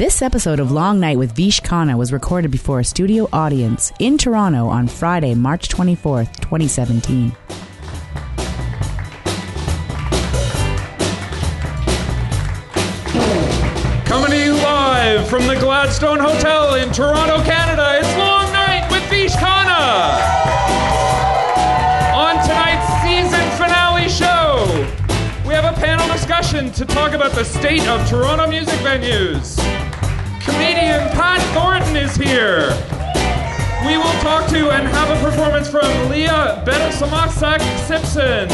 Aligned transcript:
This 0.00 0.22
episode 0.22 0.60
of 0.60 0.72
Long 0.72 0.98
Night 0.98 1.18
with 1.18 1.32
Vish 1.32 1.60
Khanna 1.60 1.98
was 1.98 2.10
recorded 2.10 2.50
before 2.50 2.80
a 2.80 2.84
studio 2.84 3.28
audience 3.34 3.92
in 3.98 4.16
Toronto 4.16 4.66
on 4.66 4.88
Friday, 4.88 5.34
March 5.34 5.68
24th, 5.68 6.40
2017. 6.40 7.32
Coming 14.06 14.30
to 14.30 14.42
you 14.42 14.54
live 14.54 15.28
from 15.28 15.46
the 15.46 15.56
Gladstone 15.56 16.18
Hotel 16.18 16.76
in 16.76 16.90
Toronto, 16.92 17.44
Canada. 17.44 17.98
It's 17.98 18.08
Long 18.16 18.50
Night 18.54 18.88
with 18.90 19.06
Vish 19.10 19.32
Khanna. 19.32 20.16
On 22.14 22.36
tonight's 22.46 23.02
season 23.02 23.50
finale 23.58 24.08
show, 24.08 24.64
we 25.46 25.52
have 25.52 25.66
a 25.66 25.78
panel 25.78 26.08
discussion 26.08 26.72
to 26.72 26.86
talk 26.86 27.12
about 27.12 27.32
the 27.32 27.44
state 27.44 27.86
of 27.86 28.08
Toronto 28.08 28.46
music 28.46 28.78
venues. 28.78 29.79
Comedian 30.50 31.08
Pat 31.10 31.40
Thornton 31.54 31.96
is 31.96 32.16
here. 32.16 32.70
We 33.86 33.96
will 33.96 34.18
talk 34.20 34.48
to 34.50 34.70
and 34.70 34.88
have 34.88 35.08
a 35.08 35.24
performance 35.24 35.70
from 35.70 35.86
Leah 36.10 36.64
Betasamosake 36.66 37.62
Simpson. 37.86 38.48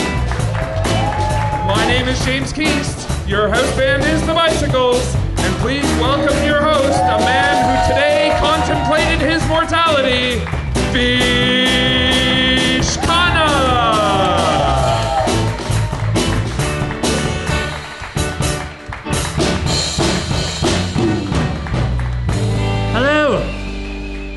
My 1.67 1.85
name 1.89 2.07
is 2.07 2.23
James 2.25 2.53
Keast. 2.53 3.09
Your 3.27 3.49
house 3.49 3.75
band 3.77 4.05
is 4.05 4.21
The 4.27 4.35
Bicycles. 4.35 5.15
And 5.39 5.55
please 5.57 5.85
welcome 5.99 6.37
your 6.45 6.61
host, 6.61 7.01
a 7.01 7.19
man 7.25 7.57
who 7.65 7.95
today 7.95 8.37
contemplated 8.41 9.27
his 9.27 9.47
mortality, 9.49 10.45
Vish 10.93 12.26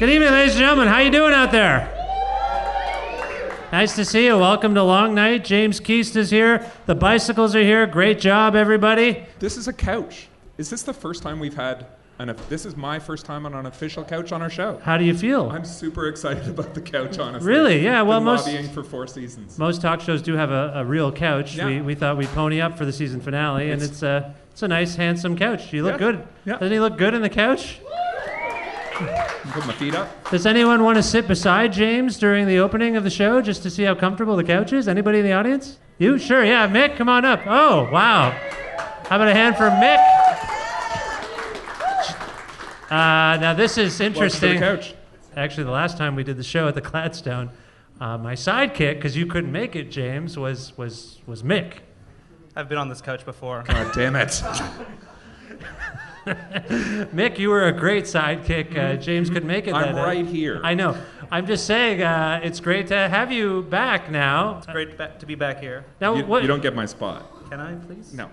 Good 0.09 0.15
evening, 0.15 0.31
ladies 0.31 0.53
and 0.55 0.61
gentlemen. 0.61 0.87
How 0.87 0.97
you 1.01 1.11
doing 1.11 1.33
out 1.35 1.51
there? 1.51 1.87
Nice 3.71 3.93
to 3.95 4.03
see 4.03 4.25
you. 4.25 4.39
Welcome 4.39 4.73
to 4.73 4.81
Long 4.81 5.13
Night. 5.13 5.45
James 5.45 5.79
Keast 5.79 6.15
is 6.15 6.31
here. 6.31 6.65
The 6.87 6.95
bicycles 6.95 7.55
are 7.55 7.61
here. 7.61 7.85
Great 7.85 8.19
job, 8.19 8.55
everybody. 8.55 9.23
This 9.37 9.55
is 9.55 9.67
a 9.67 9.71
couch. 9.73 10.27
Is 10.57 10.71
this 10.71 10.81
the 10.81 10.95
first 10.95 11.21
time 11.21 11.39
we've 11.39 11.53
had 11.55 11.85
an? 12.17 12.35
This 12.49 12.65
is 12.65 12.75
my 12.75 12.97
first 12.97 13.23
time 13.23 13.45
on 13.45 13.53
an 13.53 13.67
official 13.67 14.03
couch 14.03 14.31
on 14.31 14.41
our 14.41 14.49
show. 14.49 14.79
How 14.81 14.97
do 14.97 15.05
you 15.05 15.15
feel? 15.15 15.47
I'm 15.51 15.63
super 15.63 16.07
excited 16.07 16.47
about 16.49 16.73
the 16.73 16.81
couch, 16.81 17.19
honestly. 17.19 17.47
Really? 17.47 17.83
Yeah, 17.83 18.01
well, 18.01 18.17
Been 18.19 18.25
most- 18.25 18.47
lobbying 18.47 18.69
for 18.69 18.81
four 18.83 19.05
seasons. 19.05 19.59
Most 19.59 19.79
talk 19.79 20.01
shows 20.01 20.23
do 20.23 20.33
have 20.33 20.49
a, 20.49 20.71
a 20.77 20.85
real 20.85 21.11
couch. 21.11 21.55
Yeah. 21.55 21.67
We, 21.67 21.81
we 21.81 21.93
thought 21.93 22.17
we'd 22.17 22.29
pony 22.29 22.61
up 22.61 22.79
for 22.79 22.85
the 22.85 22.93
season 22.93 23.21
finale, 23.21 23.65
and 23.69 23.73
It's- 23.79 23.91
it's 23.91 24.01
a 24.01 24.33
it's 24.53 24.63
a 24.63 24.67
nice, 24.67 24.95
handsome 24.95 25.37
couch. 25.37 25.71
You 25.71 25.83
look 25.83 25.93
Yeah. 26.01 26.11
good. 26.11 26.27
Yeah. 26.45 26.53
Doesn't 26.53 26.71
he 26.71 26.79
look 26.79 26.97
good 26.97 27.13
in 27.13 27.21
the 27.21 27.29
couch? 27.29 27.79
Put 29.51 29.65
my 29.65 29.73
feet 29.73 29.95
up. 29.95 30.29
Does 30.29 30.45
anyone 30.45 30.83
want 30.83 30.97
to 30.97 31.03
sit 31.03 31.25
beside 31.25 31.71
James 31.71 32.17
during 32.17 32.47
the 32.47 32.57
opening 32.57 32.97
of 32.97 33.05
the 33.05 33.09
show 33.09 33.41
just 33.41 33.63
to 33.63 33.69
see 33.69 33.83
how 33.83 33.95
comfortable 33.95 34.35
the 34.35 34.43
couch 34.43 34.73
is? 34.73 34.89
Anybody 34.89 35.19
in 35.19 35.25
the 35.25 35.31
audience? 35.31 35.79
You? 35.99 36.17
Sure, 36.17 36.43
yeah. 36.43 36.67
Mick, 36.67 36.97
come 36.97 37.07
on 37.07 37.23
up. 37.23 37.39
Oh, 37.45 37.89
wow. 37.91 38.31
How 38.31 39.15
about 39.15 39.29
a 39.29 39.33
hand 39.33 39.55
for 39.55 39.69
Mick? 39.69 39.99
Uh, 42.91 43.37
now, 43.39 43.53
this 43.53 43.77
is 43.77 43.97
Welcome 43.97 44.15
to 44.29 44.39
the 44.39 44.49
interesting. 44.49 44.59
couch. 44.59 44.95
Actually, 45.37 45.63
the 45.63 45.71
last 45.71 45.97
time 45.97 46.15
we 46.15 46.25
did 46.25 46.35
the 46.35 46.43
show 46.43 46.67
at 46.67 46.75
the 46.75 46.81
Gladstone, 46.81 47.51
uh, 48.01 48.17
my 48.17 48.33
sidekick, 48.33 48.95
because 48.95 49.15
you 49.15 49.25
couldn't 49.25 49.51
make 49.51 49.77
it, 49.77 49.91
James, 49.91 50.37
was, 50.37 50.77
was, 50.77 51.19
was 51.25 51.41
Mick. 51.41 51.75
I've 52.53 52.67
been 52.67 52.77
on 52.77 52.89
this 52.89 53.01
couch 53.01 53.23
before. 53.23 53.63
God 53.63 53.93
damn 53.93 54.17
it. 54.17 54.43
Mick, 57.13 57.37
you 57.39 57.49
were 57.49 57.67
a 57.67 57.71
great 57.71 58.03
sidekick. 58.05 58.77
Uh, 58.77 58.95
James 58.97 59.29
couldn't 59.29 59.47
make 59.47 59.67
it. 59.67 59.73
I'm 59.73 59.95
that, 59.95 60.01
uh, 60.01 60.05
right 60.05 60.25
here. 60.25 60.61
I 60.63 60.73
know. 60.73 60.97
I'm 61.31 61.45
just 61.47 61.65
saying, 61.65 62.01
uh, 62.01 62.39
it's 62.43 62.59
great 62.59 62.87
to 62.87 63.09
have 63.09 63.31
you 63.31 63.63
back 63.63 64.09
now. 64.11 64.57
It's 64.57 64.67
great 64.67 64.97
to 64.97 65.25
be 65.25 65.35
back 65.35 65.59
here. 65.59 65.85
Now, 66.01 66.15
You, 66.15 66.25
what, 66.25 66.41
you 66.41 66.47
don't 66.47 66.61
get 66.61 66.75
my 66.75 66.85
spot. 66.85 67.49
Can 67.49 67.59
I, 67.59 67.73
please? 67.75 68.13
No. 68.13 68.29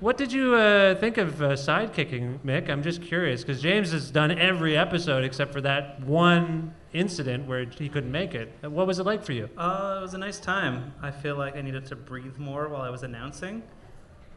what 0.00 0.16
did 0.16 0.32
you 0.32 0.54
uh, 0.54 0.94
think 0.96 1.16
of 1.18 1.40
uh, 1.42 1.50
sidekicking, 1.50 2.40
Mick? 2.40 2.68
I'm 2.68 2.82
just 2.82 3.02
curious 3.02 3.42
because 3.42 3.60
James 3.62 3.92
has 3.92 4.10
done 4.10 4.30
every 4.32 4.76
episode 4.76 5.22
except 5.24 5.52
for 5.52 5.60
that 5.60 6.00
one 6.02 6.74
incident 6.92 7.46
where 7.46 7.64
he 7.64 7.88
couldn't 7.88 8.10
make 8.10 8.34
it. 8.34 8.52
Uh, 8.64 8.70
What 8.70 8.86
was 8.86 8.98
it 8.98 9.06
like 9.06 9.22
for 9.24 9.32
you? 9.32 9.48
Uh, 9.56 9.96
it 9.98 10.02
was 10.02 10.14
a 10.14 10.18
nice 10.18 10.40
time. 10.40 10.92
I 11.02 11.10
feel 11.12 11.36
like 11.36 11.56
I 11.56 11.60
needed 11.62 11.86
to 11.86 11.96
breathe 11.96 12.36
more 12.38 12.68
while 12.68 12.82
I 12.82 12.90
was 12.90 13.02
announcing. 13.04 13.62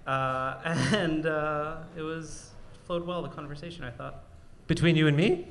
Uh, 0.05 0.59
and 0.65 1.25
uh, 1.25 1.77
it 1.95 2.01
was 2.01 2.50
flowed 2.85 3.05
well, 3.05 3.21
the 3.21 3.29
conversation, 3.29 3.83
I 3.83 3.91
thought. 3.91 4.23
Between 4.67 4.95
you 4.95 5.07
and 5.07 5.15
me? 5.17 5.47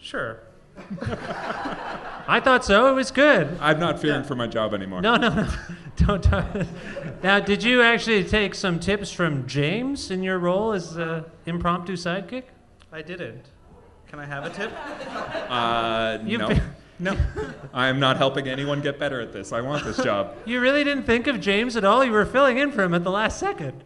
Sure. 0.00 0.40
I 2.28 2.40
thought 2.42 2.64
so. 2.64 2.86
It 2.90 2.94
was 2.94 3.10
good. 3.10 3.56
I'm 3.60 3.80
not 3.80 4.00
fearing 4.00 4.22
for 4.22 4.34
my 4.34 4.46
job 4.46 4.74
anymore. 4.74 5.00
No, 5.00 5.16
no, 5.16 5.28
no. 5.28 5.48
Don't 5.96 6.22
talk. 6.22 6.46
Now, 7.22 7.40
did 7.40 7.62
you 7.62 7.82
actually 7.82 8.22
take 8.24 8.54
some 8.54 8.78
tips 8.78 9.10
from 9.10 9.46
James 9.46 10.10
in 10.10 10.22
your 10.22 10.38
role 10.38 10.72
as 10.72 10.96
uh, 10.96 11.24
impromptu 11.46 11.94
sidekick? 11.94 12.44
I 12.92 13.02
didn't. 13.02 13.46
Can 14.06 14.20
I 14.20 14.26
have 14.26 14.44
a 14.44 14.50
tip? 14.50 14.70
Uh, 15.48 16.18
You've 16.24 16.40
no. 16.40 16.48
been- 16.48 16.62
no. 17.00 17.16
I 17.72 17.86
am 17.88 18.00
not 18.00 18.16
helping 18.16 18.48
anyone 18.48 18.80
get 18.82 18.98
better 18.98 19.20
at 19.20 19.32
this. 19.32 19.52
I 19.52 19.60
want 19.60 19.84
this 19.84 19.96
job. 19.96 20.36
You 20.44 20.60
really 20.60 20.84
didn't 20.84 21.04
think 21.04 21.26
of 21.26 21.40
James 21.40 21.76
at 21.76 21.84
all? 21.84 22.04
You 22.04 22.10
were 22.12 22.26
filling 22.26 22.58
in 22.58 22.70
for 22.72 22.82
him 22.82 22.92
at 22.92 23.04
the 23.04 23.10
last 23.10 23.38
second. 23.38 23.84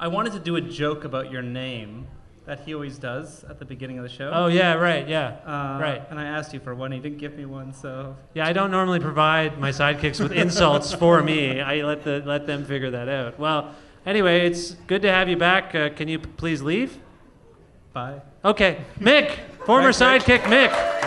I 0.00 0.08
wanted 0.08 0.32
to 0.32 0.38
do 0.40 0.56
a 0.56 0.60
joke 0.60 1.04
about 1.04 1.30
your 1.30 1.42
name 1.42 2.06
that 2.46 2.60
he 2.60 2.74
always 2.74 2.98
does 2.98 3.44
at 3.44 3.58
the 3.58 3.64
beginning 3.64 3.96
of 3.98 4.02
the 4.02 4.08
show. 4.08 4.30
Oh, 4.32 4.48
yeah, 4.48 4.74
right, 4.74 5.08
yeah. 5.08 5.36
Uh, 5.46 5.78
right. 5.80 6.02
And 6.10 6.20
I 6.20 6.24
asked 6.24 6.52
you 6.52 6.60
for 6.60 6.74
one. 6.74 6.92
You 6.92 7.00
didn't 7.00 7.18
give 7.18 7.36
me 7.36 7.46
one, 7.46 7.72
so 7.72 8.16
Yeah, 8.34 8.46
I 8.46 8.52
don't 8.52 8.70
normally 8.70 9.00
provide 9.00 9.58
my 9.58 9.70
sidekicks 9.70 10.20
with 10.20 10.32
insults 10.32 10.92
for 10.92 11.22
me. 11.22 11.60
I 11.60 11.82
let, 11.82 12.04
the, 12.04 12.22
let 12.26 12.46
them 12.46 12.64
figure 12.66 12.90
that 12.90 13.08
out. 13.08 13.38
Well, 13.38 13.74
anyway, 14.04 14.46
it's 14.46 14.72
good 14.86 15.02
to 15.02 15.10
have 15.10 15.28
you 15.28 15.36
back. 15.38 15.74
Uh, 15.74 15.88
can 15.90 16.08
you 16.08 16.18
p- 16.18 16.30
please 16.36 16.60
leave? 16.60 16.98
bye. 17.94 18.20
Okay, 18.44 18.78
Mick, 19.00 19.38
former 19.64 19.92
Thanks, 19.92 20.24
sidekick 20.26 20.40
Mick. 20.42 21.03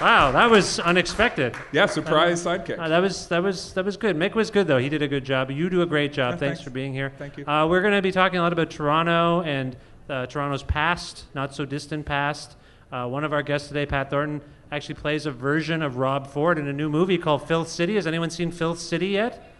Wow, 0.00 0.32
that 0.32 0.50
was 0.50 0.80
unexpected. 0.80 1.54
Yeah, 1.72 1.86
surprise 1.86 2.44
sidekick. 2.44 2.78
Uh, 2.78 2.88
that 2.88 2.98
was 2.98 3.28
that 3.28 3.42
was 3.42 3.72
that 3.74 3.84
was 3.84 3.96
good. 3.96 4.16
Mick 4.16 4.34
was 4.34 4.50
good 4.50 4.66
though. 4.66 4.78
He 4.78 4.88
did 4.88 5.02
a 5.02 5.08
good 5.08 5.24
job. 5.24 5.50
You 5.50 5.70
do 5.70 5.82
a 5.82 5.86
great 5.86 6.12
job. 6.12 6.32
Thanks, 6.32 6.40
thanks. 6.40 6.60
for 6.62 6.70
being 6.70 6.92
here. 6.92 7.12
Thank 7.16 7.38
you. 7.38 7.46
Uh, 7.46 7.66
we're 7.68 7.80
going 7.80 7.94
to 7.94 8.02
be 8.02 8.12
talking 8.12 8.38
a 8.38 8.42
lot 8.42 8.52
about 8.52 8.70
Toronto 8.70 9.42
and 9.42 9.76
uh, 10.10 10.26
Toronto's 10.26 10.62
past, 10.62 11.24
not 11.34 11.54
so 11.54 11.64
distant 11.64 12.04
past. 12.06 12.56
Uh, 12.92 13.06
one 13.06 13.24
of 13.24 13.32
our 13.32 13.42
guests 13.42 13.68
today, 13.68 13.86
Pat 13.86 14.10
Thornton, 14.10 14.40
actually 14.70 14.96
plays 14.96 15.26
a 15.26 15.30
version 15.30 15.80
of 15.80 15.96
Rob 15.96 16.26
Ford 16.26 16.58
in 16.58 16.66
a 16.68 16.72
new 16.72 16.88
movie 16.88 17.18
called 17.18 17.46
Filth 17.46 17.68
City. 17.68 17.94
Has 17.94 18.06
anyone 18.06 18.30
seen 18.30 18.50
Filth 18.50 18.80
City 18.80 19.08
yet? 19.08 19.53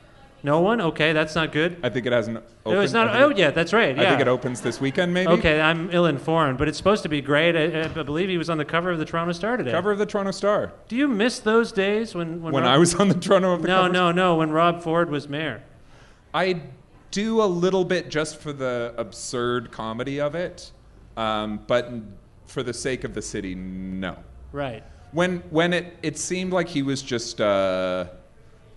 No 0.45 0.61
one? 0.61 0.79
Okay, 0.79 1.15
that's 1.15 1.35
not 1.35 1.53
good. 1.53 1.79
I 1.83 1.89
think 1.89 2.05
it 2.05 2.13
hasn't 2.13 2.37
opened. 2.37 2.53
Oh, 2.67 2.81
it's 2.83 2.93
not 2.93 3.09
out 3.09 3.39
yet. 3.39 3.55
That's 3.55 3.73
right. 3.73 3.99
I 3.99 4.11
think 4.11 4.21
it 4.21 4.29
opens 4.29 4.61
this 4.61 4.79
weekend, 4.79 5.15
maybe. 5.15 5.31
Okay, 5.33 5.59
I'm 5.59 5.89
ill-informed, 5.91 6.59
but 6.59 6.69
it's 6.69 6.77
supposed 6.77 7.03
to 7.05 7.09
be 7.09 7.23
great. 7.23 7.57
I, 7.57 7.85
I 7.85 8.03
believe 8.03 8.29
he 8.29 8.37
was 8.37 8.51
on 8.51 8.59
the 8.59 8.65
cover 8.65 8.91
of 8.91 8.99
the 8.99 9.07
Toronto 9.07 9.33
Star 9.33 9.57
today. 9.57 9.71
Cover 9.71 9.91
of 9.91 9.97
the 9.99 10.05
Toronto 10.05 10.33
Star. 10.33 10.75
Do 10.87 10.97
you 10.97 11.09
miss 11.09 11.39
those 11.39 11.73
days 11.73 12.15
when 12.15 12.43
when, 12.43 12.53
When 12.53 12.63
Rob- 12.65 12.75
I 12.75 12.77
was 12.77 12.95
on 12.95 13.09
the 13.09 13.15
Toronto 13.15 13.55
of 13.55 13.63
the 13.63 13.69
no 13.69 13.81
cover- 13.83 13.93
no 13.95 14.13
no 14.13 14.37
when 14.37 14.51
Rob 14.51 14.83
Ford 14.83 15.09
was 15.09 15.31
mayor? 15.31 15.63
I 16.35 16.61
do 17.11 17.41
a 17.43 17.47
little 17.47 17.87
bit 17.87 18.11
just 18.11 18.37
for 18.39 18.53
the 18.53 18.93
absurd 18.99 19.71
comedy 19.71 20.21
of 20.21 20.35
it, 20.35 20.73
um, 21.17 21.61
but 21.67 21.91
for 22.47 22.63
the 22.63 22.75
sake 22.75 23.05
of 23.05 23.15
the 23.15 23.23
city, 23.23 23.55
no. 23.55 24.17
Right. 24.53 24.83
When 25.13 25.39
when 25.49 25.73
it 25.73 25.97
it 26.03 26.19
seemed 26.19 26.53
like 26.53 26.69
he 26.69 26.83
was 26.83 27.01
just 27.01 27.41
uh, 27.41 28.09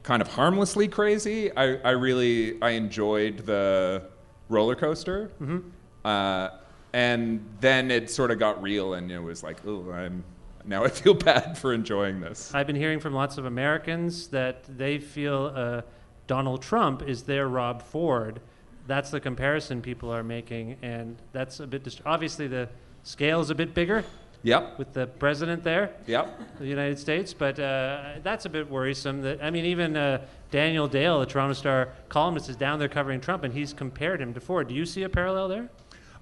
kind 0.07 0.21
of 0.21 0.29
harmlessly 0.29 0.87
crazy, 0.87 1.51
I, 1.57 1.75
I 1.83 1.89
really 1.91 2.59
I 2.61 2.69
enjoyed 2.71 3.39
the 3.45 4.03
roller 4.47 4.73
coaster, 4.75 5.29
Mhm. 5.41 5.63
uh, 6.05 6.49
and 6.93 7.45
then 7.59 7.91
it 7.91 8.09
sort 8.09 8.31
of 8.31 8.39
got 8.39 8.61
real, 8.61 8.93
and 8.93 9.11
it 9.11 9.19
was 9.19 9.43
like, 9.43 9.57
oh, 9.67 9.91
I'm 9.91 10.23
now 10.63 10.85
I 10.85 10.87
feel 10.87 11.13
bad 11.31 11.57
for 11.57 11.73
enjoying 11.73 12.21
this. 12.21 12.53
I've 12.55 12.67
been 12.67 12.77
hearing 12.77 13.01
from 13.01 13.13
lots 13.13 13.37
of 13.37 13.43
Americans 13.43 14.29
that 14.29 14.63
they 14.77 14.97
feel 14.97 15.51
uh, 15.53 15.81
Donald 16.25 16.61
Trump 16.61 17.01
is 17.03 17.23
their 17.23 17.49
Rob 17.49 17.81
Ford. 17.81 18.39
That's 18.87 19.11
the 19.11 19.19
comparison 19.19 19.81
people 19.81 20.09
are 20.13 20.23
making, 20.23 20.77
and 20.81 21.17
that's 21.33 21.59
a 21.59 21.67
bit 21.67 21.83
dist- 21.83 22.01
obviously 22.05 22.47
the 22.47 22.69
scale 23.03 23.41
is 23.41 23.49
a 23.49 23.55
bit 23.55 23.73
bigger. 23.73 24.05
Yep. 24.43 24.77
With 24.77 24.93
the 24.93 25.07
president 25.07 25.63
there. 25.63 25.93
Yep. 26.05 26.59
The 26.59 26.67
United 26.67 26.99
States, 26.99 27.33
but 27.33 27.59
uh, 27.59 28.13
that's 28.23 28.45
a 28.45 28.49
bit 28.49 28.69
worrisome. 28.69 29.21
That 29.21 29.43
I 29.43 29.49
mean, 29.49 29.65
even 29.65 29.97
uh, 29.97 30.25
Daniel 30.51 30.87
Dale, 30.87 31.19
the 31.19 31.25
Toronto 31.25 31.53
Star 31.53 31.89
columnist, 32.09 32.49
is 32.49 32.55
down 32.55 32.79
there 32.79 32.87
covering 32.87 33.19
Trump, 33.19 33.43
and 33.43 33.53
he's 33.53 33.73
compared 33.73 34.21
him 34.21 34.33
to 34.33 34.39
Ford. 34.39 34.67
Do 34.67 34.75
you 34.75 34.85
see 34.85 35.03
a 35.03 35.09
parallel 35.09 35.47
there? 35.47 35.69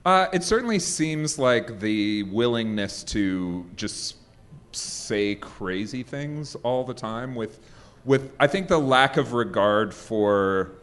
Uh, 0.05 0.27
it 0.33 0.43
certainly 0.43 0.79
seems 0.79 1.39
like 1.39 1.79
the 1.79 2.23
willingness 2.23 3.03
to 3.03 3.65
just 3.75 4.17
say 4.71 5.35
crazy 5.35 6.03
things 6.03 6.55
all 6.55 6.83
the 6.83 6.93
time 6.93 7.33
with 7.33 7.59
with 8.03 8.31
I 8.39 8.47
think 8.47 8.67
the 8.67 8.79
lack 8.79 9.17
of 9.17 9.33
regard 9.33 9.93
for 9.93 10.73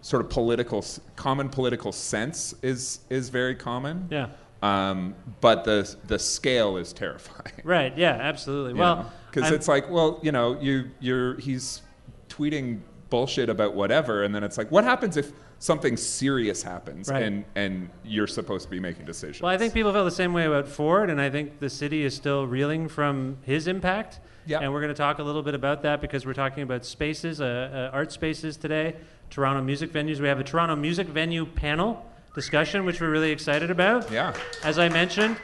sort 0.00 0.24
of 0.24 0.30
political 0.30 0.84
common 1.16 1.48
political 1.48 1.92
sense 1.92 2.54
is 2.62 3.00
is 3.10 3.28
very 3.28 3.54
common. 3.54 4.08
Yeah. 4.10 4.28
Um, 4.62 5.14
but 5.40 5.64
the 5.64 5.94
the 6.06 6.18
scale 6.18 6.76
is 6.76 6.92
terrifying. 6.92 7.52
Right. 7.64 7.96
Yeah. 7.96 8.12
Absolutely. 8.12 8.74
well, 8.74 9.12
because 9.30 9.50
it's 9.50 9.68
like, 9.68 9.90
well, 9.90 10.18
you 10.22 10.32
know, 10.32 10.58
you 10.60 10.90
you're 11.00 11.38
he's 11.38 11.82
tweeting 12.28 12.80
bullshit 13.10 13.48
about 13.48 13.74
whatever, 13.74 14.24
and 14.24 14.34
then 14.34 14.42
it's 14.42 14.58
like, 14.58 14.70
what 14.70 14.84
happens 14.84 15.16
if 15.16 15.32
something 15.58 15.96
serious 15.96 16.62
happens 16.62 17.08
Right. 17.08 17.22
and 17.22 17.44
and 17.54 17.88
you're 18.04 18.26
supposed 18.26 18.64
to 18.64 18.70
be 18.70 18.80
making 18.80 19.04
decisions? 19.04 19.42
Well, 19.42 19.52
I 19.52 19.58
think 19.58 19.74
people 19.74 19.92
feel 19.92 20.04
the 20.04 20.10
same 20.10 20.32
way 20.32 20.46
about 20.46 20.66
Ford, 20.68 21.10
and 21.10 21.20
I 21.20 21.28
think 21.30 21.60
the 21.60 21.70
city 21.70 22.04
is 22.04 22.14
still 22.14 22.46
reeling 22.46 22.88
from 22.88 23.38
his 23.42 23.66
impact. 23.66 24.20
Yeah. 24.46 24.60
And 24.60 24.72
we're 24.72 24.80
going 24.80 24.94
to 24.94 24.98
talk 24.98 25.18
a 25.18 25.24
little 25.24 25.42
bit 25.42 25.54
about 25.56 25.82
that 25.82 26.00
because 26.00 26.24
we're 26.24 26.32
talking 26.34 26.62
about 26.62 26.84
spaces, 26.84 27.40
uh, 27.40 27.88
uh, 27.92 27.96
art 27.96 28.12
spaces 28.12 28.56
today, 28.56 28.94
Toronto 29.28 29.60
music 29.60 29.92
venues. 29.92 30.20
We 30.20 30.28
have 30.28 30.38
a 30.38 30.44
Toronto 30.44 30.76
music 30.76 31.08
venue 31.08 31.44
panel 31.46 32.06
discussion, 32.40 32.84
which 32.84 33.00
we're 33.00 33.10
really 33.10 33.32
excited 33.32 33.70
about. 33.72 34.08
Yeah. 34.12 34.32
As 34.62 34.78
I 34.78 34.88
mentioned, 34.88 35.36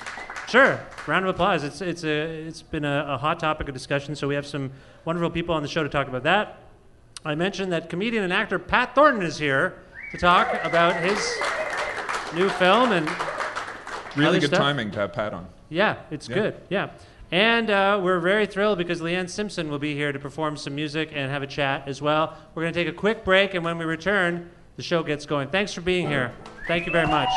sure. 0.49 0.79
Round 1.09 1.25
of 1.25 1.31
applause. 1.35 1.65
It's 1.65 1.81
it's 1.81 2.05
a 2.05 2.47
it's 2.47 2.63
been 2.63 2.85
a, 2.85 3.07
a 3.09 3.19
hot 3.19 3.41
topic 3.41 3.67
of 3.67 3.75
discussion, 3.75 4.15
so 4.15 4.29
we 4.29 4.37
have 4.37 4.47
some 4.47 4.71
wonderful 5.05 5.31
people 5.31 5.53
on 5.57 5.63
the 5.63 5.69
show 5.69 5.83
to 5.83 5.89
talk 5.89 6.07
about 6.07 6.23
that. 6.23 6.61
I 7.25 7.35
mentioned 7.35 7.73
that 7.73 7.89
comedian 7.89 8.23
and 8.23 8.33
actor 8.33 8.59
Pat 8.61 8.95
Thornton 8.95 9.23
is 9.23 9.39
here 9.39 9.75
to 10.13 10.19
talk 10.19 10.53
about 10.63 10.95
his 11.03 11.19
new 12.35 12.49
film 12.51 12.93
and 12.93 13.09
really 14.17 14.39
good 14.39 14.49
stuff. 14.49 14.61
timing 14.61 14.91
to 14.93 15.01
have 15.01 15.13
Pat 15.13 15.33
on. 15.33 15.47
Yeah, 15.71 15.97
it's 16.11 16.29
Yeah. 16.29 16.35
good. 16.35 16.55
Yeah. 16.69 16.91
And 17.31 17.71
uh, 17.71 17.99
we're 18.03 18.21
very 18.21 18.45
thrilled 18.45 18.77
because 18.77 19.01
Leanne 19.01 19.31
Simpson 19.31 19.71
will 19.71 19.79
be 19.79 19.95
here 19.95 20.13
to 20.13 20.19
perform 20.19 20.57
some 20.59 20.75
music 20.75 21.11
and 21.15 21.31
have 21.31 21.43
a 21.43 21.47
chat 21.47 21.89
as 21.89 22.03
well. 22.03 22.37
We're 22.55 22.63
going 22.65 22.75
to 22.75 22.79
take 22.85 22.93
a 22.93 22.97
quick 22.97 23.25
break, 23.25 23.55
and 23.55 23.65
when 23.65 23.79
we 23.79 23.87
return, 23.87 24.51
the 24.77 24.83
show 24.83 25.03
gets 25.03 25.25
going. 25.25 25.49
Thanks 25.49 25.73
for 25.73 25.81
being 25.81 26.09
here. 26.09 26.33
Thank 26.67 26.87
you 26.87 26.93
very 26.93 27.07
much. 27.07 27.29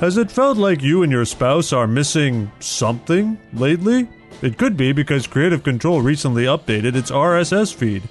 Has 0.00 0.16
it 0.16 0.30
felt 0.30 0.56
like 0.56 0.82
you 0.82 1.02
and 1.02 1.12
your 1.12 1.26
spouse 1.26 1.74
are 1.74 1.86
missing 1.86 2.50
something 2.58 3.38
lately? 3.52 4.08
It 4.40 4.56
could 4.56 4.74
be 4.74 4.92
because 4.92 5.26
Creative 5.26 5.62
Control 5.62 6.00
recently 6.00 6.44
updated 6.44 6.96
its 6.96 7.10
RSS 7.10 7.74
feed. 7.74 8.04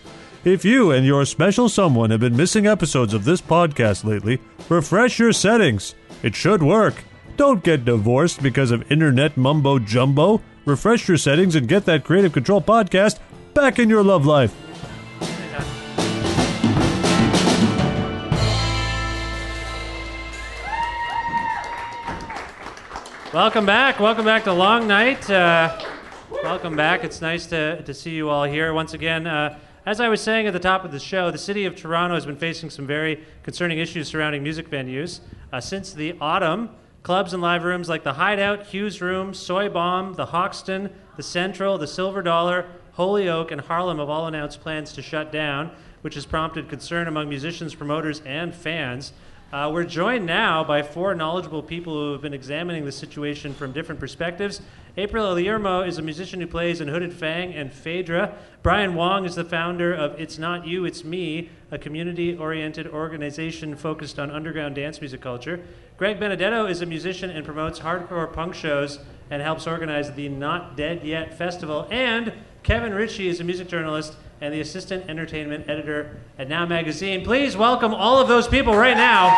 If 0.45 0.63
you 0.63 0.91
and 0.91 1.03
your 1.03 1.25
special 1.25 1.67
someone 1.67 2.11
have 2.11 2.19
been 2.19 2.37
missing 2.37 2.67
episodes 2.67 3.15
of 3.15 3.25
this 3.25 3.41
podcast 3.41 4.03
lately, 4.03 4.39
refresh 4.69 5.17
your 5.17 5.33
settings. 5.33 5.95
It 6.21 6.35
should 6.35 6.61
work. 6.61 7.03
Don't 7.37 7.63
get 7.63 7.85
divorced 7.85 8.43
because 8.43 8.69
of 8.69 8.91
internet 8.91 9.35
mumbo 9.35 9.79
jumbo. 9.79 10.41
Refresh 10.65 11.07
your 11.07 11.17
settings 11.17 11.55
and 11.55 11.67
get 11.67 11.85
that 11.85 12.03
Creative 12.03 12.31
Control 12.31 12.61
podcast 12.61 13.17
back 13.54 13.80
in 13.80 13.90
your 13.90 14.04
love 14.04 14.25
life. 14.25 14.56
Welcome 23.31 23.66
back. 23.66 24.00
Welcome 24.00 24.25
back 24.25 24.44
to 24.46 24.54
Long 24.54 24.88
Night. 24.88 25.30
Uh, 25.30 25.80
welcome 26.44 26.75
back. 26.75 27.04
It's 27.04 27.22
nice 27.22 27.46
to, 27.48 27.84
to 27.84 27.94
see 27.94 28.10
you 28.12 28.28
all 28.28 28.44
here 28.44 28.74
once 28.74 28.96
again. 28.96 29.28
Uh, 29.28 29.60
as 29.86 30.00
I 30.00 30.10
was 30.10 30.19
saying 30.19 30.48
at 30.48 30.54
the 30.54 30.60
top 30.60 30.84
of 30.84 30.92
the 30.92 31.00
show, 31.00 31.30
the 31.30 31.38
city 31.38 31.66
of 31.66 31.75
Toronto 31.75 32.16
has 32.16 32.25
been 32.25 32.38
facing 32.38 32.72
some 32.72 32.88
very 32.88 33.24
concerning 33.44 33.78
issues 33.78 34.07
surrounding 34.07 34.42
music 34.42 34.69
venues. 34.69 35.19
Uh, 35.54 35.62
since 35.62 35.94
the 35.94 36.16
autumn, 36.19 36.72
clubs 37.04 37.34
and 37.34 37.42
live 37.42 37.63
rooms 37.63 37.88
like 37.88 38.04
the 38.04 38.13
Hideout, 38.13 38.68
Hugh's 38.68 39.00
Room, 39.00 39.34
Soy 39.34 39.69
Bomb, 39.69 40.16
the 40.16 40.28
Hoxton, 40.28 40.90
the 41.16 41.24
Central, 41.24 41.78
the 41.78 41.88
Silver 41.88 42.22
Dollar, 42.22 42.66
Holy 42.94 43.30
Oak, 43.30 43.51
and 43.51 43.62
Harlem 43.62 44.00
have 44.00 44.09
all 44.09 44.27
announced 44.27 44.62
plans 44.62 44.94
to 44.94 45.01
shut 45.01 45.31
down, 45.31 45.71
which 46.01 46.15
has 46.15 46.25
prompted 46.25 46.69
concern 46.69 47.07
among 47.07 47.30
musicians, 47.30 47.75
promoters, 47.75 48.21
and 48.25 48.53
fans. 48.53 49.13
Uh, 49.51 49.68
we're 49.74 49.83
joined 49.83 50.27
now 50.27 50.63
by 50.63 50.83
four 50.83 51.15
knowledgeable 51.15 51.63
people 51.63 51.94
who 51.94 52.12
have 52.12 52.21
been 52.21 52.36
examining 52.36 52.86
the 52.86 52.91
situation 52.91 53.51
from 53.51 53.71
different 53.71 54.00
perspectives. 54.00 54.62
April 54.96 55.25
Aliermo 55.25 55.88
is 55.88 55.98
a 55.98 56.03
musician 56.03 56.39
who 56.39 56.46
plays 56.46 56.81
in 56.81 56.88
Hooded 56.88 57.12
Fang 57.12 57.51
and 57.53 57.72
Phèdre. 57.72 58.31
Brian 58.62 58.93
Wong 58.93 59.25
is 59.25 59.34
the 59.34 59.43
founder 59.43 59.91
of 59.91 60.19
It's 60.19 60.38
Not 60.38 60.67
You, 60.67 60.86
It's 60.86 61.03
Me, 61.03 61.50
a 61.72 61.79
community 61.79 62.38
oriented 62.38 62.86
organization 62.88 63.75
focused 63.75 64.19
on 64.19 64.29
underground 64.29 64.75
dance 64.75 65.01
music 65.01 65.22
culture. 65.22 65.62
Greg 65.98 66.19
Benedetto 66.19 66.67
is 66.67 66.81
a 66.81 66.86
musician 66.86 67.31
and 67.31 67.43
promotes 67.43 67.79
hardcore 67.79 68.31
punk 68.31 68.53
shows 68.53 69.00
and 69.31 69.41
helps 69.41 69.65
organize 69.65 70.12
the 70.13 70.29
Not 70.29 70.77
Dead 70.77 71.03
Yet 71.03 71.36
Festival. 71.36 71.88
And 71.89 72.34
Kevin 72.63 72.94
Ritchie 72.94 73.28
is 73.30 73.39
a 73.39 73.44
music 73.44 73.68
journalist 73.68 74.16
and 74.42 74.54
the 74.54 74.62
assistant 74.62 75.10
entertainment 75.10 75.70
editor 75.70 76.18
at 76.38 76.48
Now 76.50 76.66
Magazine. 76.66 77.24
Please 77.24 77.58
welcome 77.58 77.94
all 77.94 78.20
of 78.20 78.28
those 78.28 78.48
people 78.48 78.75
right 78.75 78.96
now. 78.96 79.30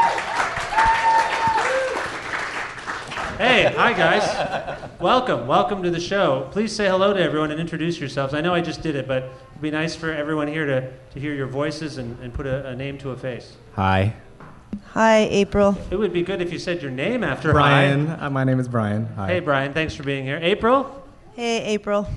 Hey, 3.38 3.74
hi 3.76 3.94
guys. 3.94 5.00
Welcome, 5.00 5.48
welcome 5.48 5.82
to 5.82 5.90
the 5.90 6.00
show. 6.00 6.48
Please 6.52 6.76
say 6.76 6.88
hello 6.88 7.14
to 7.14 7.20
everyone 7.22 7.50
and 7.52 7.60
introduce 7.60 8.00
yourselves. 8.00 8.34
I 8.36 8.42
know 8.42 8.54
I 8.54 8.62
just 8.62 8.84
did 8.84 8.96
it, 8.96 9.08
but 9.08 9.24
it'd 9.52 9.62
be 9.62 9.72
nice 9.72 9.96
for 9.96 10.12
everyone 10.12 10.48
here 10.48 10.66
to, 10.68 10.92
to 11.14 11.20
hear 11.20 11.34
your 11.34 11.48
voices 11.48 11.98
and, 11.98 12.20
and 12.20 12.32
put 12.34 12.46
a, 12.46 12.68
a 12.68 12.76
name 12.76 12.98
to 13.00 13.10
a 13.12 13.18
face. 13.18 13.56
Hi. 13.76 14.14
Hi, 14.90 15.20
April. 15.32 15.76
It 15.90 15.96
would 15.96 16.14
be 16.14 16.22
good 16.22 16.40
if 16.42 16.54
you 16.54 16.60
said 16.60 16.82
your 16.84 16.92
name 16.92 17.24
after 17.24 17.52
Brian. 17.52 18.08
hi. 18.08 18.26
Uh, 18.28 18.30
my 18.30 18.44
name 18.44 18.60
is 18.60 18.68
Brian. 18.68 19.08
Hi. 19.16 19.28
Hey, 19.28 19.40
Brian, 19.40 19.74
thanks 19.74 19.96
for 19.96 20.04
being 20.04 20.24
here. 20.24 20.40
April, 20.42 20.98
Hey, 21.34 21.64
April. 21.64 22.08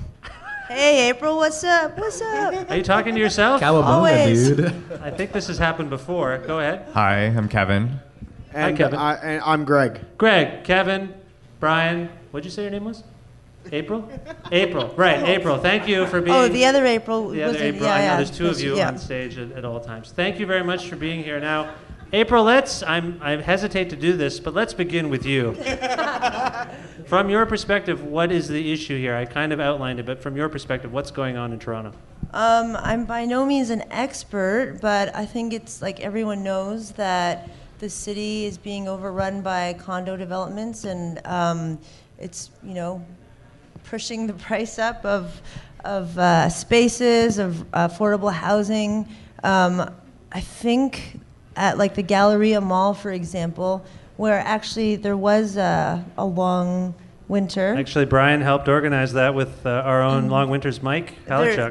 Hey, 0.67 1.09
April, 1.09 1.37
what's 1.37 1.63
up? 1.63 1.95
What's 1.97 2.21
up? 2.21 2.69
are 2.71 2.75
you 2.75 2.81
talking 2.81 3.13
to 3.13 3.21
yourself? 3.21 3.61
Cowabunga, 3.61 3.85
Always. 3.85 4.49
dude. 4.49 4.65
I 5.01 5.11
think 5.11 5.31
this 5.31 5.45
has 5.45 5.59
happened 5.59 5.91
before. 5.91 6.39
Go 6.39 6.59
ahead. 6.59 6.87
Hi, 6.93 7.25
I'm 7.25 7.47
Kevin. 7.47 7.99
Hi, 8.51 8.69
And, 8.69 8.77
Kevin. 8.77 8.97
I, 8.97 9.13
and 9.15 9.43
I'm 9.45 9.63
Greg. 9.63 9.99
Greg, 10.17 10.63
Kevin, 10.63 11.13
Brian, 11.59 12.09
what'd 12.31 12.45
you 12.45 12.51
say 12.51 12.63
your 12.63 12.71
name 12.71 12.85
was? 12.85 13.03
April? 13.71 14.09
April, 14.51 14.91
right, 14.95 15.21
April. 15.23 15.59
Thank 15.59 15.87
you 15.87 16.07
for 16.07 16.17
oh, 16.17 16.21
being. 16.21 16.35
Oh, 16.35 16.47
the 16.47 16.65
other 16.65 16.83
April. 16.85 17.29
The 17.29 17.43
other 17.43 17.53
was 17.53 17.61
it? 17.61 17.65
April. 17.65 17.83
Yeah, 17.85 17.93
I 17.93 17.97
know 17.99 18.03
yeah. 18.05 18.15
there's 18.17 18.31
two 18.31 18.47
of 18.47 18.59
you 18.59 18.75
Yeah. 18.77 18.87
on 18.87 18.97
stage 18.97 19.37
at, 19.37 19.51
at 19.51 19.65
all 19.65 19.79
times. 19.79 20.11
Thank 20.11 20.39
you 20.39 20.47
very 20.47 20.63
much 20.63 20.87
for 20.87 20.95
being 20.95 21.23
here. 21.23 21.39
Now, 21.39 21.75
April, 22.11 22.43
let's. 22.43 22.81
I'm. 22.81 23.19
I 23.21 23.39
hesitate 23.41 23.91
to 23.91 23.95
do 23.95 24.17
this, 24.17 24.39
but 24.39 24.55
let's 24.55 24.73
begin 24.73 25.09
with 25.09 25.25
you. 25.27 25.55
from 27.07 27.29
your 27.29 27.45
perspective, 27.45 28.03
what 28.03 28.31
is 28.31 28.47
the 28.47 28.71
issue 28.71 28.97
here? 28.97 29.15
I 29.15 29.25
kind 29.25 29.53
of 29.53 29.59
outlined 29.59 29.99
it, 29.99 30.05
but 30.05 30.21
from 30.21 30.35
your 30.35 30.49
perspective, 30.49 30.91
what's 30.91 31.11
going 31.11 31.37
on 31.37 31.53
in 31.53 31.59
Toronto? 31.59 31.93
Um, 32.33 32.75
I'm 32.75 33.05
by 33.05 33.25
no 33.25 33.45
means 33.45 33.69
an 33.69 33.83
expert, 33.91 34.79
but 34.81 35.15
I 35.15 35.25
think 35.25 35.53
it's 35.53 35.81
like 35.81 35.99
everyone 35.99 36.43
knows 36.43 36.91
that 36.93 37.49
the 37.79 37.89
city 37.89 38.45
is 38.45 38.57
being 38.57 38.87
overrun 38.87 39.41
by 39.41 39.73
condo 39.73 40.17
developments, 40.17 40.85
and 40.85 41.25
um, 41.25 41.79
it's 42.17 42.49
you 42.63 42.73
know 42.73 43.05
pushing 43.83 44.27
the 44.27 44.33
price 44.47 44.79
up 44.79 45.05
of 45.05 45.41
of 45.83 46.17
uh, 46.17 46.49
spaces 46.49 47.37
of 47.37 47.53
affordable 47.71 48.33
housing. 48.33 49.07
Um, 49.43 49.93
I 50.31 50.41
think 50.41 51.19
at 51.55 51.77
like 51.77 51.95
the 51.95 52.03
Galleria 52.03 52.59
Mall, 52.59 52.93
for 52.93 53.11
example, 53.11 53.85
where 54.17 54.39
actually 54.39 54.95
there 54.95 55.17
was 55.17 55.57
a, 55.57 56.03
a 56.17 56.25
long 56.25 56.93
winter. 57.27 57.75
Actually, 57.75 58.05
Brian 58.05 58.41
helped 58.41 58.67
organize 58.67 59.13
that 59.13 59.33
with 59.33 59.65
uh, 59.65 59.69
our 59.69 60.01
own 60.01 60.23
mm-hmm. 60.23 60.31
Long 60.31 60.49
Winter's 60.49 60.81
Mike 60.81 61.15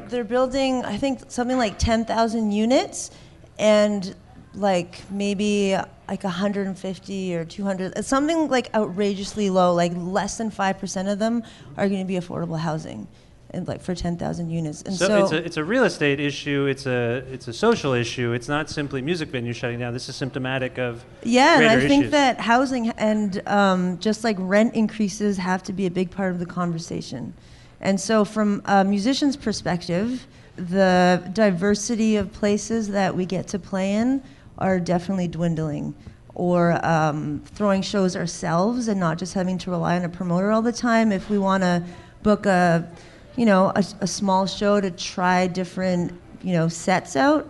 They're, 0.00 0.08
they're 0.08 0.24
building, 0.24 0.84
I 0.84 0.96
think, 0.96 1.30
something 1.30 1.56
like 1.56 1.78
10,000 1.78 2.50
units, 2.50 3.10
and 3.58 4.14
like 4.54 5.00
maybe 5.10 5.74
uh, 5.74 5.84
like 6.08 6.24
150 6.24 7.36
or 7.36 7.44
200, 7.44 7.86
it's 7.86 7.98
uh, 7.98 8.02
something 8.02 8.48
like 8.48 8.74
outrageously 8.74 9.50
low, 9.50 9.74
like 9.74 9.92
less 9.94 10.38
than 10.38 10.50
5% 10.50 11.12
of 11.12 11.18
them 11.18 11.42
are 11.76 11.88
going 11.88 12.00
to 12.00 12.06
be 12.06 12.14
affordable 12.14 12.58
housing. 12.58 13.06
And 13.54 13.68
like 13.68 13.80
for 13.80 13.94
10,000 13.94 14.50
units. 14.50 14.82
And 14.82 14.94
so, 14.94 15.06
so, 15.06 15.22
it's, 15.22 15.32
a, 15.32 15.36
it's 15.44 15.56
a 15.56 15.64
real 15.64 15.84
estate 15.84 16.20
issue. 16.20 16.66
It's 16.66 16.86
a 16.86 17.24
it's 17.30 17.48
a 17.48 17.52
social 17.52 17.92
issue. 17.92 18.32
It's 18.32 18.48
not 18.48 18.68
simply 18.68 19.00
music 19.00 19.30
venues 19.30 19.54
shutting 19.54 19.78
down. 19.78 19.92
This 19.92 20.08
is 20.08 20.16
symptomatic 20.16 20.78
of 20.78 21.04
Yeah, 21.22 21.60
and 21.60 21.66
I 21.66 21.86
think 21.86 22.10
that 22.10 22.40
housing 22.40 22.90
and 22.90 23.40
um, 23.46 23.98
just 23.98 24.24
like 24.24 24.36
rent 24.40 24.74
increases 24.74 25.38
have 25.38 25.62
to 25.64 25.72
be 25.72 25.86
a 25.86 25.90
big 25.90 26.10
part 26.10 26.32
of 26.32 26.38
the 26.38 26.46
conversation. 26.46 27.34
And 27.80 28.00
so, 28.00 28.24
from 28.24 28.62
a 28.64 28.84
musician's 28.84 29.36
perspective, 29.36 30.26
the 30.56 31.22
diversity 31.32 32.16
of 32.16 32.32
places 32.32 32.88
that 32.88 33.14
we 33.14 33.26
get 33.26 33.48
to 33.48 33.58
play 33.58 33.94
in 33.94 34.22
are 34.58 34.80
definitely 34.80 35.28
dwindling. 35.28 35.94
Or 36.34 36.84
um, 36.84 37.42
throwing 37.44 37.82
shows 37.82 38.16
ourselves 38.16 38.88
and 38.88 38.98
not 38.98 39.18
just 39.18 39.34
having 39.34 39.58
to 39.58 39.70
rely 39.70 39.96
on 39.96 40.04
a 40.04 40.08
promoter 40.08 40.50
all 40.50 40.62
the 40.62 40.72
time. 40.72 41.12
If 41.12 41.30
we 41.30 41.38
want 41.38 41.62
to 41.62 41.84
book 42.22 42.46
a, 42.46 42.88
you 43.36 43.46
know, 43.46 43.72
a, 43.74 43.84
a 44.00 44.06
small 44.06 44.46
show 44.46 44.80
to 44.80 44.90
try 44.90 45.46
different, 45.46 46.12
you 46.42 46.52
know, 46.52 46.68
sets 46.68 47.16
out, 47.16 47.48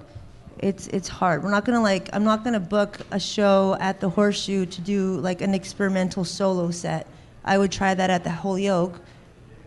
it's 0.58 0.86
it's 0.88 1.08
hard. 1.08 1.42
We're 1.42 1.50
not 1.50 1.64
gonna 1.64 1.82
like 1.82 2.08
I'm 2.12 2.24
not 2.24 2.42
gonna 2.44 2.60
book 2.60 2.98
a 3.10 3.20
show 3.20 3.76
at 3.80 4.00
the 4.00 4.08
Horseshoe 4.08 4.66
to 4.66 4.80
do 4.80 5.18
like 5.20 5.42
an 5.42 5.52
experimental 5.52 6.24
solo 6.24 6.70
set. 6.70 7.06
I 7.44 7.58
would 7.58 7.70
try 7.70 7.92
that 7.94 8.08
at 8.08 8.24
the 8.24 8.30
Holy 8.30 8.68
Oak, 8.70 8.98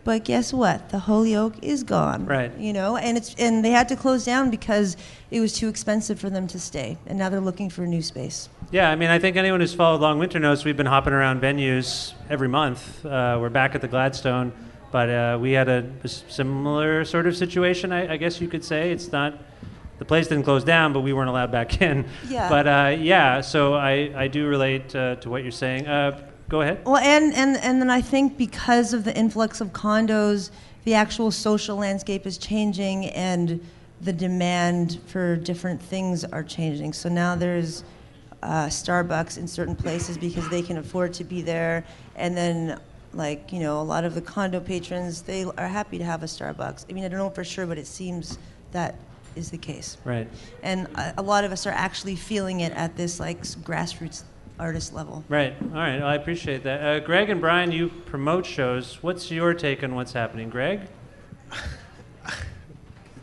but 0.03 0.23
guess 0.23 0.51
what? 0.51 0.89
The 0.89 0.97
Holy 0.97 1.35
Oak 1.35 1.53
is 1.61 1.83
gone. 1.83 2.25
Right. 2.25 2.51
You 2.57 2.73
know, 2.73 2.97
and 2.97 3.15
it's 3.17 3.35
and 3.35 3.63
they 3.63 3.69
had 3.69 3.87
to 3.89 3.95
close 3.95 4.25
down 4.25 4.49
because 4.49 4.97
it 5.29 5.39
was 5.39 5.53
too 5.53 5.67
expensive 5.67 6.19
for 6.19 6.29
them 6.29 6.47
to 6.47 6.59
stay, 6.59 6.97
and 7.05 7.19
now 7.19 7.29
they're 7.29 7.41
looking 7.41 7.69
for 7.69 7.83
a 7.83 7.87
new 7.87 8.01
space. 8.01 8.49
Yeah, 8.71 8.89
I 8.89 8.95
mean, 8.95 9.09
I 9.09 9.19
think 9.19 9.37
anyone 9.37 9.59
who's 9.59 9.73
followed 9.73 10.01
Long 10.01 10.17
Winter 10.17 10.39
knows 10.39 10.65
we've 10.65 10.75
been 10.75 10.87
hopping 10.87 11.13
around 11.13 11.41
venues 11.41 12.13
every 12.29 12.47
month. 12.47 13.05
Uh, 13.05 13.37
we're 13.39 13.49
back 13.49 13.75
at 13.75 13.81
the 13.81 13.87
Gladstone, 13.87 14.51
but 14.91 15.09
uh, 15.09 15.37
we 15.39 15.51
had 15.51 15.67
a 15.67 16.07
similar 16.07 17.03
sort 17.05 17.27
of 17.27 17.35
situation, 17.35 17.91
I, 17.91 18.13
I 18.13 18.17
guess 18.17 18.39
you 18.39 18.47
could 18.47 18.63
say. 18.63 18.91
It's 18.91 19.11
not, 19.11 19.37
the 19.99 20.05
place 20.05 20.27
didn't 20.27 20.43
close 20.43 20.63
down, 20.63 20.93
but 20.93 21.01
we 21.01 21.13
weren't 21.13 21.29
allowed 21.29 21.51
back 21.51 21.81
in. 21.81 22.05
Yeah. 22.27 22.49
But 22.49 22.67
uh, 22.67 22.95
yeah, 22.97 23.41
so 23.41 23.73
I, 23.73 24.11
I 24.15 24.27
do 24.27 24.47
relate 24.47 24.95
uh, 24.95 25.15
to 25.17 25.29
what 25.29 25.43
you're 25.43 25.51
saying. 25.51 25.87
Uh, 25.87 26.29
go 26.49 26.61
ahead. 26.61 26.85
Well, 26.85 26.97
and, 26.97 27.33
and, 27.33 27.57
and 27.57 27.81
then 27.81 27.89
I 27.89 28.01
think 28.01 28.37
because 28.37 28.93
of 28.93 29.03
the 29.03 29.15
influx 29.15 29.61
of 29.61 29.73
condos, 29.73 30.51
the 30.85 30.93
actual 30.93 31.31
social 31.31 31.77
landscape 31.77 32.25
is 32.25 32.37
changing 32.37 33.07
and 33.07 33.59
the 34.01 34.13
demand 34.13 34.99
for 35.07 35.35
different 35.35 35.81
things 35.81 36.23
are 36.23 36.43
changing. 36.43 36.93
So 36.93 37.09
now 37.09 37.35
there's 37.35 37.83
uh, 38.43 38.67
Starbucks 38.67 39.37
in 39.37 39.47
certain 39.47 39.75
places 39.75 40.17
because 40.17 40.47
they 40.49 40.61
can 40.61 40.77
afford 40.77 41.13
to 41.15 41.23
be 41.23 41.41
there. 41.41 41.83
And 42.15 42.37
then, 42.37 42.79
like, 43.17 43.51
you 43.51 43.59
know, 43.59 43.81
a 43.81 43.83
lot 43.83 44.05
of 44.05 44.15
the 44.15 44.21
condo 44.21 44.59
patrons, 44.59 45.23
they 45.23 45.43
are 45.43 45.67
happy 45.67 45.97
to 45.97 46.03
have 46.03 46.23
a 46.23 46.27
Starbucks. 46.27 46.85
I 46.89 46.93
mean, 46.93 47.03
I 47.03 47.07
don't 47.07 47.17
know 47.17 47.29
for 47.29 47.43
sure, 47.43 47.65
but 47.65 47.77
it 47.77 47.87
seems 47.87 48.37
that 48.71 48.95
is 49.35 49.51
the 49.51 49.57
case. 49.57 49.97
Right. 50.05 50.27
And 50.63 50.87
a, 50.95 51.15
a 51.17 51.21
lot 51.21 51.43
of 51.43 51.51
us 51.51 51.65
are 51.67 51.71
actually 51.71 52.15
feeling 52.15 52.61
it 52.61 52.71
at 52.73 52.95
this, 52.95 53.19
like, 53.19 53.41
grassroots 53.41 54.23
artist 54.59 54.93
level. 54.93 55.23
Right. 55.29 55.55
All 55.61 55.69
right. 55.69 55.99
Well, 55.99 56.07
I 56.07 56.15
appreciate 56.15 56.63
that. 56.63 56.81
Uh, 56.81 56.99
Greg 57.05 57.29
and 57.29 57.41
Brian, 57.41 57.71
you 57.71 57.89
promote 57.89 58.45
shows. 58.45 59.01
What's 59.03 59.29
your 59.29 59.53
take 59.53 59.83
on 59.83 59.95
what's 59.95 60.13
happening, 60.13 60.49
Greg? 60.49 60.81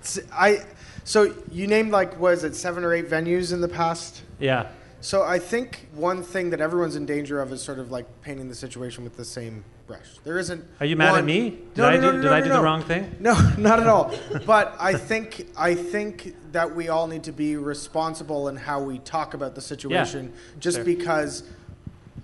It's, 0.05 0.21
I, 0.35 0.59
so 1.05 1.35
you 1.51 1.67
named 1.67 1.91
like 1.91 2.21
was 2.21 2.45
it, 2.45 2.55
seven 2.55 2.85
or 2.85 2.93
eight 2.93 3.09
venues 3.09 3.55
in 3.55 3.63
the 3.63 3.69
past? 3.69 4.23
Yeah. 4.39 4.69
So 5.01 5.23
I 5.23 5.39
think 5.39 5.89
one 5.95 6.23
thing 6.23 6.51
that 6.51 6.61
everyone's 6.61 6.95
in 6.95 7.07
danger 7.07 7.41
of 7.41 7.51
is 7.53 7.63
sort 7.63 7.79
of 7.79 7.91
like 7.91 8.07
painting 8.21 8.51
the 8.51 8.55
situation 8.55 9.03
with 9.03 9.17
the 9.17 9.25
same 9.25 9.65
brush. 9.87 10.19
There 10.25 10.39
isn't. 10.39 10.65
Are 10.81 10.87
you 10.87 10.97
mad 10.97 11.11
one- 11.13 11.19
at 11.21 11.25
me? 11.25 11.51
Did 11.51 11.77
No, 11.77 11.89
I 11.89 11.97
do, 11.97 12.01
no, 12.03 12.11
no, 12.13 12.17
did 12.23 12.25
no, 12.25 12.33
I 12.35 12.41
do 12.41 12.49
no. 12.49 12.57
the 12.57 12.63
wrong 12.63 12.83
thing? 12.83 13.15
No, 13.21 13.35
not 13.59 13.81
at 13.81 13.87
all. 13.87 14.15
but 14.47 14.75
I 14.79 14.95
think 14.95 15.49
I 15.57 15.75
think 15.75 16.35
that 16.53 16.75
we 16.75 16.89
all 16.89 17.07
need 17.07 17.25
to 17.25 17.33
be 17.33 17.57
responsible 17.57 18.49
in 18.49 18.57
how 18.57 18.81
we 18.83 18.99
talk 19.01 19.35
about 19.35 19.55
the 19.55 19.61
situation, 19.61 20.33
just 20.59 20.79
Fair. 20.79 20.85
because. 20.85 21.43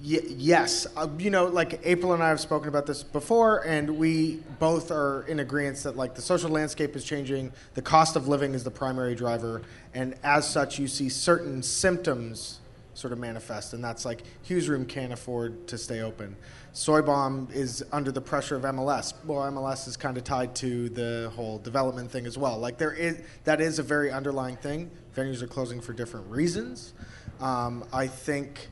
Y- 0.02 0.18
yes, 0.28 0.86
uh, 0.96 1.06
you 1.18 1.28
know, 1.28 1.44
like 1.44 1.78
April 1.84 2.14
and 2.14 2.22
I 2.22 2.30
have 2.30 2.40
spoken 2.40 2.68
about 2.70 2.86
this 2.86 3.02
before, 3.02 3.66
and 3.66 3.98
we 3.98 4.36
both 4.58 4.90
are 4.90 5.26
in 5.28 5.40
agreement 5.40 5.76
that 5.82 5.94
like 5.94 6.14
the 6.14 6.22
social 6.22 6.48
landscape 6.48 6.96
is 6.96 7.04
changing, 7.04 7.52
the 7.74 7.82
cost 7.82 8.16
of 8.16 8.26
living 8.26 8.54
is 8.54 8.64
the 8.64 8.70
primary 8.70 9.14
driver, 9.14 9.60
and 9.92 10.14
as 10.22 10.48
such, 10.48 10.78
you 10.78 10.88
see 10.88 11.10
certain 11.10 11.62
symptoms 11.62 12.60
sort 13.00 13.12
of 13.12 13.18
manifest, 13.18 13.72
and 13.72 13.82
that's 13.82 14.04
like 14.04 14.22
Hugh's 14.42 14.68
Room 14.68 14.84
can't 14.84 15.12
afford 15.12 15.66
to 15.68 15.78
stay 15.78 16.00
open. 16.00 16.36
Soy 16.72 17.00
Bomb 17.02 17.48
is 17.52 17.82
under 17.90 18.12
the 18.12 18.20
pressure 18.20 18.56
of 18.56 18.62
MLS. 18.62 19.14
Well, 19.24 19.40
MLS 19.50 19.88
is 19.88 19.96
kind 19.96 20.16
of 20.16 20.24
tied 20.24 20.54
to 20.56 20.90
the 20.90 21.32
whole 21.34 21.58
development 21.58 22.10
thing 22.10 22.26
as 22.26 22.36
well. 22.36 22.58
Like 22.58 22.78
there 22.78 22.92
is 22.92 23.20
that 23.44 23.60
is 23.60 23.78
a 23.78 23.82
very 23.82 24.12
underlying 24.12 24.56
thing. 24.56 24.90
Venues 25.16 25.42
are 25.42 25.46
closing 25.46 25.80
for 25.80 25.92
different 25.92 26.26
reasons. 26.30 26.92
Um, 27.40 27.84
I 27.92 28.06
think, 28.06 28.68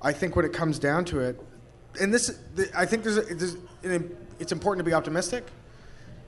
I 0.00 0.12
think 0.12 0.36
when 0.36 0.44
it 0.44 0.52
comes 0.52 0.78
down 0.78 1.04
to 1.06 1.20
it, 1.20 1.40
and 2.00 2.14
this, 2.14 2.38
th- 2.56 2.70
I 2.74 2.86
think 2.86 3.02
there's, 3.02 3.18
a, 3.18 3.22
there's 3.22 3.56
an, 3.82 4.16
it's 4.38 4.52
important 4.52 4.84
to 4.84 4.88
be 4.88 4.94
optimistic. 4.94 5.44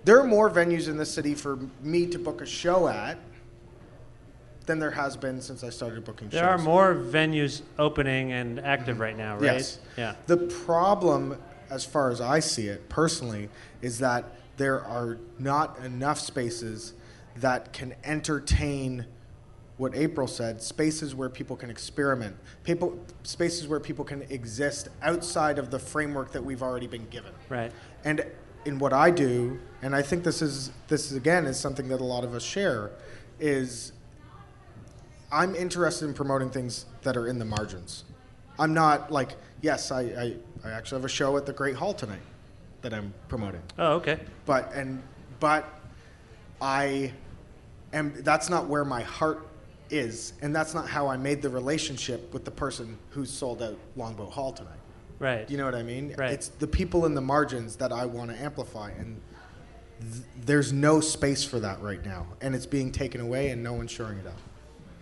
There 0.04 0.18
are 0.20 0.24
more 0.24 0.50
venues 0.50 0.88
in 0.88 0.96
this 0.96 1.12
city 1.12 1.34
for 1.34 1.58
me 1.80 2.06
to 2.06 2.18
book 2.18 2.40
a 2.40 2.46
show 2.46 2.88
at 2.88 3.18
than 4.66 4.78
there 4.78 4.90
has 4.90 5.16
been 5.16 5.40
since 5.40 5.64
I 5.64 5.70
started 5.70 6.04
booking 6.04 6.28
There 6.28 6.42
shows. 6.42 6.60
are 6.60 6.62
more 6.62 6.94
venues 6.94 7.62
opening 7.78 8.32
and 8.32 8.60
active 8.60 8.98
right 9.00 9.16
now, 9.16 9.34
right? 9.34 9.54
Yes. 9.54 9.78
Yeah. 9.96 10.14
The 10.26 10.36
problem, 10.36 11.40
as 11.70 11.84
far 11.84 12.10
as 12.10 12.20
I 12.20 12.40
see 12.40 12.66
it 12.66 12.88
personally, 12.88 13.48
is 13.80 13.98
that 14.00 14.24
there 14.56 14.82
are 14.82 15.18
not 15.38 15.78
enough 15.84 16.18
spaces 16.18 16.94
that 17.36 17.72
can 17.72 17.94
entertain 18.04 19.06
what 19.76 19.94
April 19.94 20.26
said, 20.26 20.62
spaces 20.62 21.14
where 21.14 21.28
people 21.28 21.54
can 21.54 21.70
experiment, 21.70 22.34
people, 22.64 22.98
spaces 23.22 23.68
where 23.68 23.78
people 23.78 24.04
can 24.04 24.22
exist 24.22 24.88
outside 25.02 25.58
of 25.58 25.70
the 25.70 25.78
framework 25.78 26.32
that 26.32 26.42
we've 26.42 26.62
already 26.62 26.86
been 26.86 27.06
given. 27.10 27.32
Right. 27.50 27.70
And 28.04 28.24
in 28.64 28.78
what 28.78 28.94
I 28.94 29.10
do, 29.10 29.60
and 29.82 29.94
I 29.94 30.00
think 30.02 30.24
this 30.24 30.40
is 30.40 30.70
this 30.88 31.10
is, 31.10 31.16
again 31.16 31.44
is 31.44 31.60
something 31.60 31.88
that 31.88 32.00
a 32.00 32.04
lot 32.04 32.24
of 32.24 32.34
us 32.34 32.42
share, 32.42 32.90
is 33.38 33.92
I'm 35.30 35.54
interested 35.54 36.06
in 36.06 36.14
promoting 36.14 36.50
things 36.50 36.86
that 37.02 37.16
are 37.16 37.26
in 37.26 37.38
the 37.38 37.44
margins. 37.44 38.04
I'm 38.58 38.72
not 38.72 39.10
like 39.10 39.36
yes, 39.60 39.90
I, 39.90 40.00
I, 40.02 40.36
I 40.64 40.70
actually 40.70 40.98
have 41.00 41.04
a 41.04 41.08
show 41.08 41.36
at 41.36 41.46
the 41.46 41.52
Great 41.52 41.76
Hall 41.76 41.92
tonight 41.92 42.20
that 42.82 42.94
I'm 42.94 43.12
promoting. 43.28 43.62
Oh, 43.78 43.94
okay. 43.94 44.20
But 44.44 44.72
and 44.74 45.02
but 45.40 45.66
I 46.60 47.12
am 47.92 48.12
that's 48.22 48.48
not 48.48 48.66
where 48.66 48.84
my 48.84 49.02
heart 49.02 49.46
is, 49.90 50.32
and 50.42 50.54
that's 50.54 50.74
not 50.74 50.88
how 50.88 51.08
I 51.08 51.16
made 51.16 51.42
the 51.42 51.50
relationship 51.50 52.32
with 52.32 52.44
the 52.44 52.50
person 52.50 52.98
who 53.10 53.24
sold 53.24 53.62
out 53.62 53.76
Longboat 53.96 54.32
Hall 54.32 54.52
tonight. 54.52 54.72
Right. 55.18 55.48
You 55.48 55.56
know 55.56 55.64
what 55.64 55.74
I 55.74 55.82
mean? 55.82 56.14
Right. 56.16 56.32
It's 56.32 56.48
the 56.48 56.66
people 56.66 57.06
in 57.06 57.14
the 57.14 57.20
margins 57.20 57.76
that 57.76 57.92
I 57.92 58.04
want 58.04 58.30
to 58.30 58.40
amplify, 58.40 58.90
and 58.90 59.20
th- 60.00 60.24
there's 60.44 60.72
no 60.72 61.00
space 61.00 61.42
for 61.42 61.58
that 61.60 61.80
right 61.80 62.04
now, 62.04 62.26
and 62.40 62.54
it's 62.54 62.66
being 62.66 62.92
taken 62.92 63.20
away, 63.20 63.50
and 63.50 63.62
no 63.62 63.72
one's 63.72 63.90
shoring 63.90 64.18
it 64.18 64.26
up. 64.26 64.38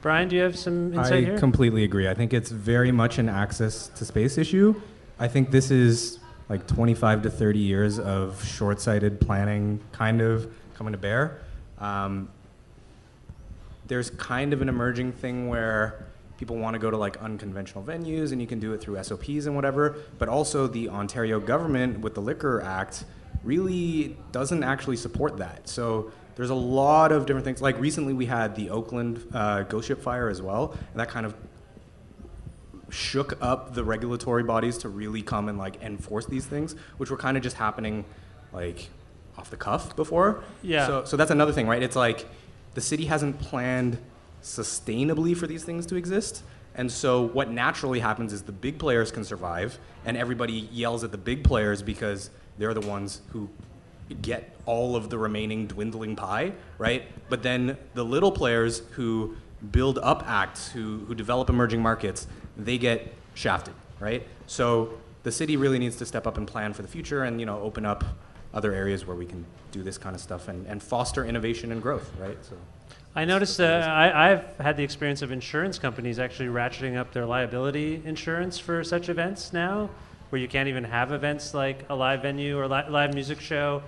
Brian, 0.04 0.28
do 0.28 0.36
you 0.36 0.42
have 0.42 0.54
some 0.54 0.92
insight 0.92 1.12
I 1.14 1.20
here? 1.22 1.38
completely 1.38 1.82
agree. 1.82 2.06
I 2.06 2.12
think 2.12 2.34
it's 2.34 2.50
very 2.50 2.92
much 2.92 3.16
an 3.16 3.30
access 3.30 3.88
to 3.88 4.04
space 4.04 4.36
issue. 4.36 4.78
I 5.18 5.28
think 5.28 5.50
this 5.50 5.70
is 5.70 6.18
like 6.50 6.66
25 6.66 7.22
to 7.22 7.30
30 7.30 7.58
years 7.58 7.98
of 7.98 8.44
short 8.44 8.82
sighted 8.82 9.18
planning 9.18 9.80
kind 9.92 10.20
of 10.20 10.54
coming 10.74 10.92
to 10.92 10.98
bear. 10.98 11.40
Um, 11.78 12.28
there's 13.86 14.10
kind 14.10 14.52
of 14.52 14.60
an 14.60 14.68
emerging 14.68 15.12
thing 15.12 15.48
where 15.48 16.04
people 16.36 16.58
want 16.58 16.74
to 16.74 16.78
go 16.78 16.90
to 16.90 16.98
like 16.98 17.16
unconventional 17.22 17.82
venues 17.82 18.32
and 18.32 18.42
you 18.42 18.46
can 18.46 18.60
do 18.60 18.74
it 18.74 18.82
through 18.82 19.02
SOPs 19.02 19.46
and 19.46 19.56
whatever, 19.56 19.96
but 20.18 20.28
also 20.28 20.66
the 20.66 20.90
Ontario 20.90 21.40
government 21.40 22.00
with 22.00 22.14
the 22.14 22.20
Liquor 22.20 22.60
Act 22.60 23.04
really 23.42 24.18
doesn't 24.32 24.64
actually 24.64 24.96
support 24.96 25.38
that. 25.38 25.66
So 25.66 26.12
there's 26.36 26.50
a 26.50 26.54
lot 26.54 27.12
of 27.12 27.26
different 27.26 27.44
things. 27.44 27.62
Like 27.62 27.78
recently 27.78 28.12
we 28.12 28.26
had 28.26 28.56
the 28.56 28.70
Oakland 28.70 29.26
uh, 29.32 29.62
ghost 29.62 29.88
ship 29.88 30.02
fire 30.02 30.28
as 30.28 30.42
well, 30.42 30.76
and 30.90 31.00
that 31.00 31.08
kind 31.08 31.26
of 31.26 31.34
shook 32.90 33.36
up 33.40 33.74
the 33.74 33.84
regulatory 33.84 34.42
bodies 34.42 34.78
to 34.78 34.88
really 34.88 35.22
come 35.22 35.48
and 35.48 35.58
like 35.58 35.82
enforce 35.82 36.26
these 36.26 36.46
things, 36.46 36.74
which 36.96 37.10
were 37.10 37.16
kind 37.16 37.36
of 37.36 37.42
just 37.42 37.56
happening 37.56 38.04
like 38.52 38.88
off 39.36 39.50
the 39.50 39.56
cuff 39.56 39.96
before. 39.96 40.44
Yeah. 40.62 40.86
So, 40.86 41.04
so 41.04 41.16
that's 41.16 41.30
another 41.30 41.52
thing, 41.52 41.66
right? 41.66 41.82
It's 41.82 41.96
like 41.96 42.26
the 42.74 42.80
city 42.80 43.06
hasn't 43.06 43.40
planned 43.40 43.98
sustainably 44.42 45.36
for 45.36 45.46
these 45.46 45.64
things 45.64 45.86
to 45.86 45.96
exist. 45.96 46.42
And 46.76 46.90
so 46.90 47.22
what 47.22 47.50
naturally 47.50 48.00
happens 48.00 48.32
is 48.32 48.42
the 48.42 48.52
big 48.52 48.78
players 48.78 49.12
can 49.12 49.24
survive, 49.24 49.78
and 50.04 50.16
everybody 50.16 50.68
yells 50.72 51.04
at 51.04 51.12
the 51.12 51.18
big 51.18 51.44
players 51.44 51.82
because 51.82 52.30
they're 52.58 52.74
the 52.74 52.80
ones 52.80 53.22
who 53.30 53.48
get 54.22 54.53
all 54.66 54.96
of 54.96 55.10
the 55.10 55.18
remaining 55.18 55.66
dwindling 55.66 56.16
pie, 56.16 56.52
right? 56.78 57.04
But 57.28 57.42
then 57.42 57.76
the 57.94 58.04
little 58.04 58.32
players 58.32 58.80
who 58.92 59.36
build 59.70 59.98
up 59.98 60.24
acts, 60.26 60.68
who, 60.68 61.00
who 61.06 61.14
develop 61.14 61.48
emerging 61.48 61.82
markets, 61.82 62.26
they 62.56 62.78
get 62.78 63.12
shafted, 63.34 63.74
right? 64.00 64.26
So 64.46 64.98
the 65.22 65.32
city 65.32 65.56
really 65.56 65.78
needs 65.78 65.96
to 65.96 66.06
step 66.06 66.26
up 66.26 66.36
and 66.36 66.46
plan 66.46 66.72
for 66.72 66.82
the 66.82 66.88
future 66.88 67.24
and, 67.24 67.40
you 67.40 67.46
know, 67.46 67.60
open 67.60 67.86
up 67.86 68.04
other 68.52 68.72
areas 68.72 69.06
where 69.06 69.16
we 69.16 69.26
can 69.26 69.44
do 69.72 69.82
this 69.82 69.98
kind 69.98 70.14
of 70.14 70.20
stuff 70.20 70.48
and, 70.48 70.66
and 70.66 70.82
foster 70.82 71.24
innovation 71.24 71.72
and 71.72 71.82
growth, 71.82 72.10
right? 72.20 72.38
So. 72.44 72.56
I 73.16 73.24
noticed 73.24 73.60
uh, 73.60 73.64
I, 73.64 74.32
I've 74.32 74.56
had 74.58 74.76
the 74.76 74.82
experience 74.82 75.22
of 75.22 75.30
insurance 75.30 75.78
companies 75.78 76.18
actually 76.18 76.48
ratcheting 76.48 76.96
up 76.96 77.12
their 77.12 77.26
liability 77.26 78.02
insurance 78.04 78.58
for 78.58 78.82
such 78.82 79.08
events 79.08 79.52
now, 79.52 79.88
where 80.30 80.40
you 80.40 80.48
can't 80.48 80.68
even 80.68 80.84
have 80.84 81.12
events 81.12 81.54
like 81.54 81.84
a 81.88 81.94
live 81.94 82.22
venue 82.22 82.58
or 82.58 82.66
li- 82.66 82.88
live 82.88 83.14
music 83.14 83.40
show 83.40 83.82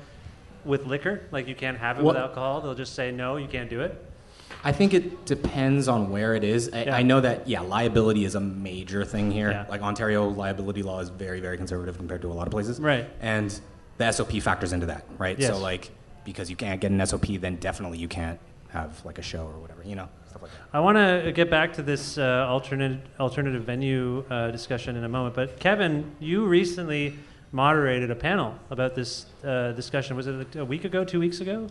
with 0.67 0.87
liquor. 0.87 1.23
Like 1.31 1.47
you 1.49 1.55
can't 1.55 1.79
have 1.79 1.99
it 1.99 2.03
Well- 2.05 2.15
with 2.15 2.23
alcohol. 2.23 2.61
They'll 2.61 2.75
just 2.75 2.95
say 2.95 3.11
no, 3.13 3.37
you 3.37 3.47
can't 3.49 3.71
do 3.71 3.81
it. 3.81 4.03
I 4.65 4.73
think 4.73 4.95
it 4.95 5.25
depends 5.27 5.87
on 5.87 6.11
where 6.11 6.35
it 6.35 6.43
is. 6.43 6.71
I, 6.73 6.85
Yeah. 6.85 6.97
I 6.97 7.03
know 7.03 7.21
that 7.21 7.47
yeah, 7.49 7.61
liability 7.61 8.25
is 8.25 8.35
a 8.35 8.41
major 8.41 9.05
thing 9.05 9.31
here. 9.31 9.51
Yeah. 9.51 9.67
Like 9.69 9.83
Ontario 9.83 10.29
liability 10.29 10.83
law 10.83 11.01
is 11.01 11.09
very 11.09 11.41
very 11.41 11.57
conservative 11.57 11.97
compared 11.97 12.23
to 12.23 12.29
a 12.31 12.35
lot 12.35 12.47
of 12.47 12.51
places. 12.51 12.81
Right. 12.81 13.09
And 13.21 13.59
the 13.99 14.11
SOP 14.13 14.41
factors 14.41 14.73
into 14.73 14.87
that, 14.87 15.05
right? 15.19 15.39
Yes. 15.39 15.51
So 15.51 15.59
like 15.59 15.91
because 16.25 16.51
you 16.51 16.57
can't 16.57 16.81
get 16.81 16.91
an 16.91 17.05
SOP, 17.07 17.27
then 17.41 17.57
definitely 17.57 17.99
you 17.99 18.09
can't 18.09 18.41
have 18.71 19.05
like 19.05 19.19
a 19.19 19.23
show 19.23 19.47
or 19.47 19.59
whatever, 19.61 19.83
you 19.85 19.95
know, 19.95 20.09
stuff 20.29 20.43
like 20.43 20.51
that. 20.51 20.59
I 20.73 20.81
want 20.81 20.97
to 20.99 21.31
get 21.33 21.49
back 21.51 21.73
to 21.75 21.83
this 21.83 22.19
uh, 22.19 22.47
alternate 22.49 22.99
alternative 23.21 23.63
venue 23.63 24.25
uh, 24.29 24.51
discussion 24.51 24.97
in 24.97 25.05
a 25.05 25.09
moment, 25.09 25.35
but 25.37 25.61
Kevin, 25.61 26.11
you 26.19 26.45
recently 26.47 27.15
moderated 27.57 28.11
a 28.11 28.15
panel 28.15 28.55
about 28.71 28.95
this 28.95 29.27
uh, 29.43 29.73
discussion. 29.73 30.15
Was 30.15 30.27
it 30.27 30.55
a 30.57 30.65
week 30.65 30.85
ago, 30.85 31.05
two 31.05 31.19
weeks 31.19 31.41
ago? 31.41 31.69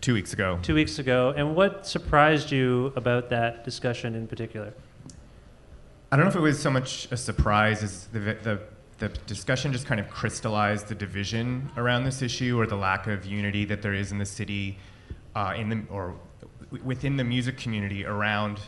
Two 0.00 0.14
weeks 0.14 0.32
ago. 0.32 0.58
Two 0.62 0.74
weeks 0.74 0.98
ago. 0.98 1.34
And 1.36 1.54
what 1.54 1.86
surprised 1.86 2.50
you 2.50 2.92
about 2.96 3.28
that 3.30 3.64
discussion 3.64 4.14
in 4.14 4.26
particular? 4.26 4.72
I 6.10 6.16
don't 6.16 6.24
know 6.24 6.30
if 6.30 6.36
it 6.36 6.40
was 6.40 6.58
so 6.58 6.70
much 6.70 7.08
a 7.10 7.16
surprise 7.16 7.82
as 7.82 8.06
the, 8.06 8.20
the, 8.20 8.60
the 8.98 9.08
discussion 9.26 9.72
just 9.72 9.86
kind 9.86 10.00
of 10.00 10.08
crystallized 10.08 10.88
the 10.88 10.94
division 10.94 11.70
around 11.76 12.04
this 12.04 12.22
issue 12.22 12.58
or 12.58 12.66
the 12.66 12.76
lack 12.76 13.08
of 13.08 13.26
unity 13.26 13.64
that 13.66 13.82
there 13.82 13.92
is 13.92 14.10
in 14.10 14.18
the 14.18 14.24
city 14.24 14.78
uh, 15.34 15.52
in 15.56 15.68
the, 15.68 15.82
or 15.90 16.14
within 16.84 17.16
the 17.16 17.24
music 17.24 17.58
community 17.58 18.06
around 18.06 18.60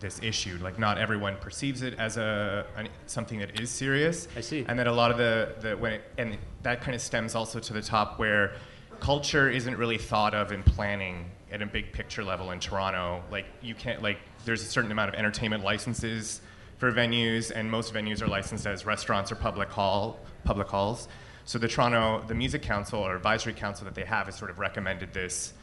this 0.00 0.20
issue. 0.22 0.58
Like 0.62 0.78
not 0.78 0.98
everyone 0.98 1.36
perceives 1.36 1.82
it 1.82 1.94
as 1.98 2.16
a 2.16 2.66
an, 2.76 2.88
something 3.06 3.38
that 3.38 3.60
is 3.60 3.70
serious. 3.70 4.28
I 4.36 4.40
see. 4.40 4.64
And 4.68 4.78
that 4.78 4.86
a 4.86 4.92
lot 4.92 5.10
of 5.10 5.18
the, 5.18 5.54
the 5.60 5.76
when 5.76 5.94
it, 5.94 6.04
and 6.18 6.36
that 6.62 6.80
kind 6.80 6.94
of 6.94 7.00
stems 7.00 7.34
also 7.34 7.60
to 7.60 7.72
the 7.72 7.82
top 7.82 8.18
where 8.18 8.54
culture 9.00 9.50
isn't 9.50 9.76
really 9.76 9.98
thought 9.98 10.34
of 10.34 10.52
in 10.52 10.62
planning 10.62 11.30
at 11.52 11.62
a 11.62 11.66
big 11.66 11.92
picture 11.92 12.24
level 12.24 12.50
in 12.50 12.60
Toronto. 12.60 13.22
Like 13.30 13.46
you 13.62 13.74
can't 13.74 14.02
like 14.02 14.18
there's 14.44 14.62
a 14.62 14.66
certain 14.66 14.92
amount 14.92 15.10
of 15.10 15.14
entertainment 15.14 15.64
licenses 15.64 16.40
for 16.78 16.92
venues, 16.92 17.50
and 17.54 17.70
most 17.70 17.94
venues 17.94 18.20
are 18.20 18.28
licensed 18.28 18.66
as 18.66 18.84
restaurants 18.84 19.32
or 19.32 19.36
public 19.36 19.70
hall 19.70 20.20
public 20.44 20.68
halls. 20.68 21.08
So 21.44 21.58
the 21.58 21.68
Toronto 21.68 22.22
the 22.26 22.34
Music 22.34 22.62
Council 22.62 23.00
or 23.00 23.16
Advisory 23.16 23.54
Council 23.54 23.84
that 23.84 23.94
they 23.94 24.04
have 24.04 24.26
has 24.26 24.36
sort 24.36 24.50
of 24.50 24.58
recommended 24.58 25.12
this 25.12 25.54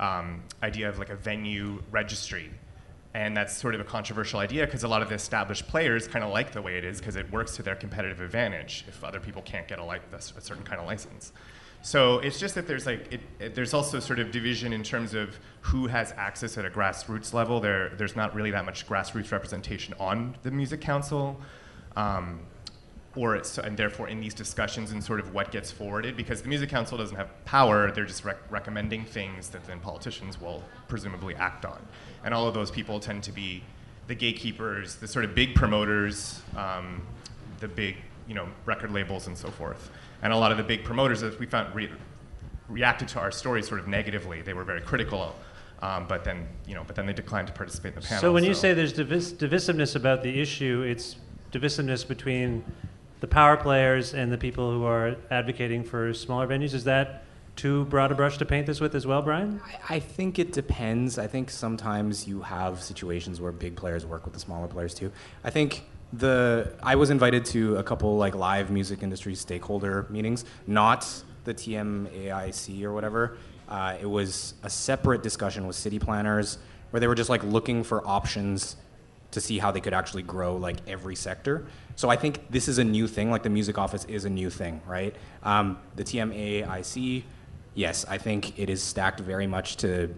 um, 0.00 0.42
idea 0.62 0.88
of 0.88 0.98
like 0.98 1.10
a 1.10 1.16
venue 1.16 1.82
registry. 1.90 2.50
And 3.14 3.36
that's 3.36 3.54
sort 3.54 3.74
of 3.74 3.80
a 3.80 3.84
controversial 3.84 4.40
idea 4.40 4.64
because 4.64 4.84
a 4.84 4.88
lot 4.88 5.02
of 5.02 5.10
the 5.10 5.14
established 5.14 5.68
players 5.68 6.08
kind 6.08 6.24
of 6.24 6.30
like 6.30 6.52
the 6.52 6.62
way 6.62 6.78
it 6.78 6.84
is 6.84 6.98
because 6.98 7.16
it 7.16 7.30
works 7.30 7.56
to 7.56 7.62
their 7.62 7.74
competitive 7.74 8.22
advantage 8.22 8.84
if 8.88 9.04
other 9.04 9.20
people 9.20 9.42
can't 9.42 9.68
get 9.68 9.78
a, 9.78 10.00
a 10.12 10.20
certain 10.20 10.64
kind 10.64 10.80
of 10.80 10.86
license. 10.86 11.32
So 11.82 12.20
it's 12.20 12.38
just 12.38 12.54
that 12.54 12.68
there's 12.68 12.86
like 12.86 13.12
it, 13.12 13.20
it, 13.40 13.54
there's 13.56 13.74
also 13.74 13.98
sort 13.98 14.20
of 14.20 14.30
division 14.30 14.72
in 14.72 14.84
terms 14.84 15.14
of 15.14 15.38
who 15.62 15.88
has 15.88 16.12
access 16.16 16.56
at 16.56 16.64
a 16.64 16.70
grassroots 16.70 17.34
level. 17.34 17.60
There 17.60 17.90
there's 17.96 18.14
not 18.14 18.34
really 18.36 18.52
that 18.52 18.64
much 18.64 18.86
grassroots 18.86 19.32
representation 19.32 19.92
on 19.98 20.36
the 20.44 20.52
music 20.52 20.80
council, 20.80 21.40
um, 21.96 22.40
or 23.16 23.42
and 23.64 23.76
therefore 23.76 24.08
in 24.08 24.20
these 24.20 24.32
discussions 24.32 24.92
and 24.92 25.02
sort 25.02 25.18
of 25.18 25.34
what 25.34 25.50
gets 25.50 25.72
forwarded 25.72 26.16
because 26.16 26.40
the 26.40 26.48
music 26.48 26.70
council 26.70 26.96
doesn't 26.96 27.16
have 27.16 27.44
power. 27.44 27.90
They're 27.90 28.06
just 28.06 28.24
rec- 28.24 28.48
recommending 28.48 29.04
things 29.04 29.48
that 29.48 29.64
then 29.64 29.80
politicians 29.80 30.40
will 30.40 30.62
presumably 30.86 31.34
act 31.34 31.64
on, 31.64 31.84
and 32.24 32.32
all 32.34 32.46
of 32.46 32.54
those 32.54 32.70
people 32.70 33.00
tend 33.00 33.22
to 33.24 33.32
be 33.32 33.62
the 34.08 34.14
gatekeepers, 34.14 34.96
the 34.96 35.08
sort 35.08 35.24
of 35.24 35.34
big 35.34 35.54
promoters, 35.54 36.42
um, 36.56 37.02
the 37.60 37.68
big 37.68 37.96
you 38.26 38.34
know 38.34 38.48
record 38.64 38.92
labels 38.92 39.26
and 39.26 39.36
so 39.36 39.48
forth. 39.48 39.90
And 40.22 40.32
a 40.32 40.36
lot 40.36 40.52
of 40.52 40.56
the 40.56 40.62
big 40.62 40.84
promoters, 40.84 41.20
that 41.20 41.38
we 41.38 41.46
found, 41.46 41.74
re- 41.74 41.90
reacted 42.68 43.08
to 43.08 43.20
our 43.20 43.30
story 43.30 43.62
sort 43.62 43.80
of 43.80 43.88
negatively. 43.88 44.40
They 44.42 44.54
were 44.54 44.64
very 44.64 44.80
critical, 44.80 45.34
um, 45.80 46.06
but 46.06 46.24
then 46.24 46.46
you 46.66 46.74
know, 46.74 46.84
but 46.86 46.96
then 46.96 47.06
they 47.06 47.12
declined 47.12 47.48
to 47.48 47.52
participate 47.52 47.94
in 47.94 48.00
the 48.00 48.06
panel. 48.06 48.20
So 48.20 48.32
when 48.32 48.44
you 48.44 48.54
say 48.54 48.74
there's 48.74 48.94
divis- 48.94 49.34
divisiveness 49.34 49.96
about 49.96 50.22
the 50.22 50.40
issue, 50.40 50.82
it's 50.82 51.16
divisiveness 51.52 52.06
between 52.06 52.64
the 53.20 53.26
power 53.26 53.56
players 53.56 54.14
and 54.14 54.32
the 54.32 54.38
people 54.38 54.70
who 54.72 54.84
are 54.84 55.16
advocating 55.30 55.84
for 55.84 56.12
smaller 56.12 56.46
venues. 56.46 56.74
Is 56.74 56.84
that 56.84 57.24
too 57.56 57.84
broad 57.86 58.10
a 58.12 58.14
brush 58.14 58.38
to 58.38 58.44
paint 58.44 58.66
this 58.66 58.80
with 58.80 58.94
as 58.94 59.06
well, 59.06 59.22
Brian? 59.22 59.60
I 59.88 59.98
think 59.98 60.38
it 60.38 60.52
depends. 60.52 61.18
I 61.18 61.26
think 61.26 61.50
sometimes 61.50 62.26
you 62.26 62.42
have 62.42 62.82
situations 62.82 63.40
where 63.40 63.52
big 63.52 63.76
players 63.76 64.06
work 64.06 64.24
with 64.24 64.34
the 64.34 64.40
smaller 64.40 64.68
players 64.68 64.94
too. 64.94 65.12
I 65.44 65.50
think 65.50 65.84
the 66.12 66.74
I 66.82 66.96
was 66.96 67.10
invited 67.10 67.44
to 67.46 67.76
a 67.76 67.82
couple 67.82 68.16
like 68.16 68.34
live 68.34 68.70
music 68.70 69.02
industry 69.02 69.34
stakeholder 69.34 70.06
meetings, 70.10 70.44
not 70.66 71.06
the 71.44 71.54
TMAIC 71.54 72.82
or 72.84 72.92
whatever. 72.92 73.36
Uh, 73.68 73.96
it 74.00 74.06
was 74.06 74.54
a 74.62 74.70
separate 74.70 75.22
discussion 75.22 75.66
with 75.66 75.76
city 75.76 75.98
planners 75.98 76.58
where 76.90 77.00
they 77.00 77.06
were 77.06 77.14
just 77.14 77.30
like 77.30 77.42
looking 77.44 77.82
for 77.82 78.06
options 78.06 78.76
to 79.30 79.40
see 79.40 79.58
how 79.58 79.70
they 79.70 79.80
could 79.80 79.94
actually 79.94 80.22
grow 80.22 80.56
like 80.56 80.76
every 80.86 81.16
sector. 81.16 81.66
So 81.96 82.10
I 82.10 82.16
think 82.16 82.50
this 82.50 82.68
is 82.68 82.78
a 82.78 82.84
new 82.84 83.08
thing. 83.08 83.30
Like 83.30 83.42
the 83.42 83.50
music 83.50 83.78
office 83.78 84.04
is 84.04 84.24
a 84.24 84.30
new 84.30 84.50
thing, 84.50 84.82
right? 84.86 85.16
Um, 85.42 85.78
the 85.96 86.04
TMAIC, 86.04 87.22
yes, 87.74 88.04
I 88.08 88.18
think 88.18 88.58
it 88.58 88.70
is 88.70 88.82
stacked 88.82 89.20
very 89.20 89.46
much 89.46 89.76
to, 89.78 90.14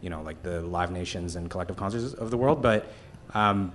you 0.00 0.10
know, 0.10 0.22
like 0.22 0.42
the 0.42 0.60
Live 0.60 0.90
Nations 0.90 1.36
and 1.36 1.50
Collective 1.50 1.76
Concerts 1.76 2.14
of 2.14 2.30
the 2.30 2.36
world. 2.36 2.62
But 2.62 2.92
um, 3.34 3.72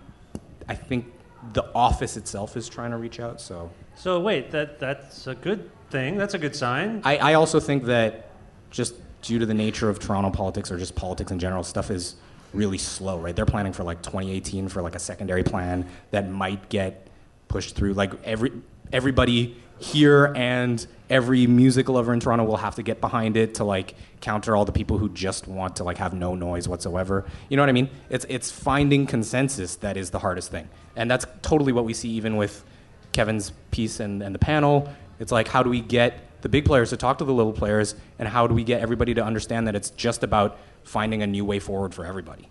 I 0.68 0.76
think 0.76 1.06
the 1.54 1.66
office 1.74 2.18
itself 2.18 2.58
is 2.58 2.68
trying 2.68 2.92
to 2.92 2.98
reach 2.98 3.20
out. 3.20 3.40
So 3.42 3.72
So 3.96 4.20
wait, 4.20 4.52
that 4.52 4.80
that's 4.80 5.28
a 5.28 5.36
good 5.36 5.70
thing. 5.90 6.18
That's 6.18 6.34
a 6.34 6.40
good 6.40 6.56
sign. 6.56 7.02
I, 7.04 7.18
I 7.18 7.34
also 7.34 7.60
think 7.60 7.86
that 7.86 8.30
just 8.72 8.96
due 9.22 9.40
to 9.40 9.46
the 9.46 9.54
nature 9.54 9.90
of 9.90 10.00
Toronto 10.00 10.30
politics 10.30 10.72
or 10.72 10.78
just 10.78 10.96
politics 10.96 11.32
in 11.32 11.40
general, 11.40 11.64
stuff 11.64 11.92
is 11.92 12.16
really 12.54 12.78
slow, 12.78 13.20
right? 13.20 13.36
They're 13.36 13.46
planning 13.46 13.74
for 13.74 13.84
like 13.84 14.02
2018 14.02 14.70
for 14.70 14.82
like 14.82 14.96
a 14.96 15.00
secondary 15.00 15.44
plan 15.44 15.86
that 16.12 16.30
might 16.30 16.70
get 16.70 17.08
pushed 17.48 17.76
through. 17.76 17.94
Like 17.94 18.12
every 18.24 18.52
everybody 18.92 19.58
here 19.80 20.34
and 20.36 20.86
every 21.10 21.48
music 21.48 21.90
lover 21.90 22.14
in 22.14 22.20
Toronto 22.20 22.46
will 22.46 22.58
have 22.58 22.76
to 22.76 22.84
get 22.84 23.02
behind 23.02 23.36
it 23.38 23.56
to 23.56 23.64
like 23.64 23.96
counter 24.22 24.56
all 24.56 24.66
the 24.66 24.72
people 24.72 24.98
who 24.98 25.10
just 25.10 25.48
want 25.48 25.78
to 25.78 25.84
like 25.84 25.98
have 25.98 26.14
no 26.14 26.36
noise 26.36 26.68
whatsoever. 26.68 27.26
You 27.50 27.58
know 27.58 27.64
what 27.64 27.70
I 27.70 27.74
mean? 27.74 27.90
It's 28.10 28.26
it's 28.30 28.52
finding 28.52 29.08
consensus 29.08 29.76
that 29.78 29.98
is 29.98 30.12
the 30.12 30.20
hardest 30.20 30.52
thing. 30.52 30.70
And 30.96 31.10
that's 31.10 31.26
totally 31.42 31.72
what 31.72 31.86
we 31.86 31.94
see 31.94 32.10
even 32.10 32.36
with 32.36 32.64
Kevin's 33.12 33.52
piece 33.72 34.00
and, 34.00 34.22
and 34.22 34.36
the 34.36 34.40
panel. 34.40 34.92
It's 35.20 35.32
like 35.32 35.48
how 35.48 35.64
do 35.64 35.70
we 35.70 35.82
get 35.82 36.42
the 36.42 36.50
big 36.50 36.66
players 36.66 36.92
to 36.92 36.98
talk 36.98 37.18
to 37.18 37.26
the 37.26 37.34
little 37.34 37.54
players 37.54 37.96
and 38.18 38.28
how 38.28 38.48
do 38.48 38.54
we 38.54 38.64
get 38.64 38.82
everybody 38.82 39.14
to 39.14 39.24
understand 39.24 39.68
that 39.68 39.76
it's 39.76 39.90
just 39.92 40.24
about 40.24 40.58
finding 40.84 41.22
a 41.22 41.28
new 41.28 41.44
way 41.44 41.60
forward 41.60 41.94
for 41.94 42.06
everybody. 42.06 42.50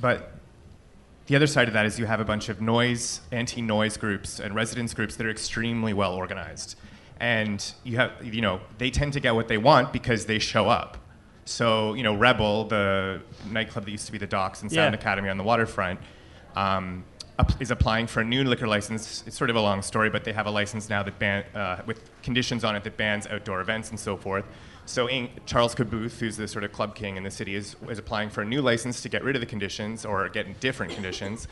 But 0.00 0.32
the 1.30 1.36
other 1.36 1.46
side 1.46 1.68
of 1.68 1.74
that 1.74 1.86
is 1.86 1.96
you 1.96 2.06
have 2.06 2.18
a 2.18 2.24
bunch 2.24 2.48
of 2.48 2.60
noise, 2.60 3.20
anti-noise 3.30 3.96
groups 3.96 4.40
and 4.40 4.52
residents 4.52 4.92
groups 4.92 5.14
that 5.14 5.24
are 5.24 5.30
extremely 5.30 5.92
well 5.92 6.12
organized. 6.12 6.74
And 7.20 7.64
you 7.84 7.98
have, 7.98 8.10
you 8.20 8.40
know, 8.40 8.60
they 8.78 8.90
tend 8.90 9.12
to 9.12 9.20
get 9.20 9.36
what 9.36 9.46
they 9.46 9.56
want 9.56 9.92
because 9.92 10.26
they 10.26 10.40
show 10.40 10.68
up. 10.68 10.96
So, 11.44 11.94
you 11.94 12.02
know, 12.02 12.16
Rebel, 12.16 12.64
the 12.64 13.20
nightclub 13.48 13.84
that 13.84 13.92
used 13.92 14.06
to 14.06 14.12
be 14.12 14.18
the 14.18 14.26
Docks 14.26 14.62
and 14.62 14.72
Sound 14.72 14.92
Yeah. 14.92 14.98
Academy 14.98 15.28
on 15.28 15.36
the 15.38 15.44
waterfront, 15.44 16.00
um, 16.56 17.04
is 17.60 17.70
applying 17.70 18.08
for 18.08 18.22
a 18.22 18.24
new 18.24 18.42
liquor 18.42 18.66
license. 18.66 19.22
It's 19.24 19.36
sort 19.38 19.50
of 19.50 19.56
a 19.56 19.60
long 19.60 19.82
story, 19.82 20.10
but 20.10 20.24
they 20.24 20.32
have 20.32 20.46
a 20.48 20.50
license 20.50 20.88
now 20.88 21.04
that 21.04 21.16
ban- 21.20 21.44
uh, 21.54 21.82
with 21.86 22.10
conditions 22.24 22.64
on 22.64 22.74
it 22.74 22.82
that 22.82 22.96
bans 22.96 23.28
outdoor 23.28 23.60
events 23.60 23.90
and 23.90 24.00
so 24.00 24.16
forth. 24.16 24.46
So 24.86 25.08
in- 25.08 25.30
Charles 25.46 25.74
Khabouth, 25.74 26.18
who's 26.18 26.36
the 26.36 26.48
sort 26.48 26.64
of 26.64 26.72
club 26.72 26.94
king 26.94 27.16
in 27.16 27.22
the 27.22 27.30
city, 27.30 27.54
is, 27.54 27.76
is 27.88 27.98
applying 27.98 28.28
for 28.30 28.42
a 28.42 28.44
new 28.44 28.60
license 28.62 29.00
to 29.02 29.08
get 29.08 29.22
rid 29.22 29.36
of 29.36 29.40
the 29.40 29.46
conditions 29.46 30.04
or 30.04 30.28
get 30.28 30.60
different 30.60 30.92
conditions. 30.92 31.46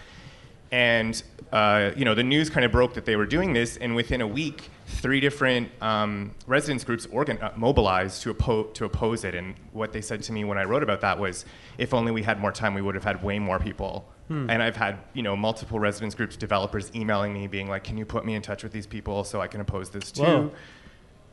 and 0.71 1.23
uh, 1.51 1.93
you 1.97 2.05
know 2.05 2.15
the 2.15 2.23
news 2.23 2.51
kind 2.51 2.65
of 2.67 2.71
broke 2.71 2.93
that 2.95 3.07
they 3.07 3.17
were 3.17 3.25
doing 3.27 3.55
this, 3.55 3.79
and 3.79 3.95
within 3.97 4.21
a 4.21 4.27
week, 4.27 4.69
three 4.87 5.19
different 5.21 5.71
um, 5.81 6.35
residents 6.47 6.85
groups 6.85 7.07
organ- 7.11 7.39
uh, 7.41 7.53
mobilized 7.57 8.23
to, 8.23 8.35
oppo- 8.35 8.73
to 8.75 8.85
oppose 8.85 9.25
it. 9.25 9.35
And 9.35 9.55
what 9.73 9.93
they 9.93 10.03
said 10.03 10.23
to 10.25 10.33
me 10.33 10.45
when 10.45 10.59
I 10.59 10.65
wrote 10.65 10.83
about 10.83 11.01
that 11.01 11.19
was, 11.19 11.47
if 11.79 11.95
only 11.95 12.13
we 12.13 12.23
had 12.23 12.39
more 12.39 12.53
time, 12.53 12.75
we 12.75 12.83
would 12.83 12.95
have 12.95 13.05
had 13.05 13.23
way 13.23 13.39
more 13.39 13.59
people. 13.59 14.07
Hmm. 14.29 14.51
And 14.51 14.63
I've 14.63 14.77
had 14.77 14.99
you 15.15 15.23
know 15.23 15.35
multiple 15.37 15.81
residents 15.81 16.15
groups, 16.15 16.37
developers 16.37 16.91
emailing 16.95 17.33
me, 17.33 17.47
being 17.47 17.69
like, 17.71 17.83
"Can 17.85 17.97
you 17.97 18.05
put 18.05 18.27
me 18.27 18.35
in 18.35 18.43
touch 18.43 18.63
with 18.63 18.73
these 18.73 18.87
people 18.87 19.25
so 19.25 19.41
I 19.41 19.47
can 19.47 19.63
oppose 19.63 19.89
this 19.89 20.13
too?" 20.13 20.23
Whoa. 20.23 20.53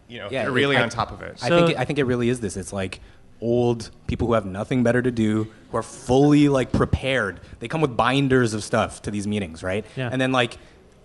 You 0.07 0.19
know, 0.19 0.27
Yeah, 0.31 0.43
they're 0.43 0.51
really 0.51 0.77
I- 0.77 0.83
on 0.83 0.89
top 0.89 1.11
of 1.11 1.21
it. 1.21 1.37
I 1.41 1.49
think 1.49 1.69
it, 1.71 1.77
I 1.79 1.85
think 1.85 1.99
it 1.99 2.03
really 2.03 2.29
is 2.29 2.39
this. 2.39 2.57
It's 2.57 2.71
like 2.73 2.99
old 3.41 3.91
people 4.07 4.27
who 4.27 4.33
have 4.33 4.45
nothing 4.45 4.83
better 4.83 5.01
to 5.01 5.11
do, 5.11 5.47
who 5.71 5.77
are 5.77 5.83
fully 5.83 6.47
like 6.49 6.71
prepared. 6.71 7.39
They 7.59 7.67
come 7.67 7.81
with 7.81 7.97
binders 7.97 8.53
of 8.53 8.63
stuff 8.63 9.01
to 9.03 9.11
these 9.11 9.27
meetings, 9.27 9.63
right? 9.63 9.85
Yeah. 9.95 10.09
And 10.11 10.21
then 10.21 10.31
like 10.31 10.57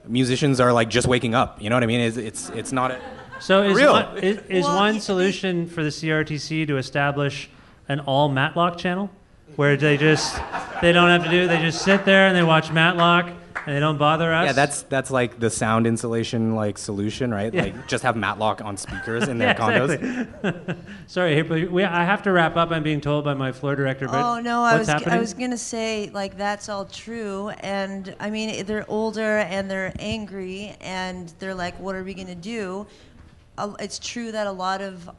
musicians 0.07 0.61
are 0.61 0.73
like 0.73 0.89
just 0.91 1.07
waking 1.07 1.35
up. 1.35 1.61
You 1.63 1.71
know 1.71 1.77
what 1.77 1.83
I 1.83 1.87
mean? 1.87 2.01
It's 2.01 2.17
it's, 2.17 2.51
it's 2.51 2.73
not 2.73 2.91
a, 2.93 3.01
So 3.41 3.63
is 3.63 3.77
real. 3.77 3.93
one, 3.93 4.19
is, 4.19 4.39
is 4.49 4.65
one 4.65 5.01
solution 5.01 5.67
for 5.67 5.83
the 5.83 5.91
CRTC 5.91 6.67
to 6.69 6.77
establish 6.77 7.49
an 7.89 8.01
all 8.01 8.29
Matlock 8.29 8.79
channel, 8.79 9.11
where 9.57 9.77
they 9.77 9.97
just 9.97 10.37
they 10.81 10.93
don't 10.93 11.09
have 11.09 11.25
to 11.25 11.31
do 11.31 11.49
they 11.49 11.61
just 11.61 11.83
sit 11.83 12.05
there 12.05 12.27
and 12.29 12.37
they 12.37 12.43
watch 12.43 12.71
Matlock 12.71 13.31
and 13.67 13.77
they 13.77 13.81
don't 13.81 13.99
bother 13.99 14.33
us? 14.33 14.47
yeah, 14.47 14.53
that's 14.53 14.83
that's 14.83 15.11
like 15.11 15.39
the 15.41 15.51
sound 15.51 15.87
insulation 15.87 16.55
like 16.55 16.79
solution, 16.79 17.31
right? 17.33 17.53
Yeah. 17.53 17.63
Like 17.65 17.89
just 17.89 18.03
have 18.05 18.17
Matlock 18.17 18.63
on 18.63 18.77
speakers 18.77 19.29
in 19.29 19.39
their 19.41 19.49
Yeah, 19.49 19.55
condos. 19.59 20.77
Sorry, 21.07 21.43
but 21.43 21.71
we, 21.71 21.85
I 21.85 22.05
have 22.05 22.23
to 22.25 22.33
wrap 22.33 22.57
up. 22.57 22.71
I'm 22.71 22.83
being 22.83 23.01
told 23.01 23.25
by 23.25 23.35
my 23.35 23.53
floor 23.53 23.77
director. 23.77 24.07
But 24.07 24.23
Oh 24.25 24.41
no, 24.41 24.63
I 24.63 24.79
was 24.79 24.89
happening? 24.89 25.15
I 25.15 25.19
was 25.21 25.35
gonna 25.35 25.57
say 25.59 26.11
like 26.13 26.37
that's 26.37 26.69
all 26.69 26.85
true, 26.85 27.51
and 27.61 28.15
I 28.21 28.31
mean 28.31 28.65
they're 28.67 28.87
older 28.89 29.39
and 29.39 29.71
they're 29.71 29.93
angry 29.99 30.77
and 30.81 31.33
they're 31.39 31.55
like, 31.55 31.79
what 31.81 31.95
are 31.95 32.05
we 32.05 32.15
gonna 32.15 32.35
do? 32.35 32.87
Uh, 33.59 33.75
It's 33.81 33.99
true 33.99 34.33
that 34.33 34.47
a 34.47 34.53
lot 34.53 34.81
of 34.81 35.11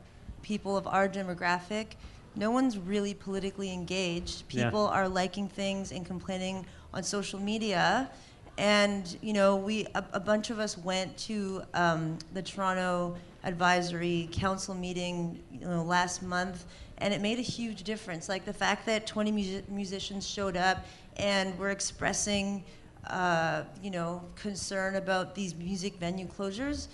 people 0.42 0.76
of 0.78 0.88
our 0.88 1.08
demographic, 1.08 1.88
no 2.36 2.50
one's 2.50 2.78
really 2.78 3.14
politically 3.14 3.72
engaged. 3.72 4.44
Yeah. 4.50 4.66
People 4.66 4.88
are 4.88 5.08
liking 5.08 5.48
things 5.48 5.92
and 5.92 6.06
complaining 6.06 6.66
on 6.94 7.04
social 7.04 7.40
media. 7.40 8.10
And 8.58 9.18
you 9.22 9.34
know, 9.34 9.56
we 9.56 9.88
a, 9.96 10.04
a 10.14 10.20
bunch 10.20 10.50
of 10.50 10.60
us 10.60 10.78
went 10.78 11.18
to 11.20 11.64
um, 11.74 12.18
the 12.34 12.42
Toronto 12.42 13.16
Advisory 13.44 14.30
Council 14.32 14.76
meeting, 14.76 15.42
you 15.52 15.62
know, 15.62 15.84
last 15.84 16.22
month, 16.22 16.66
and 17.00 17.14
it 17.14 17.22
made 17.22 17.40
a 17.40 17.44
huge 17.44 17.84
difference. 17.84 18.30
Like 18.30 18.46
the 18.46 18.54
fact 18.54 18.86
that 18.86 19.08
20 19.08 19.32
musi- 19.32 19.70
musicians 19.70 20.28
showed 20.28 20.56
up 20.56 20.86
and 21.18 21.58
were 21.58 21.70
expressing, 21.70 22.64
uh, 23.08 23.64
you 23.82 23.90
know, 23.90 24.24
concern 24.36 24.96
about 24.96 25.34
these 25.34 25.56
music 25.56 25.96
venue 25.96 26.28
closures. 26.28 26.88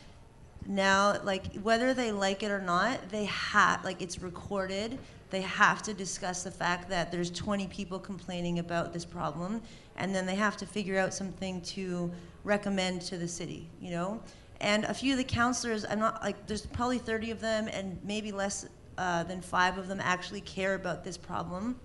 Now, 0.66 1.22
like 1.24 1.56
whether 1.62 1.94
they 1.94 2.12
like 2.12 2.44
it 2.44 2.52
or 2.52 2.62
not, 2.62 3.10
they 3.10 3.26
have 3.26 3.84
like 3.84 4.02
it's 4.02 4.22
recorded. 4.22 5.00
They 5.30 5.42
have 5.42 5.82
to 5.84 5.94
discuss 5.94 6.44
the 6.44 6.52
fact 6.52 6.90
that 6.90 7.12
there's 7.12 7.30
20 7.32 7.68
people 7.68 8.00
complaining 8.00 8.60
about 8.60 8.94
this 8.94 9.04
problem, 9.04 9.62
and 9.98 10.14
then 10.14 10.26
they 10.26 10.36
have 10.36 10.58
to 10.58 10.66
figure 10.66 10.98
out 10.98 11.14
something 11.14 11.62
to 11.62 12.12
recommend 12.44 13.02
to 13.02 13.18
the 13.18 13.28
city. 13.28 13.68
You 13.82 13.92
know, 13.92 14.22
and 14.62 14.86
a 14.86 14.94
few 14.94 15.14
of 15.14 15.18
the 15.18 15.24
counselors, 15.24 15.86
I'm 15.86 16.00
not 16.00 16.22
like 16.24 16.48
there's 16.48 16.66
probably 16.66 17.00
30 17.00 17.32
of 17.32 17.40
them, 17.40 17.68
and 17.72 18.00
maybe 18.04 18.32
less 18.32 18.66
uh, 18.98 19.24
than 19.24 19.42
five 19.42 19.78
of 19.78 19.88
them 19.88 20.00
actually 20.02 20.42
care 20.42 20.76
about 20.76 21.04
this 21.04 21.18
problem 21.18 21.80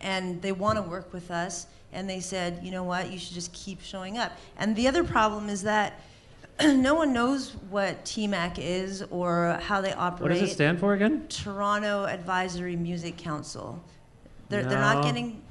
and 0.00 0.40
they 0.42 0.52
want 0.52 0.76
to 0.76 0.82
work 0.82 1.12
with 1.12 1.30
us. 1.30 1.66
And 1.92 2.08
they 2.08 2.20
said, 2.20 2.60
you 2.62 2.70
know 2.70 2.84
what, 2.84 3.10
you 3.10 3.18
should 3.18 3.34
just 3.34 3.52
keep 3.52 3.80
showing 3.80 4.18
up. 4.18 4.32
And 4.58 4.76
the 4.76 4.88
other 4.88 5.04
problem 5.04 5.48
is 5.48 5.62
that 5.62 6.00
no 6.62 6.94
one 6.94 7.12
knows 7.12 7.52
what 7.70 8.04
TMAC 8.04 8.58
is 8.58 9.02
or 9.10 9.58
how 9.62 9.80
they 9.80 9.92
operate. 9.92 10.22
what 10.22 10.40
does 10.40 10.50
it 10.50 10.52
stand 10.52 10.78
for 10.78 10.94
again? 10.94 11.26
Toronto 11.28 12.04
Advisory 12.04 12.76
Music 12.76 13.16
Council. 13.16 13.82
They're, 14.48 14.64
they're 14.64 14.80
not 14.80 15.04
getting. 15.04 15.42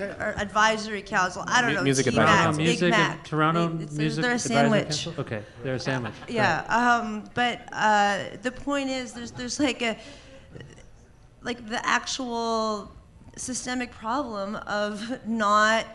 Or 0.00 0.34
advisory 0.38 1.02
council. 1.02 1.44
I 1.46 1.60
don't 1.60 1.70
Mu- 1.70 1.76
know. 1.76 1.82
music 1.84 2.06
TMAC, 2.06 2.18
advisory 2.22 2.64
Big 2.64 2.78
Council. 2.80 2.90
Mac. 2.98 3.24
Toronto 3.24 3.68
They- 3.68 3.82
it's- 3.84 3.98
Music 3.98 4.22
They're 4.22 4.30
a 4.32 4.34
Advisory 4.34 4.56
sandwich. 4.56 4.84
Council? 5.04 5.14
Okay, 5.18 5.42
they're 5.62 5.74
a 5.74 5.80
sandwich. 5.80 6.14
Yeah, 6.28 6.60
um, 6.68 7.24
but 7.34 7.60
uh, 7.72 8.24
the 8.42 8.52
point 8.52 8.90
is, 8.90 9.12
there's 9.12 9.30
there's 9.32 9.58
like 9.60 9.82
a 9.82 9.96
like 11.42 11.68
the 11.68 11.84
actual 11.86 12.90
systemic 13.36 13.90
problem 13.92 14.56
of 14.66 15.26
not 15.26 15.86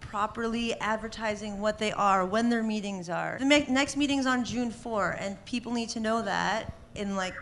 properly 0.00 0.72
advertising 0.80 1.60
what 1.60 1.78
they 1.78 1.90
are, 1.92 2.24
when 2.24 2.48
their 2.48 2.62
meetings 2.62 3.08
are. 3.10 3.36
The 3.38 3.44
me- 3.46 3.66
next 3.68 3.96
meeting's 3.96 4.26
on 4.26 4.44
June 4.44 4.70
4, 4.70 5.16
and 5.18 5.42
people 5.44 5.72
need 5.72 5.88
to 5.90 6.00
know 6.00 6.22
that 6.22 6.72
in 6.94 7.16
like 7.16 7.34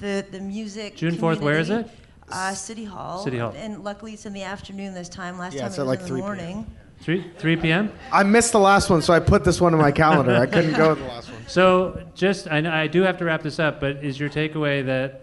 the 0.00 0.24
the 0.30 0.40
music. 0.40 0.96
June 0.96 1.14
4th, 1.16 1.40
where 1.40 1.58
is 1.58 1.68
community. 1.68 1.90
it? 1.94 1.98
Uh, 2.32 2.54
City 2.54 2.84
Hall. 2.84 3.22
City 3.22 3.38
Hall. 3.38 3.52
And 3.56 3.84
luckily, 3.84 4.14
it's 4.14 4.26
in 4.26 4.32
the 4.32 4.42
afternoon 4.42 4.94
this 4.94 5.08
time. 5.08 5.38
Last 5.38 5.54
Yeah, 5.54 5.60
time 5.60 5.66
it's 5.68 5.78
it 5.78 5.82
at 5.82 5.86
was 5.86 5.98
like 5.98 6.00
in 6.00 6.06
3 6.06 6.16
the 6.20 6.22
p.m. 6.22 6.26
morning. 6.26 6.66
3 7.00 7.30
3 7.38 7.56
p.m. 7.56 7.92
I 8.12 8.22
missed 8.22 8.52
the 8.52 8.60
last 8.60 8.88
one, 8.88 9.02
so 9.02 9.12
I 9.12 9.20
put 9.20 9.44
this 9.44 9.60
one 9.60 9.72
in 9.74 9.80
my 9.80 9.90
calendar. 9.92 10.36
I 10.36 10.46
couldn't 10.46 10.74
go 10.74 10.94
to 10.94 11.00
the 11.00 11.06
last 11.08 11.30
one. 11.30 11.42
So, 11.48 12.02
just 12.14 12.48
I, 12.50 12.60
know- 12.60 12.70
I 12.72 12.86
do 12.86 13.02
have 13.02 13.18
to 13.18 13.24
wrap 13.24 13.42
this 13.42 13.58
up, 13.58 13.80
but 13.80 13.96
is 14.04 14.18
your 14.20 14.30
takeaway 14.30 14.84
that 14.86 15.22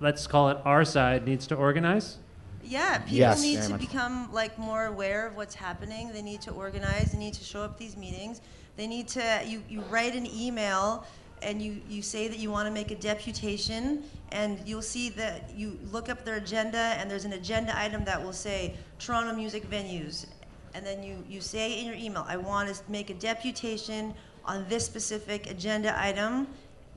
let's 0.00 0.26
call 0.26 0.50
it 0.50 0.58
our 0.64 0.84
side 0.84 1.26
needs 1.26 1.46
to 1.48 1.56
organize? 1.56 2.18
Yeah, 2.62 2.98
people 2.98 3.16
Yes. 3.18 3.42
need 3.42 3.54
Very 3.56 3.66
to 3.66 3.72
much. 3.72 3.80
become 3.80 4.32
like 4.32 4.58
more 4.58 4.86
aware 4.86 5.26
of 5.26 5.36
what's 5.36 5.54
happening. 5.54 6.12
They 6.12 6.22
need 6.22 6.40
to 6.42 6.50
organize. 6.52 7.12
They 7.12 7.18
need 7.18 7.34
to 7.34 7.44
show 7.44 7.60
up 7.62 7.76
these 7.76 7.96
meetings. 7.96 8.40
They 8.76 8.86
need 8.86 9.08
to. 9.08 9.42
You, 9.44 9.62
you 9.68 9.80
write 9.90 10.14
an 10.14 10.26
email 10.26 11.04
and 11.44 11.60
you, 11.62 11.80
you 11.88 12.02
say 12.02 12.26
that 12.28 12.38
you 12.38 12.50
want 12.50 12.66
to 12.66 12.72
make 12.72 12.90
a 12.90 12.96
deputation, 12.96 14.02
and 14.32 14.58
you'll 14.66 14.82
see 14.82 15.10
that 15.10 15.50
you 15.54 15.78
look 15.92 16.08
up 16.08 16.24
their 16.24 16.36
agenda, 16.36 16.96
and 16.98 17.10
there's 17.10 17.24
an 17.24 17.34
agenda 17.34 17.78
item 17.78 18.04
that 18.04 18.22
will 18.22 18.32
say 18.32 18.74
Toronto 18.98 19.34
music 19.34 19.68
venues, 19.70 20.26
and 20.74 20.84
then 20.84 21.02
you, 21.02 21.22
you 21.28 21.40
say 21.40 21.78
in 21.78 21.86
your 21.86 21.94
email, 21.94 22.24
I 22.26 22.36
want 22.36 22.74
to 22.74 22.82
make 22.88 23.10
a 23.10 23.14
deputation 23.14 24.14
on 24.44 24.66
this 24.68 24.84
specific 24.84 25.50
agenda 25.50 25.94
item 26.00 26.48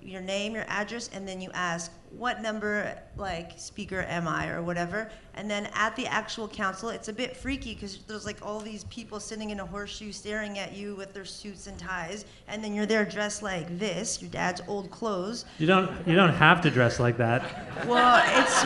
your 0.01 0.21
name, 0.21 0.53
your 0.55 0.65
address, 0.67 1.09
and 1.13 1.27
then 1.27 1.41
you 1.41 1.49
ask 1.53 1.91
what 2.11 2.41
number 2.41 2.97
like 3.17 3.51
speaker 3.57 4.01
am 4.07 4.27
I 4.27 4.49
or 4.49 4.61
whatever. 4.61 5.09
And 5.35 5.49
then 5.49 5.69
at 5.73 5.95
the 5.95 6.07
actual 6.07 6.47
council, 6.47 6.89
it's 6.89 7.09
a 7.09 7.13
bit 7.13 7.35
freaky 7.35 7.73
because 7.73 7.97
there's 8.07 8.25
like 8.25 8.37
all 8.41 8.59
these 8.59 8.85
people 8.85 9.19
sitting 9.19 9.49
in 9.49 9.59
a 9.59 9.65
horseshoe 9.65 10.11
staring 10.11 10.57
at 10.59 10.75
you 10.75 10.95
with 10.95 11.13
their 11.13 11.25
suits 11.25 11.67
and 11.67 11.77
ties, 11.77 12.25
and 12.47 12.63
then 12.63 12.73
you're 12.73 12.85
there 12.85 13.05
dressed 13.05 13.43
like 13.43 13.77
this, 13.77 14.21
your 14.21 14.31
dad's 14.31 14.61
old 14.67 14.89
clothes. 14.91 15.45
You 15.59 15.67
don't 15.67 15.91
you 16.07 16.15
don't 16.15 16.33
have 16.33 16.61
to 16.61 16.69
dress 16.69 16.99
like 16.99 17.17
that. 17.17 17.85
Well, 17.85 18.23
it's 18.39 18.63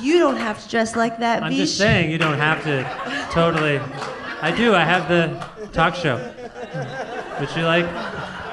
you 0.00 0.18
don't 0.18 0.36
have 0.36 0.62
to 0.62 0.68
dress 0.68 0.94
like 0.96 1.18
that. 1.18 1.42
I'm 1.42 1.50
Vish. 1.50 1.60
just 1.60 1.78
saying 1.78 2.10
you 2.10 2.18
don't 2.18 2.38
have 2.38 2.62
to 2.64 3.28
totally. 3.32 3.78
I 4.42 4.54
do. 4.54 4.74
I 4.74 4.84
have 4.84 5.08
the 5.08 5.68
talk 5.72 5.94
show. 5.94 6.16
Would 7.40 7.56
you 7.56 7.62
like 7.64 7.86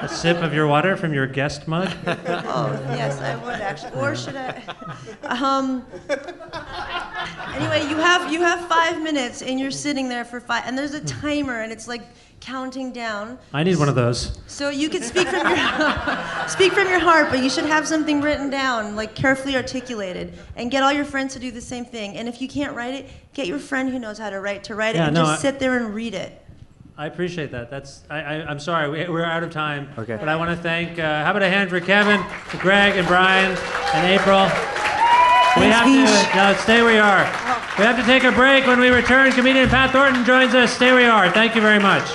a 0.02 0.08
sip 0.08 0.38
of 0.38 0.52
your 0.52 0.66
water 0.66 0.96
from 0.96 1.14
your 1.14 1.26
guest 1.26 1.68
mug? 1.68 1.88
Oh, 2.54 2.70
yes, 2.90 3.20
I 3.20 3.36
would 3.36 3.60
actually. 3.60 3.92
Or 4.00 4.14
should 4.14 4.36
I? 4.36 4.62
Um, 5.22 5.84
anyway, 7.54 7.88
you 7.88 7.96
have 7.96 8.32
you 8.32 8.40
have 8.40 8.66
five 8.68 9.00
minutes, 9.02 9.42
and 9.42 9.58
you're 9.58 9.70
sitting 9.70 10.08
there 10.08 10.24
for 10.24 10.40
five, 10.40 10.64
and 10.66 10.76
there's 10.76 10.94
a 10.94 11.00
timer, 11.04 11.60
and 11.62 11.72
it's 11.72 11.88
like 11.88 12.02
counting 12.40 12.92
down. 12.92 13.38
I 13.52 13.62
need 13.62 13.78
one 13.78 13.88
of 13.88 13.94
those. 13.94 14.40
So 14.48 14.68
you 14.68 14.88
can 14.88 15.02
speak 15.02 15.28
from 15.28 15.46
your 15.46 15.58
speak 16.48 16.72
from 16.72 16.88
your 16.88 16.98
heart, 16.98 17.30
but 17.30 17.42
you 17.42 17.48
should 17.48 17.64
have 17.66 17.86
something 17.86 18.20
written 18.20 18.50
down, 18.50 18.96
like 18.96 19.14
carefully 19.14 19.56
articulated, 19.56 20.34
and 20.56 20.70
get 20.70 20.82
all 20.82 20.92
your 20.92 21.04
friends 21.04 21.32
to 21.34 21.38
do 21.38 21.50
the 21.50 21.60
same 21.60 21.84
thing. 21.84 22.16
And 22.16 22.28
if 22.28 22.40
you 22.42 22.48
can't 22.48 22.74
write 22.76 22.94
it, 22.94 23.08
get 23.34 23.46
your 23.46 23.58
friend 23.60 23.88
who 23.90 23.98
knows 23.98 24.18
how 24.18 24.30
to 24.30 24.40
write 24.40 24.64
to 24.64 24.74
write 24.74 24.94
it, 24.94 24.98
Yeah, 24.98 25.06
and 25.06 25.14
no, 25.14 25.22
just 25.22 25.38
I- 25.38 25.50
sit 25.50 25.58
there 25.60 25.76
and 25.76 25.94
read 25.94 26.14
it. 26.14 26.38
I 26.96 27.06
appreciate 27.06 27.50
that. 27.52 27.70
That's 27.70 28.02
I, 28.10 28.20
I, 28.20 28.34
I'm 28.46 28.60
sorry 28.60 28.90
we, 28.90 29.08
we're 29.08 29.24
out 29.24 29.42
of 29.42 29.50
time. 29.50 29.88
Okay. 29.98 30.16
But 30.16 30.28
I 30.28 30.36
want 30.36 30.56
to 30.56 30.62
thank. 30.62 30.98
Uh, 30.98 31.24
how 31.24 31.30
about 31.30 31.42
a 31.42 31.48
hand 31.48 31.70
for 31.70 31.80
Kevin, 31.80 32.22
for 32.46 32.58
Greg, 32.58 32.96
and 32.96 33.06
Brian, 33.06 33.56
and 33.94 34.06
April. 34.08 34.44
We 35.56 35.66
have 35.66 35.84
to 35.84 36.36
no 36.36 36.54
stay 36.62 36.82
where 36.82 36.94
you 36.94 37.00
are. 37.00 37.24
We 37.78 37.84
have 37.84 37.96
to 37.96 38.04
take 38.04 38.24
a 38.24 38.32
break. 38.32 38.66
When 38.66 38.80
we 38.80 38.88
return, 38.88 39.32
comedian 39.32 39.68
Pat 39.68 39.90
Thornton 39.90 40.24
joins 40.24 40.54
us. 40.54 40.72
Stay 40.72 40.92
where 40.92 41.02
you 41.02 41.10
are. 41.10 41.30
Thank 41.30 41.54
you 41.54 41.60
very 41.60 41.78
much. 41.78 42.10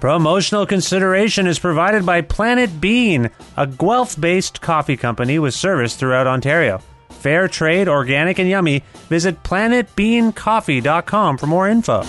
Promotional 0.00 0.64
consideration 0.64 1.46
is 1.46 1.58
provided 1.58 2.06
by 2.06 2.20
Planet 2.20 2.80
Bean, 2.80 3.30
a 3.56 3.66
Guelph 3.66 4.18
based 4.18 4.60
coffee 4.60 4.96
company 4.96 5.38
with 5.38 5.54
service 5.54 5.96
throughout 5.96 6.26
Ontario. 6.26 6.80
Fair 7.18 7.48
trade, 7.48 7.88
organic, 7.88 8.38
and 8.38 8.48
yummy. 8.48 8.84
Visit 9.08 9.42
planetbeancoffee.com 9.42 11.38
for 11.38 11.46
more 11.46 11.68
info. 11.68 12.04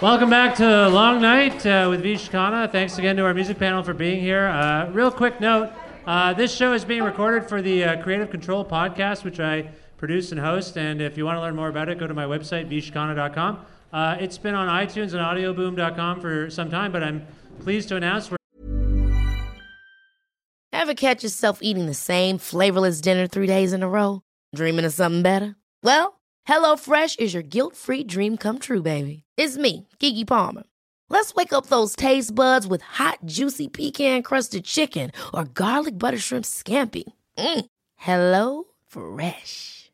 Welcome 0.00 0.30
back 0.30 0.56
to 0.56 0.88
Long 0.88 1.20
Night 1.22 1.64
uh, 1.64 1.86
with 1.88 2.02
Vish 2.02 2.28
Khanna. 2.28 2.70
Thanks 2.72 2.98
again 2.98 3.16
to 3.18 3.24
our 3.24 3.32
music 3.32 3.58
panel 3.58 3.84
for 3.84 3.94
being 3.94 4.20
here. 4.20 4.48
Uh, 4.48 4.90
real 4.90 5.12
quick 5.12 5.40
note 5.40 5.70
uh, 6.04 6.32
this 6.32 6.52
show 6.52 6.72
is 6.72 6.84
being 6.84 7.04
recorded 7.04 7.48
for 7.48 7.62
the 7.62 7.84
uh, 7.84 8.02
Creative 8.02 8.28
Control 8.28 8.64
podcast, 8.64 9.22
which 9.22 9.38
I 9.38 9.70
produce 9.98 10.32
and 10.32 10.40
host. 10.40 10.76
And 10.76 11.00
if 11.00 11.16
you 11.16 11.24
want 11.24 11.36
to 11.36 11.40
learn 11.40 11.54
more 11.54 11.68
about 11.68 11.88
it, 11.88 11.98
go 12.00 12.08
to 12.08 12.14
my 12.14 12.24
website, 12.24 12.68
vishkhanna.com. 12.68 13.64
Uh, 13.92 14.16
it's 14.18 14.38
been 14.38 14.54
on 14.54 14.68
iTunes 14.68 15.12
and 15.12 15.20
audioboom.com 15.20 16.20
for 16.20 16.48
some 16.50 16.70
time, 16.70 16.92
but 16.92 17.02
I'm 17.02 17.26
pleased 17.60 17.88
to 17.90 17.96
announce 17.96 18.30
we're 18.30 18.36
Ever 20.72 20.94
catch 20.94 21.22
yourself 21.22 21.58
eating 21.62 21.86
the 21.86 21.94
same 21.94 22.38
flavorless 22.38 23.00
dinner 23.00 23.26
three 23.26 23.46
days 23.46 23.72
in 23.72 23.82
a 23.82 23.88
row? 23.88 24.22
Dreaming 24.54 24.84
of 24.84 24.92
something 24.92 25.22
better? 25.22 25.54
Well, 25.84 26.20
HelloFresh 26.48 27.20
is 27.20 27.34
your 27.34 27.44
guilt 27.44 27.76
free 27.76 28.02
dream 28.02 28.36
come 28.36 28.58
true, 28.58 28.82
baby. 28.82 29.22
It's 29.36 29.56
me, 29.56 29.86
Keke 30.00 30.26
Palmer. 30.26 30.64
Let's 31.08 31.34
wake 31.34 31.52
up 31.52 31.66
those 31.66 31.94
taste 31.94 32.34
buds 32.34 32.66
with 32.66 32.80
hot, 32.82 33.18
juicy 33.26 33.68
pecan 33.68 34.22
crusted 34.22 34.64
chicken 34.64 35.12
or 35.32 35.44
garlic 35.44 35.98
butter 35.98 36.18
shrimp 36.18 36.46
scampi. 36.46 37.04
Mm. 37.38 37.66
Hello 37.96 38.64
Fresh. 38.88 39.81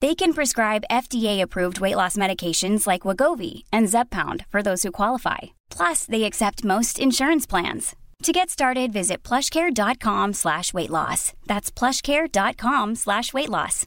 They 0.00 0.14
can 0.14 0.32
prescribe 0.32 0.84
FDA-approved 0.90 1.80
weight 1.80 1.96
loss 1.96 2.16
medications 2.16 2.86
like 2.86 3.02
Wegovy 3.02 3.64
and 3.70 3.86
Zepbound 3.86 4.46
for 4.46 4.62
those 4.62 4.82
who 4.82 4.92
qualify. 4.92 5.38
Plus, 5.68 6.06
they 6.06 6.24
accept 6.24 6.64
most 6.64 6.98
insurance 6.98 7.46
plans. 7.46 7.94
To 8.22 8.32
get 8.32 8.48
started, 8.50 8.92
visit 8.92 9.22
plushcare.com 9.22 10.32
slash 10.34 10.72
weight 10.72 10.90
loss. 10.90 11.32
That's 11.46 11.70
plushcare.com 11.70 12.94
slash 12.94 13.32
weight 13.32 13.48
loss. 13.48 13.86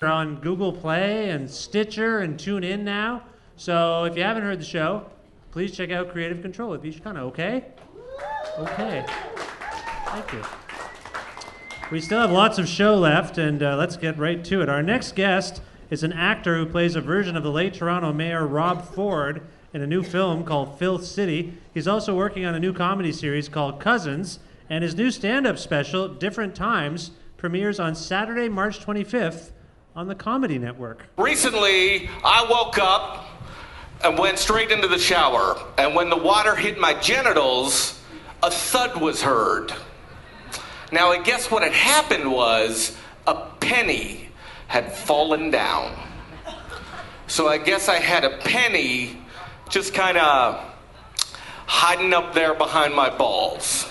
We're 0.00 0.08
on 0.08 0.36
Google 0.36 0.72
Play 0.72 1.30
and 1.30 1.50
Stitcher 1.50 2.18
and 2.18 2.38
Tune 2.38 2.64
In 2.64 2.84
now. 2.84 3.22
So 3.56 4.04
if 4.04 4.16
you 4.16 4.22
haven't 4.22 4.42
heard 4.42 4.60
the 4.60 4.64
show, 4.64 5.06
please 5.52 5.74
check 5.74 5.90
out 5.90 6.12
Creative 6.12 6.40
Control 6.42 6.70
with 6.70 6.82
Vish 6.82 7.00
Khanna, 7.00 7.20
okay? 7.20 7.64
Okay. 8.58 9.04
Thank 10.06 10.32
you. 10.32 10.42
We 11.88 12.00
still 12.00 12.20
have 12.20 12.32
lots 12.32 12.58
of 12.58 12.68
show 12.68 12.96
left, 12.96 13.38
and 13.38 13.62
uh, 13.62 13.76
let's 13.76 13.96
get 13.96 14.18
right 14.18 14.44
to 14.46 14.60
it. 14.60 14.68
Our 14.68 14.82
next 14.82 15.14
guest 15.14 15.62
is 15.88 16.02
an 16.02 16.12
actor 16.12 16.56
who 16.56 16.66
plays 16.66 16.96
a 16.96 17.00
version 17.00 17.36
of 17.36 17.44
the 17.44 17.50
late 17.52 17.74
Toronto 17.74 18.12
mayor 18.12 18.44
Rob 18.44 18.84
Ford 18.84 19.42
in 19.72 19.80
a 19.82 19.86
new 19.86 20.02
film 20.02 20.42
called 20.42 20.80
Filth 20.80 21.04
City. 21.04 21.56
He's 21.72 21.86
also 21.86 22.12
working 22.16 22.44
on 22.44 22.56
a 22.56 22.58
new 22.58 22.72
comedy 22.72 23.12
series 23.12 23.48
called 23.48 23.78
Cousins, 23.78 24.40
and 24.68 24.82
his 24.82 24.96
new 24.96 25.12
stand 25.12 25.46
up 25.46 25.58
special, 25.58 26.08
Different 26.08 26.56
Times, 26.56 27.12
premieres 27.36 27.78
on 27.78 27.94
Saturday, 27.94 28.48
March 28.48 28.84
25th 28.84 29.52
on 29.94 30.08
the 30.08 30.16
Comedy 30.16 30.58
Network. 30.58 31.06
Recently, 31.16 32.10
I 32.24 32.44
woke 32.50 32.80
up 32.80 33.28
and 34.02 34.18
went 34.18 34.40
straight 34.40 34.72
into 34.72 34.88
the 34.88 34.98
shower. 34.98 35.56
And 35.78 35.94
when 35.94 36.10
the 36.10 36.16
water 36.16 36.56
hit 36.56 36.80
my 36.80 36.94
genitals, 36.94 38.02
a 38.42 38.50
thud 38.50 39.00
was 39.00 39.22
heard. 39.22 39.72
Now, 40.92 41.10
I 41.10 41.20
guess 41.20 41.50
what 41.50 41.62
had 41.62 41.72
happened 41.72 42.30
was 42.30 42.96
a 43.26 43.34
penny 43.60 44.28
had 44.68 44.92
fallen 44.92 45.50
down. 45.50 45.92
So 47.26 47.48
I 47.48 47.58
guess 47.58 47.88
I 47.88 47.96
had 47.96 48.24
a 48.24 48.38
penny 48.38 49.18
just 49.68 49.94
kind 49.94 50.16
of 50.16 50.64
hiding 51.66 52.14
up 52.14 52.34
there 52.34 52.54
behind 52.54 52.94
my 52.94 53.10
balls. 53.10 53.88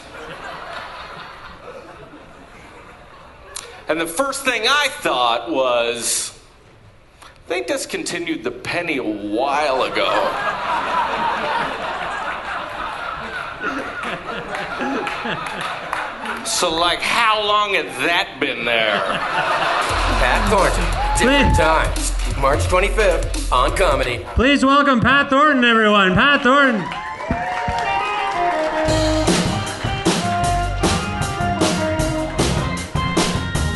And 3.87 3.99
the 3.99 4.07
first 4.07 4.45
thing 4.45 4.63
I 4.67 4.87
thought 4.89 5.51
was, 5.51 6.39
they 7.47 7.61
discontinued 7.61 8.43
the 8.43 8.51
penny 8.51 8.97
a 8.97 9.03
while 9.03 9.83
ago. 9.83 10.09
So, 16.45 16.73
like, 16.73 16.99
how 16.99 17.43
long 17.43 17.73
had 17.73 17.87
that 18.05 18.37
been 18.39 18.65
there? 18.65 19.01
Pat 20.21 20.49
Thornton, 20.49 20.85
different 21.17 21.55
times. 21.55 22.11
March 22.39 22.59
25th 22.61 23.51
on 23.51 23.75
comedy. 23.75 24.25
Please 24.35 24.63
welcome 24.63 24.99
Pat 24.99 25.29
Thornton, 25.29 25.63
everyone. 25.63 26.13
Pat 26.13 26.43
Thornton. 26.43 26.81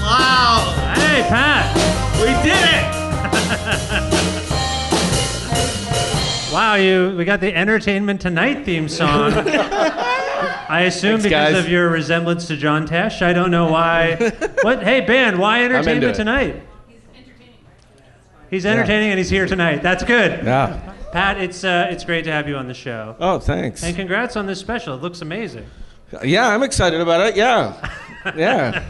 Wow! 0.02 0.74
Hey, 0.96 1.24
Pat. 1.28 1.76
We 2.20 2.28
did 2.48 2.64
it! 4.14 4.16
Wow, 6.52 6.76
you 6.76 7.16
we 7.16 7.26
got 7.26 7.42
the 7.42 7.56
Entertainment 7.56 8.20
Tonight 8.22 8.66
theme 8.66 8.90
song. 8.90 9.32
I 10.70 10.82
assume 10.82 11.14
Thanks, 11.14 11.24
because 11.24 11.54
guys. 11.56 11.66
of 11.66 11.70
your 11.70 11.90
resemblance 11.90 12.46
to 12.48 12.56
John 12.56 12.88
Tesh. 12.88 13.24
I 13.24 13.34
don't 13.34 13.50
know 13.50 13.72
why. 13.72 14.16
what? 14.62 14.84
Hey, 14.84 15.02
band, 15.02 15.40
why 15.40 15.64
into 15.64 15.76
Entertainment 15.76 16.14
it. 16.14 16.16
Tonight? 16.16 16.64
He's 18.52 18.66
entertaining 18.66 19.10
and 19.10 19.18
he's 19.18 19.30
here 19.30 19.46
tonight. 19.46 19.84
That's 19.84 20.04
good. 20.04 20.44
Yeah. 20.44 20.94
Pat, 21.12 21.40
it's 21.40 21.64
uh, 21.64 21.88
it's 21.90 22.04
great 22.04 22.24
to 22.26 22.32
have 22.32 22.48
you 22.48 22.56
on 22.56 22.68
the 22.68 22.74
show. 22.74 23.16
Oh, 23.20 23.40
thanks. 23.40 23.84
And 23.84 23.96
congrats 23.96 24.36
on 24.36 24.46
this 24.46 24.60
special. 24.60 24.96
It 24.96 25.02
looks 25.02 25.22
amazing. 25.22 25.66
Yeah, 26.24 26.48
I'm 26.48 26.64
excited 26.64 27.02
about 27.02 27.28
it. 27.28 27.36
Yeah. 27.36 27.96
Yeah. 28.36 28.84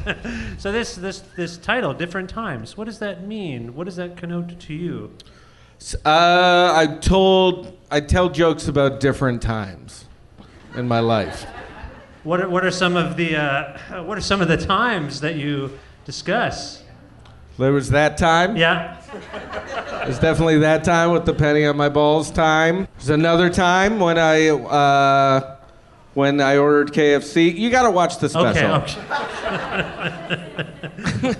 so 0.57 0.71
this 0.71 0.95
this 0.95 1.19
this 1.37 1.55
title, 1.57 1.93
different 1.93 2.31
times. 2.31 2.75
What 2.75 2.85
does 2.85 2.97
that 2.97 3.27
mean? 3.27 3.75
What 3.75 3.83
does 3.83 3.95
that 3.97 4.17
connote 4.17 4.59
to 4.59 4.73
you? 4.73 5.11
Uh, 6.03 6.73
I 6.75 6.97
told 6.99 7.77
I 7.91 8.01
tell 8.01 8.29
jokes 8.29 8.67
about 8.67 8.99
different 8.99 9.43
times 9.43 10.05
in 10.75 10.87
my 10.87 10.99
life. 10.99 11.45
What 12.23 12.41
are, 12.41 12.49
what 12.49 12.65
are 12.65 12.71
some 12.71 12.97
of 12.97 13.15
the 13.15 13.37
uh, 13.37 14.03
what 14.03 14.17
are 14.17 14.21
some 14.21 14.41
of 14.41 14.47
the 14.47 14.57
times 14.57 15.21
that 15.21 15.35
you 15.35 15.79
discuss? 16.05 16.83
There 17.57 17.71
was 17.73 17.89
that 17.89 18.17
time. 18.17 18.55
Yeah. 18.55 19.01
There's 20.05 20.19
definitely 20.19 20.59
that 20.59 20.83
time 20.83 21.11
with 21.11 21.25
the 21.25 21.33
penny 21.33 21.65
on 21.65 21.75
my 21.75 21.89
balls 21.89 22.31
time. 22.31 22.87
There's 22.97 23.09
another 23.09 23.49
time 23.49 23.99
when 23.99 24.17
I 24.17 24.49
uh, 24.49 25.57
when 26.13 26.41
I 26.41 26.57
ordered 26.57 26.93
KFC. 26.93 27.57
You 27.57 27.69
got 27.69 27.83
to 27.83 27.91
watch 27.91 28.17
the 28.19 28.29
special. 28.29 28.75
Okay. 28.75 28.95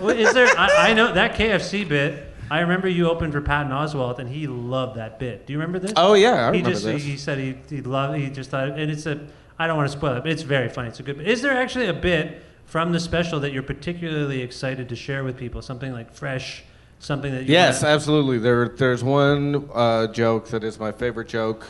well, 0.02 0.10
is 0.10 0.34
there? 0.34 0.48
I, 0.58 0.90
I 0.90 0.94
know 0.94 1.14
that 1.14 1.36
KFC 1.36 1.88
bit. 1.88 2.26
I 2.52 2.62
remember 2.62 2.88
you 2.88 3.10
opened 3.10 3.34
for 3.34 3.42
Patton 3.42 3.72
Oswalt, 3.72 4.20
and 4.20 4.28
he 4.28 4.48
loved 4.48 4.98
that 4.98 5.20
bit. 5.20 5.46
Do 5.46 5.54
you 5.54 5.60
remember 5.60 5.80
this? 5.80 5.94
Oh, 5.96 6.16
yeah, 6.16 6.50
I 6.50 6.52
he 6.52 6.58
remember 6.58 6.70
just, 6.72 6.84
this. 6.84 7.04
He 7.04 7.18
said 7.18 7.38
he 7.38 7.58
he 7.70 7.82
loved. 7.82 8.18
He 8.18 8.30
just 8.30 8.50
thought, 8.50 8.70
and 8.70 8.92
it's 8.92 9.06
a. 9.06 9.20
I 9.60 9.68
don't 9.68 9.76
want 9.76 9.92
to 9.92 9.98
spoil 9.98 10.16
it, 10.16 10.22
but 10.24 10.32
it's 10.32 10.42
very 10.42 10.70
funny. 10.70 10.88
It's 10.88 11.02
a 11.02 11.04
good. 11.04 11.18
bit. 11.18 11.28
Is 11.28 11.42
there 11.42 11.52
actually 11.56 11.88
a 11.88 11.94
bit 11.94 12.42
from 12.66 12.94
the 12.94 13.00
special 13.00 13.42
that 13.42 13.52
you're 13.52 13.62
particularly 13.62 14.42
excited 14.42 14.88
to 14.90 14.96
share 14.96 15.24
with 15.26 15.38
people? 15.38 15.62
Something 15.62 15.92
like 15.92 16.14
fresh, 16.14 16.64
something 17.00 17.32
that 17.34 17.44
you 17.44 17.52
Yes, 17.52 17.84
wanna- 17.84 17.94
absolutely. 17.96 18.38
There, 18.40 18.70
there's 18.70 19.04
one 19.04 19.70
uh, 19.74 20.08
joke 20.08 20.48
that 20.50 20.64
is 20.64 20.80
my 20.80 20.94
favorite 20.94 21.28
joke. 21.28 21.64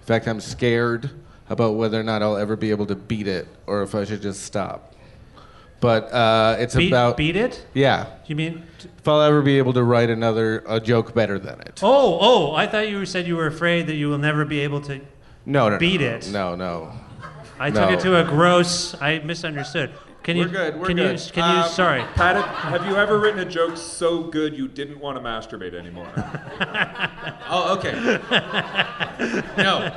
In 0.00 0.06
fact, 0.06 0.28
I'm 0.28 0.38
scared 0.40 1.10
about 1.50 1.74
whether 1.74 1.98
or 1.98 2.04
not 2.04 2.22
I'll 2.22 2.36
ever 2.36 2.54
be 2.54 2.70
able 2.70 2.86
to 2.86 2.94
beat 2.94 3.26
it, 3.26 3.48
or 3.66 3.82
if 3.82 3.94
I 3.96 4.04
should 4.04 4.22
just 4.22 4.44
stop. 4.44 4.94
But 5.80 6.12
uh, 6.12 6.56
it's 6.60 6.76
Beat- 6.76 6.92
about 6.92 7.16
beat 7.16 7.34
it? 7.34 7.66
Yeah. 7.74 8.06
You 8.26 8.36
mean? 8.36 8.62
If 8.98 9.08
I'll 9.08 9.20
ever 9.20 9.42
be 9.42 9.58
able 9.58 9.72
to 9.72 9.82
write 9.82 10.10
another 10.10 10.62
a 10.68 10.78
joke 10.78 11.12
better 11.12 11.40
than 11.40 11.60
it? 11.62 11.80
Oh, 11.82 12.18
oh! 12.20 12.54
I 12.54 12.68
thought 12.68 12.88
you 12.88 13.04
said 13.04 13.26
you 13.26 13.34
were 13.34 13.48
afraid 13.48 13.88
that 13.88 13.96
you 13.96 14.08
will 14.08 14.18
never 14.18 14.44
be 14.44 14.60
able 14.60 14.80
to 14.82 15.00
No, 15.44 15.64
no, 15.64 15.70
no, 15.70 15.78
beat 15.78 16.00
no, 16.00 16.06
it. 16.06 16.30
No, 16.30 16.54
no. 16.54 16.92
I 17.58 17.70
No. 17.70 17.80
took 17.80 17.90
it 17.98 18.00
to 18.00 18.16
a 18.20 18.24
gross. 18.24 18.94
I 19.00 19.18
misunderstood. 19.20 19.90
Can 20.22 20.36
you? 20.36 20.44
We're 20.44 20.48
good. 20.50 20.78
We're 20.78 20.86
can 20.86 20.96
good. 20.96 21.18
you? 21.20 21.32
Can 21.32 21.56
you? 21.56 21.62
Um, 21.62 21.68
Sorry. 21.68 22.02
Pat, 22.14 22.36
have 22.36 22.86
you 22.86 22.94
ever 22.96 23.18
written 23.18 23.40
a 23.40 23.44
joke 23.44 23.76
so 23.76 24.22
good 24.22 24.56
you 24.56 24.68
didn't 24.68 25.00
want 25.00 25.16
to 25.16 25.22
masturbate 25.22 25.74
anymore? 25.74 26.06
oh, 27.50 27.74
okay. 27.76 27.92
no. 29.58 29.90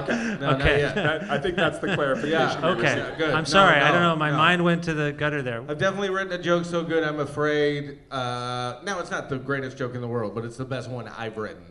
Okay. 0.00 0.12
No, 0.12 0.36
not 0.40 0.60
Okay. 0.60 0.80
yet. 0.80 0.94
That- 0.96 1.22
I 1.30 1.38
think 1.38 1.54
that's 1.54 1.78
the 1.78 1.94
clarification. 1.94 2.32
Yeah. 2.40 2.60
we 2.60 2.68
Okay. 2.80 2.98
received. 3.00 3.18
Good. 3.18 3.30
I'm 3.30 3.38
No, 3.38 3.44
sorry. 3.44 3.76
I 3.80 3.86
no, 3.88 3.92
don't 3.92 4.02
know. 4.02 4.16
My 4.16 4.30
no. 4.30 4.36
mind 4.36 4.64
went 4.64 4.82
to 4.84 4.94
the 4.94 5.12
gutter 5.12 5.42
there. 5.42 5.60
I've 5.68 5.78
definitely 5.78 6.10
written 6.10 6.32
a 6.32 6.42
joke 6.42 6.64
so 6.64 6.82
good 6.82 7.04
I'm 7.04 7.20
afraid. 7.20 7.98
Uh, 8.10 8.80
now 8.84 8.98
it's 8.98 9.12
not 9.12 9.28
the 9.28 9.38
greatest 9.38 9.76
joke 9.76 9.94
in 9.94 10.00
the 10.00 10.08
world, 10.08 10.34
but 10.34 10.44
it's 10.44 10.56
the 10.56 10.64
best 10.64 10.90
one 10.90 11.06
I've 11.16 11.36
written, 11.36 11.62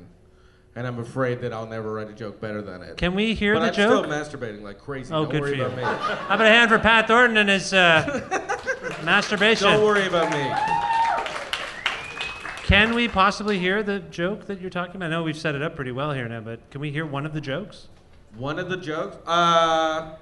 and 0.77 0.85
I'm 0.85 0.99
afraid 0.99 1.41
that 1.41 1.51
I'll 1.51 1.65
never 1.65 1.91
write 1.91 2.07
a 2.07 2.13
joke 2.13 2.39
better 2.39 2.61
than 2.61 2.83
it. 2.83 2.97
Can 2.97 3.15
we 3.15 3.33
hear 3.33 3.55
but 3.55 3.61
the 3.61 3.67
I'm 3.69 3.73
joke? 3.73 4.05
still 4.05 4.13
masturbating 4.13 4.61
like 4.61 4.77
crazy. 4.77 5.11
Oh, 5.11 5.23
Don't 5.23 5.31
good 5.31 5.41
worry 5.41 5.51
for 5.53 5.57
you. 5.57 5.65
about 5.65 5.75
me. 5.75 5.83
How 6.27 6.35
about 6.35 6.45
a 6.45 6.49
hand 6.49 6.69
for 6.69 6.77
Pat 6.77 7.07
Thornton 7.07 7.37
and 7.37 7.49
his 7.49 7.73
uh, 7.73 8.99
masturbation? 9.03 9.71
Don't 9.71 9.83
worry 9.83 10.05
about 10.05 10.31
me. 10.31 10.53
Can 12.63 12.93
we 12.93 13.07
possibly 13.07 13.57
hear 13.57 13.81
the 13.81 14.01
joke 14.01 14.45
that 14.45 14.61
you're 14.61 14.69
talking 14.69 14.97
about? 14.97 15.07
I 15.07 15.09
know 15.09 15.23
we've 15.23 15.35
set 15.35 15.55
it 15.55 15.63
up 15.63 15.75
pretty 15.75 15.91
well 15.91 16.11
here 16.13 16.29
now, 16.29 16.41
but 16.41 16.69
can 16.69 16.79
we 16.79 16.91
hear 16.91 17.07
one 17.07 17.25
of 17.25 17.33
the 17.33 17.41
jokes? 17.41 17.87
One 18.35 18.59
of 18.59 18.69
the 18.69 18.77
jokes? 18.77 19.17
Uh, 19.25 20.15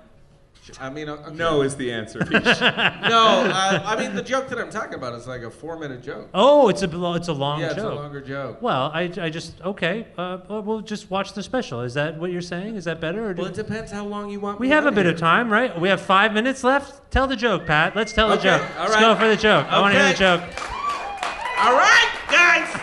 I 0.79 0.89
mean, 0.89 1.09
okay. 1.09 1.33
No 1.35 1.61
is 1.61 1.75
the 1.75 1.91
answer. 1.91 2.19
no, 2.31 2.39
uh, 2.41 3.83
I 3.85 3.95
mean 3.99 4.15
the 4.15 4.21
joke 4.21 4.47
that 4.49 4.57
I'm 4.59 4.69
talking 4.69 4.95
about 4.95 5.13
is 5.13 5.27
like 5.27 5.41
a 5.41 5.51
four-minute 5.51 6.01
joke. 6.01 6.29
Oh, 6.33 6.69
it's 6.69 6.81
a 6.81 7.13
it's 7.15 7.27
a 7.27 7.33
long 7.33 7.59
Yeah, 7.59 7.69
joke. 7.69 7.77
it's 7.77 7.85
a 7.85 7.93
longer 7.93 8.21
joke. 8.21 8.61
Well, 8.61 8.91
I, 8.93 9.03
I 9.19 9.29
just 9.29 9.61
okay. 9.61 10.07
Uh, 10.17 10.39
well, 10.49 10.81
just 10.81 11.09
watch 11.11 11.33
the 11.33 11.43
special. 11.43 11.81
Is 11.81 11.93
that 11.93 12.17
what 12.19 12.31
you're 12.31 12.41
saying? 12.41 12.75
Is 12.75 12.85
that 12.85 12.99
better? 12.99 13.29
Or 13.29 13.33
Well, 13.33 13.47
it 13.47 13.53
depends 13.53 13.91
how 13.91 14.05
long 14.05 14.29
you 14.29 14.39
want. 14.39 14.59
we 14.59 14.69
have 14.69 14.85
a 14.85 14.91
bit 14.91 15.05
here. 15.05 15.13
of 15.13 15.19
time, 15.19 15.51
right? 15.51 15.79
We 15.79 15.89
have 15.89 16.01
five 16.01 16.33
minutes 16.33 16.63
left. 16.63 17.11
Tell 17.11 17.27
the 17.27 17.35
joke, 17.35 17.65
Pat. 17.65 17.95
Let's 17.95 18.13
tell 18.13 18.29
the 18.29 18.37
joke. 18.37 18.61
all 18.77 18.87
Let's 18.87 18.95
go 18.99 19.15
for 19.15 19.27
the 19.27 19.37
joke. 19.37 19.67
I 19.69 19.79
want 19.79 19.93
to 19.93 19.99
hear 19.99 20.11
the 20.11 20.17
joke. 20.17 20.41
All 21.59 21.73
right, 21.73 22.11
guys. 22.29 22.81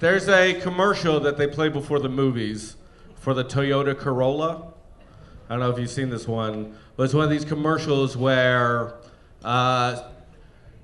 There's 0.00 0.28
a 0.28 0.54
commercial 0.60 1.18
that 1.20 1.36
they 1.38 1.46
play 1.46 1.68
before 1.68 1.98
the 1.98 2.08
movies 2.08 2.76
for 3.16 3.34
the 3.34 3.44
Toyota 3.44 3.98
Corolla. 3.98 4.74
I 5.48 5.54
don't 5.54 5.60
know 5.60 5.70
if 5.70 5.78
you've 5.78 5.90
seen 5.90 6.10
this 6.10 6.28
one, 6.28 6.76
but 6.96 7.04
it's 7.04 7.14
one 7.14 7.24
of 7.24 7.30
these 7.30 7.46
commercials 7.46 8.18
where 8.18 8.96
uh, 9.42 10.02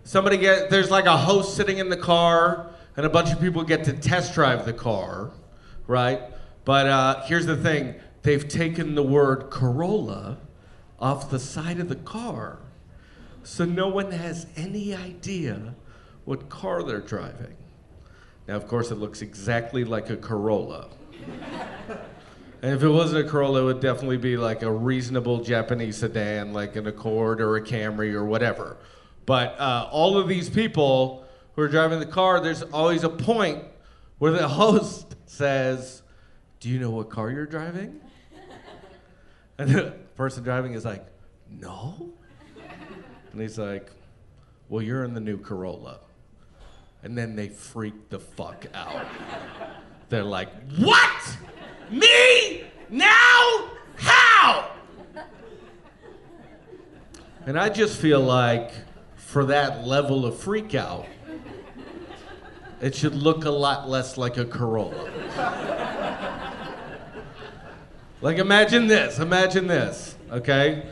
somebody 0.05 0.39
get 0.39 0.71
there's 0.71 0.91
like 0.91 1.05
a 1.05 1.19
host 1.19 1.55
sitting 1.55 1.77
in 1.77 1.91
the 1.91 1.99
car, 1.99 2.71
and 2.97 3.05
a 3.05 3.11
bunch 3.11 3.31
of 3.31 3.39
people 3.41 3.63
get 3.63 3.85
to 3.85 3.93
test 3.93 4.33
drive 4.33 4.65
the 4.65 4.73
car, 4.73 5.33
right? 5.87 6.23
But 6.65 6.87
uh, 6.87 7.23
here's 7.27 7.45
the 7.45 7.59
thing: 7.59 7.97
they've 8.23 8.49
taken 8.49 8.95
the 8.95 9.03
word 9.03 9.51
Corolla 9.51 10.39
off 10.99 11.31
the 11.31 11.39
side 11.39 11.79
of 11.79 11.91
the 11.91 11.97
car, 11.97 12.59
so 13.43 13.67
no 13.67 13.89
one 13.89 14.13
has 14.13 14.47
any 14.57 14.95
idea 14.95 15.75
what 16.25 16.49
car 16.49 16.83
they're 16.83 17.01
driving. 17.01 17.55
Now, 18.49 18.57
of 18.57 18.67
course, 18.67 18.91
it 18.91 18.97
looks 18.97 19.21
exactly 19.21 19.85
like 19.85 20.09
a 20.09 20.17
Corolla. 20.17 20.89
And 22.63 22.73
if 22.73 22.83
it 22.83 22.89
wasn't 22.89 23.27
a 23.27 23.29
Corolla, 23.29 23.63
it 23.63 23.65
would 23.65 23.81
definitely 23.81 24.17
be 24.17 24.37
like 24.37 24.63
a 24.63 24.73
reasonable 24.73 25.43
Japanese 25.43 25.99
sedan, 25.99 26.53
like 26.53 26.77
an 26.77 26.87
Accord 26.87 27.41
or 27.41 27.57
a 27.57 27.61
Camry 27.63 28.15
or 28.15 28.25
whatever. 28.25 28.79
But 29.27 29.59
uh, 29.59 29.89
all 29.91 30.17
of 30.17 30.29
these 30.29 30.49
people 30.49 31.25
who 31.55 31.63
are 31.63 31.69
driving 31.69 32.01
the 32.01 32.07
car, 32.07 32.41
there's 32.41 32.63
always 32.63 33.05
a 33.05 33.09
point 33.09 33.65
where 34.19 34.33
the 34.33 34.49
host 34.63 35.15
says, 35.27 36.03
Do 36.61 36.69
you 36.69 36.79
know 36.79 36.91
what 36.91 37.11
car 37.11 37.31
you're 37.31 37.47
driving? 37.47 38.01
And 39.57 39.71
the 39.71 39.93
person 40.17 40.43
driving 40.43 40.75
is 40.75 40.85
like, 40.85 41.07
No. 41.49 42.11
And 43.33 43.41
he's 43.41 43.59
like, 43.59 43.91
Well, 44.69 44.83
you're 44.83 45.05
in 45.05 45.15
the 45.15 45.21
new 45.21 45.39
Corolla. 45.39 46.01
And 47.03 47.17
then 47.17 47.37
they 47.37 47.49
freak 47.49 48.09
the 48.09 48.19
fuck 48.19 48.67
out. 48.75 49.07
They're 50.09 50.25
like, 50.25 50.49
What? 50.79 51.37
Me? 51.91 52.65
Now? 52.89 53.71
How? 53.97 54.71
And 57.47 57.59
I 57.59 57.69
just 57.69 58.01
feel 58.01 58.21
like 58.21 58.73
for 59.17 59.45
that 59.47 59.87
level 59.87 60.25
of 60.25 60.39
freak 60.39 60.75
out, 60.75 61.07
it 62.81 62.95
should 62.95 63.15
look 63.15 63.45
a 63.45 63.51
lot 63.51 63.89
less 63.89 64.17
like 64.17 64.37
a 64.37 64.45
Corolla. 64.45 65.11
like 68.21 68.39
imagine 68.39 68.87
this, 68.87 69.19
imagine 69.19 69.67
this, 69.67 70.17
okay? 70.31 70.87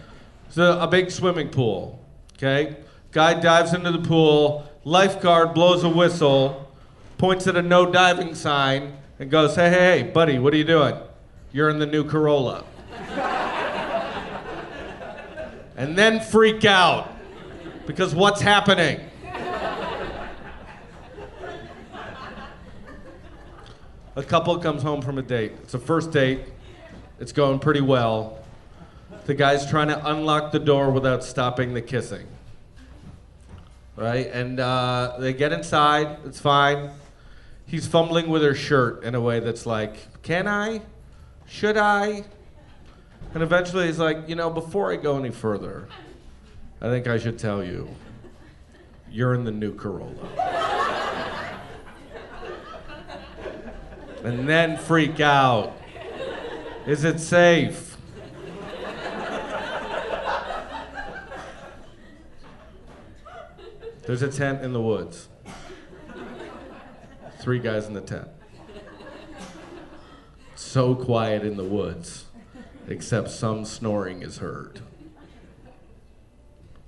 So 0.51 0.79
a 0.79 0.87
big 0.87 1.11
swimming 1.11 1.49
pool, 1.49 2.05
okay? 2.35 2.77
Guy 3.13 3.41
dives 3.41 3.75
into 3.75 3.91
the 3.91 4.01
pool, 4.01 4.69
lifeguard 4.85 5.55
blows 5.55 5.85
a 5.85 5.89
whistle, 5.89 6.71
points 7.19 7.47
at 7.47 7.57
a 7.57 7.63
no 7.63 7.91
diving 7.91 8.35
sign, 8.35 8.97
and 9.23 9.31
goes, 9.31 9.55
hey, 9.55 9.71
hey, 9.71 10.01
hey, 10.01 10.11
buddy, 10.11 10.41
what 10.41 10.53
are 10.53 10.57
you 10.57 10.65
doing? 10.65 10.97
You're 11.53 11.71
in 11.71 11.79
the 11.79 11.87
new 11.87 12.03
Corolla. 12.03 12.65
and 15.77 15.97
then 15.97 16.19
freak 16.19 16.65
out 16.65 17.09
because 17.87 18.17
what's 18.17 18.41
happening? 18.41 18.99
A 24.17 24.25
couple 24.25 24.59
comes 24.59 24.83
home 24.83 25.01
from 25.01 25.19
a 25.19 25.23
date. 25.23 25.53
It's 25.63 25.75
a 25.75 25.79
first 25.79 26.11
date. 26.11 26.41
It's 27.21 27.31
going 27.31 27.61
pretty 27.61 27.81
well. 27.81 28.45
The 29.27 29.35
guy's 29.35 29.71
trying 29.71 29.87
to 29.87 30.05
unlock 30.11 30.51
the 30.51 30.59
door 30.59 30.91
without 30.91 31.23
stopping 31.23 31.75
the 31.75 31.83
kissing. 31.83 32.27
Right? 33.95 34.27
And 34.33 34.59
uh, 34.59 35.15
they 35.21 35.33
get 35.33 35.53
inside. 35.53 36.19
It's 36.25 36.41
fine. 36.41 36.91
He's 37.73 37.87
fumbling 37.87 38.29
with 38.29 38.43
her 38.43 38.55
shirt 38.55 39.03
in 39.03 39.15
a 39.15 39.21
way 39.23 39.41
that's 39.41 39.65
like, 39.65 40.23
can 40.23 40.47
I? 40.47 40.83
Should 41.47 41.79
I? 41.79 42.23
And 43.33 43.43
eventually 43.43 43.87
he's 43.87 43.99
like, 43.99 44.29
you 44.29 44.35
know, 44.35 44.51
before 44.51 44.93
I 44.93 44.97
go 44.97 45.19
any 45.19 45.31
further, 45.31 45.89
I 46.83 46.91
think 46.91 47.07
I 47.07 47.17
should 47.17 47.39
tell 47.39 47.65
you, 47.65 47.89
you're 49.11 49.33
in 49.33 49.45
the 49.45 49.51
new 49.51 49.75
Corolla. 49.75 50.13
and 54.23 54.47
then 54.47 54.77
freak 54.77 55.21
out. 55.21 55.75
Is 56.87 57.05
it 57.05 57.21
safe? 57.21 57.97
There's 64.03 64.21
a 64.21 64.31
tent 64.31 64.63
in 64.63 64.75
the 64.75 64.83
woods. 64.83 65.31
Three 67.43 67.59
guys 67.59 67.89
in 67.89 67.93
the 67.93 68.01
tent. 68.01 68.29
So 70.55 70.95
quiet 70.95 71.43
in 71.43 71.57
the 71.57 71.65
woods, 71.65 72.27
except 72.87 73.31
some 73.31 73.65
snoring 73.65 74.23
is 74.23 74.39
heard. 74.39 74.81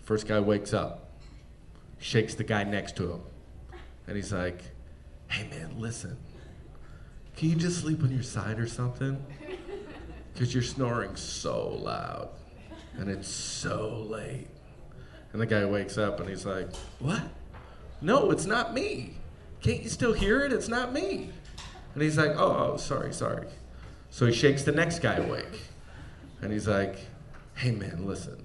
First 0.05 0.29
guy 0.29 0.38
wakes 0.38 0.73
up, 0.73 1.11
shakes 1.99 2.37
the 2.37 2.45
guy 2.45 2.62
next 2.62 2.95
to 2.99 3.11
him, 3.11 3.21
and 4.07 4.14
he's 4.14 4.33
like, 4.33 4.62
Hey 5.27 5.49
man, 5.49 5.81
listen. 5.81 6.17
Can 7.37 7.51
you 7.51 7.57
just 7.57 7.81
sleep 7.81 8.05
on 8.05 8.12
your 8.12 8.23
side 8.23 8.61
or 8.61 8.69
something? 8.69 9.27
Because 10.33 10.55
you're 10.55 10.62
snoring 10.62 11.17
so 11.17 11.69
loud, 11.83 12.29
and 12.97 13.11
it's 13.11 13.27
so 13.27 14.07
late. 14.09 14.47
And 15.33 15.43
the 15.43 15.47
guy 15.47 15.64
wakes 15.64 15.99
up 15.99 16.21
and 16.21 16.29
he's 16.29 16.47
like, 16.47 16.73
What? 17.01 17.23
No, 18.01 18.31
it's 18.31 18.47
not 18.47 18.73
me. 18.73 19.17
Can't 19.64 19.83
you 19.83 19.88
still 19.88 20.12
hear 20.12 20.44
it? 20.44 20.53
It's 20.53 20.68
not 20.68 20.92
me. 20.92 21.31
And 21.94 22.03
he's 22.03 22.18
like, 22.18 22.33
Oh, 22.37 22.72
oh 22.72 22.77
sorry, 22.77 23.14
sorry. 23.14 23.46
So 24.11 24.27
he 24.27 24.33
shakes 24.33 24.62
the 24.62 24.72
next 24.72 24.98
guy 24.98 25.14
awake. 25.14 25.62
And 26.42 26.53
he's 26.53 26.68
like, 26.68 26.98
Hey 27.55 27.70
man, 27.70 28.05
listen. 28.05 28.44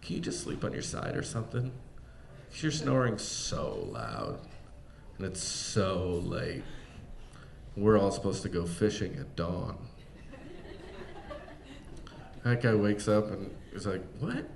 Can 0.00 0.14
you 0.14 0.22
just 0.22 0.40
sleep 0.44 0.62
on 0.62 0.72
your 0.72 0.82
side 0.82 1.16
or 1.16 1.24
something? 1.24 1.72
'Cause 2.52 2.62
you're 2.62 2.70
snoring 2.70 3.18
so 3.18 3.88
loud. 3.90 4.38
And 5.18 5.26
it's 5.26 5.42
so 5.42 6.22
late. 6.24 6.62
We're 7.76 7.98
all 7.98 8.12
supposed 8.12 8.42
to 8.42 8.48
go 8.48 8.64
fishing 8.64 9.16
at 9.16 9.34
dawn. 9.34 9.76
That 12.44 12.62
guy 12.62 12.74
wakes 12.76 13.08
up 13.08 13.28
and 13.32 13.50
is 13.72 13.86
like, 13.86 14.04
What? 14.20 14.48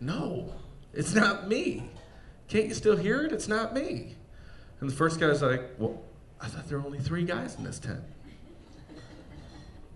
No, 0.00 0.54
it's 0.94 1.16
not 1.16 1.48
me. 1.48 1.90
Can't 2.46 2.66
you 2.66 2.74
still 2.74 2.96
hear 2.96 3.22
it? 3.22 3.32
It's 3.32 3.48
not 3.48 3.74
me. 3.74 4.14
And 4.80 4.88
the 4.88 4.94
first 4.94 5.20
guy 5.20 5.28
guy's 5.28 5.42
like, 5.42 5.62
Well, 5.78 6.02
I 6.40 6.46
thought 6.48 6.68
there 6.68 6.78
were 6.78 6.86
only 6.86 6.98
three 6.98 7.24
guys 7.24 7.56
in 7.56 7.64
this 7.64 7.78
tent. 7.78 8.00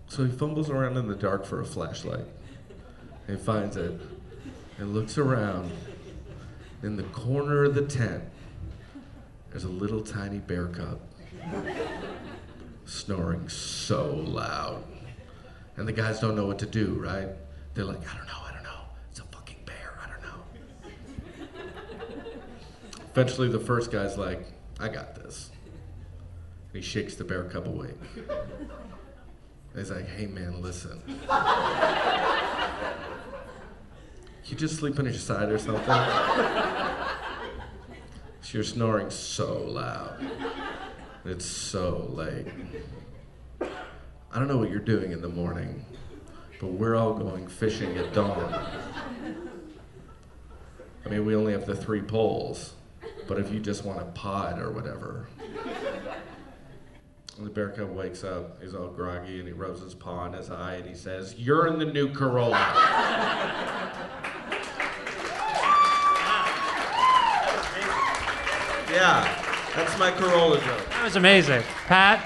So 0.07 0.23
he 0.23 0.31
fumbles 0.31 0.69
around 0.69 0.97
in 0.97 1.07
the 1.07 1.15
dark 1.15 1.45
for 1.45 1.59
a 1.59 1.65
flashlight. 1.65 2.25
And 3.27 3.39
finds 3.39 3.75
it 3.75 3.99
and 4.77 4.93
looks 4.93 5.17
around. 5.17 5.71
In 6.83 6.95
the 6.95 7.03
corner 7.03 7.63
of 7.63 7.73
the 7.73 7.81
tent, 7.81 8.23
there's 9.49 9.63
a 9.63 9.69
little 9.69 10.01
tiny 10.01 10.37
bear 10.37 10.67
cub 10.67 10.99
snoring 12.85 13.49
so 13.49 14.13
loud. 14.13 14.83
And 15.77 15.87
the 15.87 15.91
guys 15.91 16.19
don't 16.19 16.35
know 16.35 16.45
what 16.45 16.59
to 16.59 16.65
do, 16.65 16.97
right? 16.99 17.29
They're 17.73 17.85
like, 17.85 18.01
I 18.07 18.17
don't 18.17 18.27
know, 18.27 18.41
I 18.45 18.53
don't 18.53 18.63
know. 18.63 18.81
It's 19.09 19.19
a 19.19 19.23
fucking 19.23 19.57
bear, 19.65 19.97
I 20.03 20.07
don't 20.07 20.21
know. 20.21 21.55
Eventually, 23.11 23.49
the 23.49 23.59
first 23.59 23.91
guy's 23.91 24.17
like, 24.17 24.45
I 24.79 24.89
got 24.89 25.15
this. 25.15 25.51
He 26.73 26.81
shakes 26.81 27.15
the 27.15 27.23
bear 27.23 27.45
cub. 27.45 27.65
And 27.67 27.93
he's 29.75 29.91
like, 29.91 30.07
hey 30.07 30.27
man, 30.27 30.61
listen. 30.61 31.01
You 34.45 34.55
just 34.55 34.75
sleep 34.77 34.99
on 34.99 35.05
your 35.05 35.13
side 35.13 35.49
or 35.49 35.57
something? 35.57 35.95
You're 38.51 38.63
snoring 38.63 39.09
so 39.09 39.63
loud. 39.63 40.25
It's 41.25 41.45
so 41.45 42.09
late. 42.13 42.47
I 43.59 44.39
don't 44.39 44.47
know 44.47 44.57
what 44.57 44.69
you're 44.69 44.79
doing 44.79 45.11
in 45.11 45.21
the 45.21 45.27
morning, 45.27 45.83
but 46.61 46.67
we're 46.67 46.95
all 46.95 47.15
going 47.15 47.47
fishing 47.47 47.97
at 47.97 48.13
dawn. 48.13 48.53
I 51.05 51.09
mean, 51.09 51.25
we 51.25 51.35
only 51.35 51.51
have 51.51 51.65
the 51.65 51.75
three 51.75 52.01
poles, 52.01 52.75
but 53.27 53.39
if 53.39 53.51
you 53.51 53.59
just 53.59 53.83
want 53.85 54.01
a 54.01 54.05
pod 54.05 54.59
or 54.59 54.71
whatever. 54.71 55.27
And 57.37 57.45
the 57.45 57.49
bear 57.49 57.69
cub 57.69 57.89
wakes 57.93 58.23
up, 58.23 58.61
he's 58.61 58.73
all 58.73 58.87
groggy, 58.87 59.39
and 59.39 59.47
he 59.47 59.53
rubs 59.53 59.81
his 59.81 59.93
paw 59.93 60.19
on 60.19 60.33
his 60.33 60.49
eye, 60.49 60.75
and 60.75 60.87
he 60.87 60.95
says, 60.95 61.35
You're 61.37 61.67
in 61.67 61.79
the 61.79 61.85
new 61.85 62.09
Corolla. 62.13 62.57
yeah, 68.89 69.43
that's 69.75 69.99
my 69.99 70.11
Corolla 70.11 70.59
joke. 70.61 70.89
That 70.91 71.03
was 71.03 71.17
amazing. 71.17 71.61
Pat, 71.87 72.23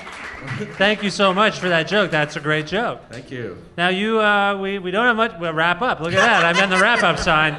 thank 0.78 1.02
you 1.02 1.10
so 1.10 1.34
much 1.34 1.58
for 1.60 1.70
that 1.70 1.88
joke. 1.88 2.12
That's 2.12 2.36
a 2.36 2.40
great 2.40 2.68
joke. 2.68 3.02
Thank 3.10 3.32
you. 3.32 3.58
Now 3.78 3.90
you, 3.90 4.22
uh, 4.22 4.58
we, 4.58 4.78
we 4.78 4.92
don't 4.92 5.06
have 5.06 5.16
much. 5.16 5.34
We'll 5.40 5.54
wrap 5.54 5.82
up. 5.82 6.02
Look 6.02 6.14
at 6.14 6.18
that. 6.18 6.46
I'm 6.46 6.64
in 6.64 6.70
the 6.70 6.78
wrap 6.80 7.02
up 7.02 7.18
sign. 7.18 7.56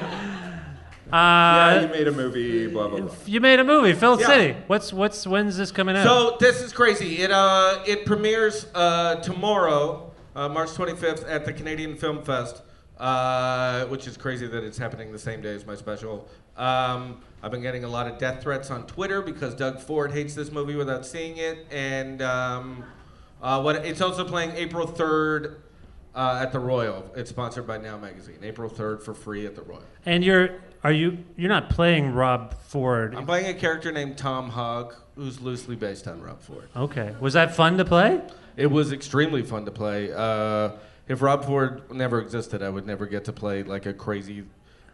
Yeah, 1.13 1.77
Uh, 1.79 1.81
you 1.83 1.89
made 1.89 2.09
a 2.09 2.13
movie, 2.13 2.67
blah 2.69 2.89
blah 2.89 3.01
blah. 3.01 3.15
you 3.27 3.41
made 3.41 3.59
a 3.61 3.65
movie, 3.65 3.93
Filth 3.93 4.21
Yeah. 4.21 4.27
City. 4.27 4.57
What's 4.67 4.93
what's 4.93 5.27
when's 5.27 5.57
this 5.57 5.71
coming 5.73 5.97
out? 5.97 6.05
So 6.05 6.37
this 6.39 6.61
is 6.61 6.73
crazy. 6.73 7.19
It 7.23 7.31
uh 7.31 7.83
it 7.87 8.05
premieres 8.07 8.67
uh, 8.75 9.17
tomorrow, 9.17 10.13
uh, 10.37 10.49
March 10.49 10.71
25th 10.71 11.25
at 11.29 11.45
the 11.45 11.53
Canadian 11.53 11.97
Film 11.97 12.23
Fest, 12.23 12.63
uh, 12.99 13.85
which 13.87 14.07
is 14.07 14.17
crazy 14.17 14.47
that 14.47 14.63
it's 14.63 14.79
happening 14.79 15.13
the 15.13 15.19
same 15.19 15.41
day 15.41 15.55
as 15.55 15.67
my 15.67 15.75
special. 15.75 16.29
Um, 16.57 17.21
I've 17.43 17.51
been 17.51 17.63
getting 17.63 17.85
a 17.85 17.89
lot 17.89 18.07
of 18.07 18.19
death 18.19 18.43
threats 18.43 18.71
on 18.71 18.87
Twitter 18.87 19.23
because 19.23 19.55
Doug 19.55 19.81
Ford 19.81 20.13
hates 20.13 20.35
this 20.35 20.53
movie 20.53 20.77
without 20.77 21.07
seeing 21.07 21.39
it, 21.39 21.67
and 21.71 22.21
um, 22.23 22.85
uh, 23.43 23.61
what 23.63 23.77
it's 23.87 24.01
also 24.01 24.25
playing 24.25 24.53
April 24.53 24.87
3rd. 24.87 25.55
Uh, 26.13 26.41
at 26.43 26.51
the 26.51 26.59
Royal, 26.59 27.09
it's 27.15 27.31
sponsored 27.31 27.69
by 27.69 27.79
Now 27.79 27.97
Magazine. 27.97 28.39
April 28.43 28.69
3rd 28.69 29.01
for 29.05 29.15
free 29.15 29.47
at 29.47 29.55
the 29.55 29.63
Royal. 29.63 29.85
and 30.05 30.25
you're 30.25 30.57
are 30.83 30.93
you 30.93 31.19
you're 31.37 31.49
not 31.49 31.71
playing 31.71 32.13
Rob 32.15 32.55
Ford? 32.63 33.15
I'm 33.15 33.27
playing 33.27 33.47
a 33.55 33.59
character 33.59 33.93
named 33.93 34.17
Tom 34.19 34.51
Hogg, 34.51 34.95
who's 35.17 35.41
loosely 35.41 35.77
based 35.77 36.09
on 36.09 36.21
Rob 36.23 36.41
Ford. 36.41 36.69
Okay. 36.75 37.15
Was 37.21 37.35
that 37.35 37.55
fun 37.55 37.79
to 37.79 37.85
play? 37.85 38.21
It 38.57 38.67
was 38.67 38.93
extremely 38.93 39.43
fun 39.43 39.65
to 39.67 39.71
play. 39.71 40.13
Uh, 40.13 40.71
if 41.09 41.23
Rob 41.23 41.45
Ford 41.45 41.91
never 41.93 42.21
existed, 42.21 42.63
I 42.63 42.69
would 42.69 42.87
never 42.87 43.07
get 43.07 43.25
to 43.27 43.33
play 43.33 43.63
like 43.63 43.87
a 43.87 43.93
crazy, 43.93 44.45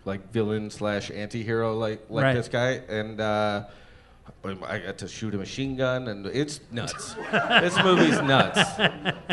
like 0.04 0.32
villain 0.32 0.70
slash 0.70 1.10
anti-hero 1.10 1.74
like 1.76 2.06
like 2.08 2.22
Right. 2.24 2.34
this 2.34 2.48
guy, 2.48 2.80
and 2.88 3.20
uh, 3.20 3.64
I 4.44 4.78
got 4.78 4.98
to 4.98 5.08
shoot 5.08 5.34
a 5.34 5.38
machine 5.38 5.76
gun, 5.76 6.06
and 6.06 6.24
it's 6.26 6.60
nuts. 6.70 7.14
this 7.32 7.76
movie's 7.82 8.20
nuts. 8.22 8.60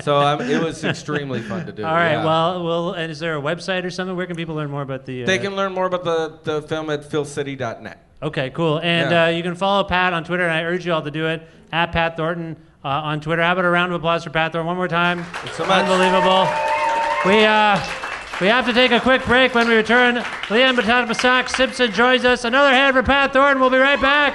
So 0.04 0.18
um, 0.18 0.42
it 0.42 0.62
was 0.62 0.84
extremely 0.84 1.42
fun 1.42 1.68
to 1.68 1.72
do. 1.72 1.86
All 1.86 1.94
right. 1.94 2.14
yeah. 2.14 2.26
Well, 2.26 2.64
well, 2.64 2.94
and 2.94 3.12
is 3.12 3.20
there 3.20 3.38
a 3.38 3.42
website 3.42 3.84
or 3.84 3.92
something? 3.92 4.16
Where 4.16 4.26
can 4.26 4.36
people 4.36 4.56
learn 4.56 4.72
more 4.72 4.82
about 4.82 5.06
the? 5.06 5.24
Uh, 5.24 5.26
they 5.28 5.38
can 5.38 5.56
learn 5.56 5.72
more 5.74 5.86
about 5.86 6.04
the, 6.04 6.40
the 6.44 6.62
film 6.68 6.90
at 6.90 7.04
filthcity.net. 7.04 8.00
Okay, 8.24 8.50
cool. 8.52 8.80
And 8.80 9.12
Yeah. 9.12 9.26
uh, 9.26 9.28
you 9.30 9.44
can 9.44 9.54
follow 9.54 9.84
Pat 9.84 10.14
on 10.14 10.24
Twitter, 10.24 10.44
and 10.44 10.52
I 10.54 10.64
urge 10.64 10.86
you 10.86 10.94
all 10.94 11.04
to 11.04 11.12
do 11.12 11.28
it 11.28 11.48
at 11.72 11.92
Pat 11.92 12.18
Thornton 12.18 12.56
uh, 12.84 12.88
on 12.88 13.22
Twitter. 13.22 13.44
How 13.44 13.52
about 13.52 13.66
a 13.66 13.70
round 13.70 13.92
of 13.92 13.98
applause 14.00 14.24
for 14.24 14.32
Pat 14.32 14.52
Thornton 14.54 14.66
one 14.68 14.78
more 14.78 14.88
time? 14.88 15.24
so 15.52 15.64
much. 15.66 15.84
Unbelievable. 15.86 16.48
We 17.26 17.46
uh, 17.46 17.80
we 18.42 18.48
have 18.48 18.66
to 18.66 18.74
take 18.74 18.92
a 18.92 19.00
quick 19.00 19.24
break. 19.26 19.54
When 19.54 19.68
we 19.68 19.76
return, 19.76 20.16
Leanne 20.48 20.76
Batata 20.76 21.48
Simpson 21.50 21.92
joins 21.92 22.26
us. 22.26 22.46
Another 22.46 22.72
hand 22.72 22.96
for 22.96 23.04
Pat 23.04 23.32
Thornton. 23.32 23.62
We'll 23.62 23.70
be 23.70 23.78
right 23.78 24.02
back. 24.02 24.34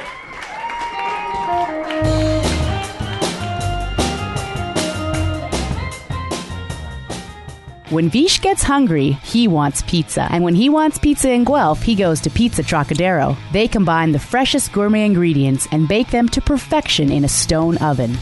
When 7.91 8.11
Vish 8.11 8.43
gets 8.43 8.63
hungry, 8.63 9.13
he 9.25 9.49
wants 9.49 9.81
pizza. 9.81 10.29
And 10.31 10.45
when 10.45 10.55
he 10.55 10.69
wants 10.69 10.99
pizza 10.99 11.33
in 11.33 11.45
Guelph, 11.45 11.81
he 11.81 11.95
goes 11.95 12.21
to 12.21 12.29
Pizza 12.29 12.63
Trocadero. 12.63 13.35
They 13.51 13.67
combine 13.67 14.13
the 14.13 14.19
freshest 14.19 14.73
gourmet 14.73 15.07
ingredients 15.07 15.67
and 15.73 15.89
bake 15.89 16.11
them 16.11 16.29
to 16.31 16.43
perfection 16.43 17.11
in 17.11 17.25
a 17.25 17.29
stone 17.29 17.79
oven. 17.79 18.19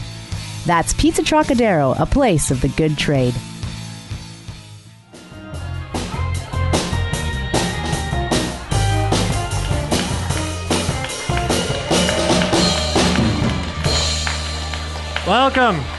That's 0.65 0.93
Pizza 0.93 1.21
Trocadero, 1.21 1.99
a 1.99 2.05
place 2.05 2.49
of 2.49 2.61
the 2.61 2.69
good 2.69 2.97
trade. 2.97 3.35
Welcome. 15.27 15.96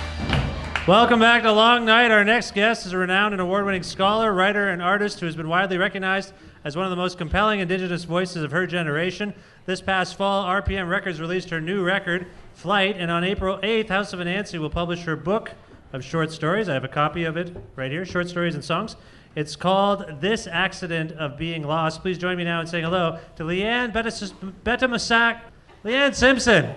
Welcome 0.89 1.20
back 1.20 1.43
to 1.43 1.53
Long 1.53 1.84
Night. 1.84 2.11
Our 2.11 2.24
next 2.24 2.55
guest 2.55 2.86
is 2.86 2.95
a 2.95 2.97
renowned 2.97 3.34
and 3.34 3.43
award 3.43 3.66
winning 3.66 3.82
scholar, 3.82 4.32
writer, 4.32 4.70
and 4.70 4.80
artist 4.80 5.20
who 5.20 5.26
has 5.26 5.36
been 5.36 5.47
widely 5.47 5.76
recognized 5.76 6.32
as 6.64 6.76
one 6.78 6.86
of 6.86 6.91
the 6.91 6.97
most 6.97 7.18
compelling 7.18 7.61
Indigenous 7.61 8.05
voices 8.05 8.43
of 8.43 8.53
her 8.53 8.66
generation. 8.66 9.34
This 9.66 9.82
past 9.82 10.16
fall, 10.16 10.47
RPM 10.47 10.89
Records 10.89 11.20
released 11.20 11.51
her 11.51 11.61
new 11.61 11.84
record, 11.84 12.26
Flight, 12.55 12.97
and 12.97 13.11
on 13.11 13.22
April 13.22 13.59
8th, 13.59 13.91
House 13.91 14.14
of 14.14 14.20
Anansi 14.20 14.59
will 14.59 14.70
publish 14.70 15.03
her 15.03 15.14
book 15.14 15.51
of 15.93 16.03
short 16.03 16.32
stories. 16.32 16.70
I 16.70 16.72
have 16.72 16.84
a 16.84 16.89
copy 16.89 17.24
of 17.24 17.36
it 17.36 17.55
right 17.76 17.91
here 17.91 18.07
Short 18.07 18.30
Stories 18.30 18.55
and 18.55 18.64
Songs. 18.64 18.97
It's 19.34 19.57
called 19.57 20.22
This 20.22 20.47
Accident 20.47 21.12
of 21.12 21.36
Being 21.36 21.64
Lost. 21.64 22.01
Please 22.01 22.16
join 22.16 22.39
me 22.39 22.45
now 22.45 22.62
in 22.62 22.66
saying 22.66 22.84
hello 22.84 23.18
to 23.36 23.43
Leanne 23.43 23.93
Betamasak. 23.93 25.41
Leanne 25.84 26.14
Simpson. 26.14 26.74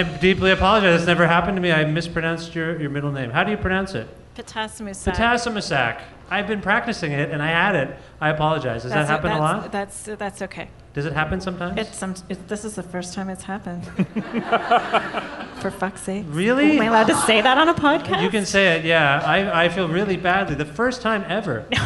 I, 0.00 0.18
deeply 0.18 0.50
apologize. 0.50 1.00
This 1.00 1.06
never 1.06 1.26
happened 1.26 1.56
to 1.56 1.60
me. 1.60 1.72
I 1.72 1.84
mispronounced 1.84 2.54
your, 2.54 2.80
your 2.80 2.90
middle 2.90 3.12
name. 3.12 3.30
How 3.30 3.44
do 3.44 3.50
you 3.50 3.56
pronounce 3.56 3.94
it? 3.94 4.08
Betasamosake. 4.36 5.12
Betasamosake. 5.14 6.00
I've 6.30 6.46
been 6.46 6.60
practicing 6.60 7.12
it 7.12 7.30
and 7.30 7.42
I 7.42 7.48
had 7.48 7.74
it. 7.74 7.96
I 8.20 8.30
apologize. 8.30 8.82
Does 8.82 8.92
that 8.92 9.06
happen 9.06 9.32
a 9.32 9.34
that's- 9.34 9.62
lot? 9.62 9.72
That's 9.72 10.02
that's 10.18 10.42
okay. 10.42 10.68
Does 10.92 11.06
it 11.06 11.12
happen 11.12 11.40
sometimes? 11.40 11.78
It's 11.78 11.96
some. 11.96 12.14
It, 12.28 12.48
this 12.48 12.64
is 12.64 12.74
the 12.74 12.82
first 12.82 13.14
time 13.14 13.28
it's 13.28 13.44
happened. 13.44 13.84
For 15.60 15.70
fuck's 15.70 16.00
sake. 16.02 16.24
Really? 16.28 16.72
Am 16.72 16.80
I 16.80 16.86
allowed 16.86 17.06
to 17.06 17.14
say 17.14 17.40
that 17.40 17.58
on 17.58 17.68
a 17.68 17.74
podcast? 17.74 18.22
You 18.22 18.30
can 18.30 18.44
say 18.44 18.76
it, 18.76 18.84
yeah. 18.84 19.22
I, 19.24 19.66
I 19.66 19.68
feel 19.68 19.88
really 19.88 20.16
badly. 20.16 20.56
The 20.56 20.64
first 20.64 21.00
time 21.02 21.24
ever. 21.28 21.66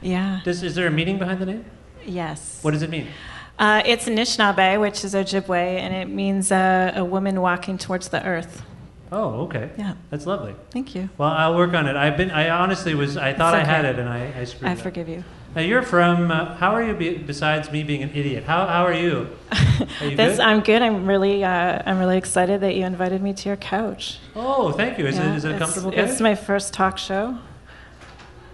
Yeah. 0.00 0.40
Does, 0.44 0.62
is 0.62 0.74
there 0.74 0.86
a 0.86 0.90
meaning 0.90 1.18
behind 1.18 1.40
the 1.40 1.46
name? 1.46 1.64
Yes. 2.06 2.60
What 2.62 2.70
does 2.70 2.82
it 2.82 2.90
mean? 2.90 3.08
Uh, 3.58 3.82
it's 3.84 4.06
Anishinaabe, 4.06 4.80
which 4.80 5.04
is 5.04 5.14
Ojibwe, 5.14 5.56
and 5.78 5.92
it 5.94 6.08
means 6.08 6.52
uh, 6.52 6.92
a 6.94 7.04
woman 7.04 7.40
walking 7.40 7.76
towards 7.76 8.08
the 8.08 8.24
earth. 8.24 8.62
Oh, 9.10 9.40
okay. 9.46 9.70
Yeah. 9.76 9.94
That's 10.10 10.26
lovely. 10.26 10.54
Thank 10.70 10.94
you. 10.94 11.08
Well, 11.18 11.30
I'll 11.30 11.56
work 11.56 11.72
on 11.74 11.86
it. 11.88 11.96
I've 11.96 12.16
been. 12.16 12.30
I 12.30 12.50
honestly 12.50 12.94
was. 12.94 13.16
I 13.16 13.32
thought 13.32 13.54
I 13.54 13.64
had 13.64 13.84
it, 13.84 13.98
and 13.98 14.08
I, 14.08 14.32
I 14.38 14.44
screwed 14.44 14.68
I 14.68 14.72
up. 14.74 14.78
forgive 14.78 15.08
you. 15.08 15.24
Now 15.56 15.62
you're 15.62 15.82
from. 15.82 16.30
Uh, 16.30 16.54
how 16.56 16.72
are 16.72 16.82
you? 16.82 16.94
Be, 16.94 17.16
besides 17.16 17.72
me 17.72 17.82
being 17.82 18.02
an 18.02 18.10
idiot, 18.10 18.44
how 18.44 18.66
how 18.66 18.84
are 18.84 18.92
you? 18.92 19.28
Are 20.00 20.06
you 20.06 20.16
This, 20.16 20.36
good? 20.36 20.40
I'm 20.44 20.60
good. 20.60 20.82
I'm 20.82 21.06
really, 21.06 21.42
uh, 21.44 21.82
I'm 21.86 21.98
really 21.98 22.18
excited 22.18 22.60
that 22.60 22.74
you 22.74 22.84
invited 22.84 23.22
me 23.22 23.32
to 23.32 23.48
your 23.48 23.56
couch. 23.56 24.18
Oh, 24.36 24.72
thank 24.72 24.98
you. 24.98 25.06
Is 25.06 25.16
Yeah, 25.16 25.32
it 25.32 25.36
is 25.36 25.44
it 25.44 25.48
a 25.48 25.54
it's- 25.54 25.58
comfortable 25.64 25.90
couch? 25.92 26.10
It's 26.10 26.20
my 26.20 26.34
first 26.34 26.74
talk 26.74 26.98
show. 26.98 27.38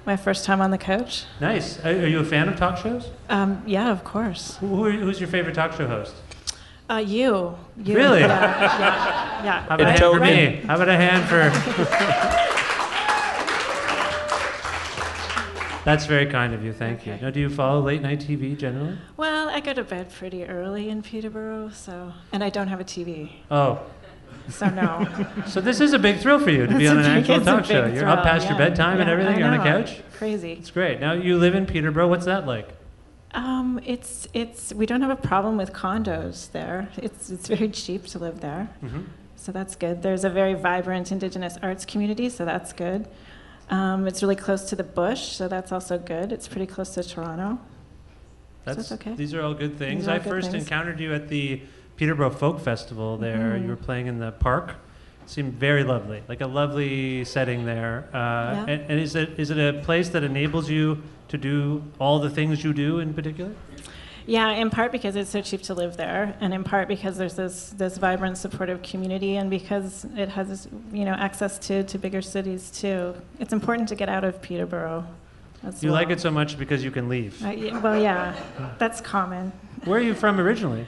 My 0.07 0.16
first 0.16 0.44
time 0.44 0.61
on 0.61 0.70
the 0.70 0.78
couch. 0.78 1.24
Nice. 1.40 1.82
Are, 1.84 1.88
are 1.88 2.07
you 2.07 2.20
a 2.20 2.24
fan 2.24 2.48
of 2.48 2.57
talk 2.57 2.76
shows? 2.76 3.09
Um, 3.30 3.62
yeah, 3.66 3.90
of 3.90 4.05
course. 4.05 4.57
Who, 4.59 4.66
who 4.68 4.84
are- 4.84 4.90
who's 4.92 5.18
your 5.18 5.28
favorite 5.28 5.55
talk 5.55 5.72
show 5.72 5.86
host? 5.86 6.14
Uh, 6.90 6.96
you. 6.96 7.57
you. 7.82 7.96
Really? 7.96 8.20
Yeah. 8.20 8.28
yeah, 8.28 9.44
yeah. 9.44 9.61
How 9.62 9.74
about 9.76 9.80
a 9.80 9.84
hand 9.92 9.98
for 10.00 10.20
me? 10.20 10.57
How 10.66 10.74
about 10.74 10.88
a 10.90 10.96
hand 10.96 11.26
for? 11.28 12.44
That's 15.84 16.07
very 16.07 16.26
kind 16.26 16.55
of 16.55 16.64
you. 16.64 16.72
Thank 16.72 17.07
you. 17.07 17.16
Now, 17.20 17.28
do 17.30 17.40
you 17.40 17.50
follow 17.50 17.80
late 17.80 18.00
night 18.02 18.20
TV 18.20 18.57
generally? 18.57 18.96
Well, 19.18 19.48
I 19.50 19.61
go 19.61 19.72
to 19.74 19.84
bed 19.84 20.11
pretty 20.12 20.44
early 20.44 20.88
in 20.88 21.02
Peterborough, 21.02 21.70
so 21.70 22.12
and 22.32 22.42
I 22.44 22.48
don't 22.50 22.68
have 22.68 22.80
a 22.80 22.84
TV. 22.84 23.30
Oh. 23.50 23.80
So 24.49 24.68
no. 24.68 25.07
So 25.47 25.61
this 25.61 25.80
is 25.80 25.92
a 25.95 25.99
big 25.99 26.18
thrill 26.18 26.38
for 26.38 26.51
you 26.51 26.66
to 26.66 26.76
be 26.78 26.86
on 26.86 26.99
a 26.99 27.01
an 27.01 27.05
big- 27.22 27.30
actual 27.30 27.36
it's 27.36 27.47
a 27.47 27.51
talk 27.51 27.64
show. 27.64 27.86
You're 27.86 28.07
up 28.09 28.20
thrill, 28.20 28.24
past 28.32 28.45
your 28.49 28.53
yeah. 28.59 28.68
bedtime 28.68 29.01
and 29.01 29.07
Yeah, 29.09 29.12
everything. 29.12 29.34
I 29.36 29.38
You're 29.38 29.49
on 29.49 29.55
a 29.55 29.59
know. 29.59 29.64
couch. 29.84 30.03
Crazy. 30.18 30.53
It's 30.53 30.70
great. 30.70 31.01
Now 31.01 31.12
you 31.12 31.38
live 31.38 31.55
in 31.55 31.66
Peterborough. 31.66 32.09
What's 32.09 32.26
that 32.26 32.47
like? 32.47 32.68
Um, 33.32 33.80
it's 33.84 34.28
it's 34.32 34.72
we 34.74 34.86
don't 34.86 35.01
have 35.03 35.11
a 35.11 35.16
problem 35.16 35.57
with 35.57 35.72
condos 35.72 36.53
there. 36.53 36.88
It's 36.97 37.30
it's 37.30 37.49
very 37.49 37.68
cheap 37.68 38.07
to 38.09 38.18
live 38.18 38.40
there, 38.40 38.68
Mhm. 38.84 39.07
so 39.34 39.51
that's 39.51 39.74
good. 39.74 40.03
There's 40.03 40.24
a 40.24 40.30
very 40.30 40.55
vibrant 40.55 41.11
Indigenous 41.11 41.59
arts 41.62 41.84
community, 41.84 42.28
so 42.28 42.45
that's 42.45 42.72
good. 42.72 43.09
Um, 43.70 44.07
it's 44.07 44.22
really 44.22 44.36
close 44.36 44.64
to 44.68 44.76
the 44.76 44.84
bush, 44.84 45.32
so 45.32 45.49
that's 45.49 45.72
also 45.72 45.99
good. 45.99 46.30
It's 46.32 46.47
pretty 46.47 46.66
close 46.66 46.90
to 46.95 47.03
Toronto. 47.03 47.59
That's 48.64 48.76
that's 48.76 48.92
okay. 48.92 49.14
These 49.14 49.34
are 49.34 49.42
all 49.42 49.55
good 49.55 49.78
things. 49.78 50.07
Are 50.07 50.12
all 50.12 50.16
I 50.16 50.18
good 50.20 50.28
first 50.30 50.51
things. 50.53 50.62
encountered 50.64 51.01
you 51.01 51.12
at 51.14 51.28
the 51.28 51.61
Peterborough 51.97 52.30
Folk 52.30 52.61
Festival. 52.61 53.16
There, 53.16 53.57
Mhm. 53.57 53.62
you 53.62 53.68
were 53.68 53.76
playing 53.76 54.07
in 54.07 54.18
the 54.18 54.32
park, 54.32 54.74
It 55.22 55.30
seemed 55.30 55.55
very 55.55 55.84
lovely, 55.84 56.22
like 56.28 56.42
a 56.42 56.47
lovely 56.47 57.24
setting 57.24 57.64
there. 57.64 58.05
Uh, 58.12 58.16
Yeah. 58.18 58.64
and, 58.68 58.80
and 58.90 59.01
is 59.01 59.16
it 59.16 59.30
is 59.38 59.49
it 59.51 59.57
a 59.57 59.78
place 59.80 60.11
that 60.11 60.22
enables 60.22 60.68
you 60.68 61.03
to 61.28 61.38
do 61.38 61.82
all 61.99 62.18
the 62.18 62.28
things 62.28 62.62
you 62.62 62.74
do 62.74 62.99
in 62.99 63.14
particular? 63.14 63.53
Yeah, 64.26 64.51
in 64.51 64.68
part 64.68 64.92
because 64.92 65.16
it's 65.16 65.30
so 65.30 65.40
cheap 65.40 65.62
to 65.62 65.72
live 65.74 65.97
there, 65.97 66.34
and 66.42 66.53
in 66.53 66.62
part 66.62 66.88
because 66.88 67.16
there's 67.16 67.36
this 67.36 67.70
this 67.70 67.97
vibrant, 67.97 68.36
supportive 68.36 68.82
community, 68.82 69.36
and 69.36 69.49
because 69.49 70.07
it 70.14 70.28
has 70.30 70.68
you 70.92 71.07
know 71.07 71.12
access 71.14 71.59
to 71.61 71.84
to 71.84 71.97
bigger 71.99 72.20
cities 72.20 72.70
too. 72.70 73.14
It's 73.40 73.55
important 73.55 73.88
to 73.88 73.95
get 73.95 74.11
out 74.11 74.24
of 74.24 74.42
Peterborough. 74.42 75.05
As 75.66 75.82
You 75.82 75.88
well. 75.88 75.95
like 76.03 76.11
it 76.11 76.20
so 76.20 76.30
much 76.30 76.59
because 76.59 76.84
you 76.84 76.90
can 76.90 77.09
leave. 77.09 77.42
Uh, 77.42 77.80
well, 77.82 77.99
yeah, 77.99 78.34
that's 78.78 79.01
common. 79.01 79.53
Where 79.86 79.99
are 80.01 80.03
you 80.03 80.12
from 80.12 80.38
originally? 80.38 80.84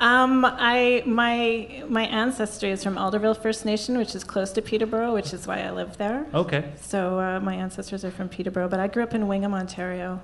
Um, 0.00 0.46
I 0.46 1.02
my 1.04 1.84
my 1.88 2.04
ancestry 2.06 2.70
is 2.70 2.82
from 2.82 2.94
Alderville 2.96 3.36
First 3.36 3.66
Nation, 3.66 3.98
which 3.98 4.14
is 4.14 4.24
close 4.24 4.50
to 4.52 4.62
Peterborough, 4.62 5.12
which 5.12 5.34
is 5.34 5.46
why 5.46 5.60
I 5.60 5.70
live 5.72 5.98
there. 5.98 6.26
Okay. 6.32 6.72
So 6.80 7.18
uh, 7.20 7.40
my 7.40 7.54
ancestors 7.54 8.02
are 8.04 8.10
from 8.10 8.28
Peterborough, 8.30 8.68
but 8.68 8.80
I 8.80 8.86
grew 8.86 9.02
up 9.02 9.12
in 9.14 9.28
Wingham, 9.28 9.52
Ontario, 9.52 10.20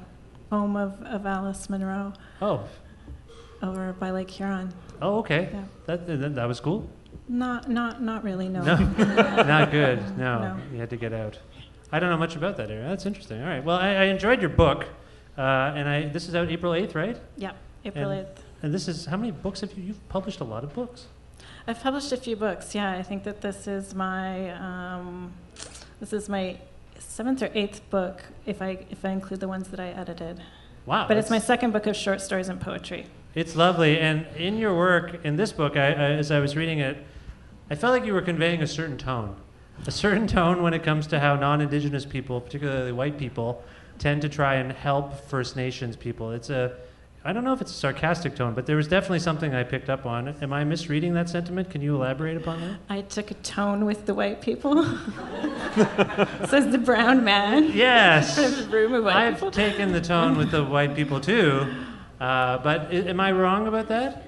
home 0.50 0.76
of, 0.76 1.00
of 1.02 1.26
Alice 1.26 1.68
Munro, 1.68 2.14
Oh, 2.40 2.64
over 3.62 3.92
by 3.92 4.10
Lake 4.12 4.30
Huron. 4.30 4.72
oh, 5.02 5.18
okay. 5.18 5.50
Yeah. 5.52 5.62
That, 5.86 6.06
that 6.06 6.34
that 6.36 6.48
was 6.48 6.58
cool. 6.60 6.88
Not 7.28 7.68
not 7.68 8.00
not 8.02 8.24
really. 8.24 8.48
No. 8.48 8.62
No, 8.62 8.76
not 8.96 9.70
good. 9.70 9.98
No, 10.16 10.38
No. 10.40 10.58
you 10.72 10.78
had 10.78 10.88
to 10.90 10.96
get 10.96 11.12
out. 11.12 11.38
I 11.92 11.98
don't 12.00 12.08
know 12.10 12.16
much 12.16 12.34
about 12.34 12.56
that 12.56 12.70
area. 12.70 12.88
That's 12.88 13.04
interesting. 13.04 13.42
All 13.42 13.48
right. 13.48 13.62
Well, 13.62 13.76
I, 13.76 13.88
I 13.88 14.04
enjoyed 14.04 14.40
your 14.40 14.50
book, 14.50 14.86
uh, 15.36 15.40
and 15.76 15.86
I 15.86 16.08
this 16.08 16.28
is 16.28 16.34
out 16.34 16.48
April 16.50 16.72
eighth, 16.72 16.94
right? 16.94 17.18
Yeah, 17.36 17.52
April 17.84 18.08
8th. 18.10 18.38
And 18.66 18.74
this 18.74 18.88
is 18.88 19.06
how 19.06 19.16
many 19.16 19.30
books 19.30 19.60
have 19.60 19.72
you? 19.78 19.84
You've 19.84 20.08
published 20.08 20.40
a 20.40 20.44
lot 20.44 20.64
of 20.64 20.74
books. 20.74 21.06
I've 21.68 21.80
published 21.80 22.10
a 22.10 22.16
few 22.16 22.34
books. 22.34 22.74
Yeah, 22.74 22.90
I 22.90 23.02
think 23.04 23.22
that 23.22 23.40
this 23.40 23.68
is 23.68 23.94
my 23.94 24.50
um, 24.54 25.32
this 26.00 26.12
is 26.12 26.28
my 26.28 26.58
seventh 26.98 27.44
or 27.44 27.50
eighth 27.54 27.88
book, 27.90 28.24
if 28.44 28.60
I 28.60 28.84
if 28.90 29.04
I 29.04 29.10
include 29.10 29.38
the 29.38 29.46
ones 29.46 29.68
that 29.68 29.78
I 29.78 29.90
edited. 29.90 30.42
Wow, 30.84 31.06
But 31.06 31.16
it's 31.16 31.30
my 31.30 31.38
second 31.38 31.74
book 31.74 31.86
of 31.86 31.94
short 31.94 32.20
stories 32.20 32.48
and 32.48 32.60
poetry. 32.60 33.06
It's 33.36 33.54
lovely, 33.54 34.00
and 34.00 34.26
in 34.36 34.58
your 34.58 34.76
work 34.76 35.24
in 35.24 35.36
this 35.36 35.52
book, 35.52 35.76
I, 35.76 35.86
I, 35.86 36.10
as 36.18 36.32
I 36.32 36.40
was 36.40 36.56
reading 36.56 36.80
it, 36.80 36.96
I 37.70 37.76
felt 37.76 37.92
like 37.92 38.04
you 38.04 38.14
were 38.14 38.22
conveying 38.32 38.62
a 38.62 38.66
certain 38.66 38.98
tone, 38.98 39.36
a 39.86 39.92
certain 39.92 40.26
tone 40.38 40.60
when 40.60 40.74
it 40.74 40.82
comes 40.82 41.06
to 41.08 41.20
how 41.20 41.36
non-Indigenous 41.36 42.04
people, 42.04 42.40
particularly 42.40 42.90
white 42.90 43.16
people, 43.16 43.62
tend 43.98 44.22
to 44.22 44.28
try 44.28 44.56
and 44.56 44.72
help 44.72 45.14
First 45.28 45.54
Nations 45.54 45.94
people. 45.94 46.32
It's 46.32 46.50
a 46.50 46.76
I 47.26 47.32
don't 47.32 47.42
know 47.42 47.52
if 47.52 47.60
it's 47.60 47.72
a 47.72 47.74
sarcastic 47.74 48.36
tone, 48.36 48.54
but 48.54 48.66
there 48.66 48.76
was 48.76 48.86
definitely 48.86 49.18
something 49.18 49.52
I 49.52 49.64
picked 49.64 49.90
up 49.90 50.06
on. 50.06 50.28
Am 50.40 50.52
I 50.52 50.62
misreading 50.62 51.14
that 51.14 51.28
sentiment? 51.28 51.68
Can 51.70 51.80
you 51.80 51.96
elaborate 51.96 52.36
upon 52.36 52.60
that? 52.60 52.78
I 52.88 53.00
took 53.00 53.32
a 53.32 53.34
tone 53.34 53.84
with 53.84 54.06
the 54.06 54.14
white 54.14 54.40
people. 54.40 54.84
Says 56.48 56.70
the 56.70 56.78
brown 56.82 57.24
man. 57.24 57.70
Yes. 57.72 58.38
In 58.38 58.44
front 58.50 58.60
of 58.66 58.72
a 58.72 58.76
room 58.76 58.94
of 58.94 59.04
white 59.04 59.16
I've 59.16 59.34
people. 59.34 59.50
taken 59.50 59.92
the 59.92 60.00
tone 60.00 60.36
with 60.38 60.50
the 60.52 60.62
white 60.64 60.94
people 60.94 61.20
too, 61.20 61.66
uh, 62.20 62.58
but 62.58 62.82
i- 62.92 63.08
am 63.08 63.18
I 63.20 63.32
wrong 63.32 63.66
about 63.66 63.88
that? 63.88 64.25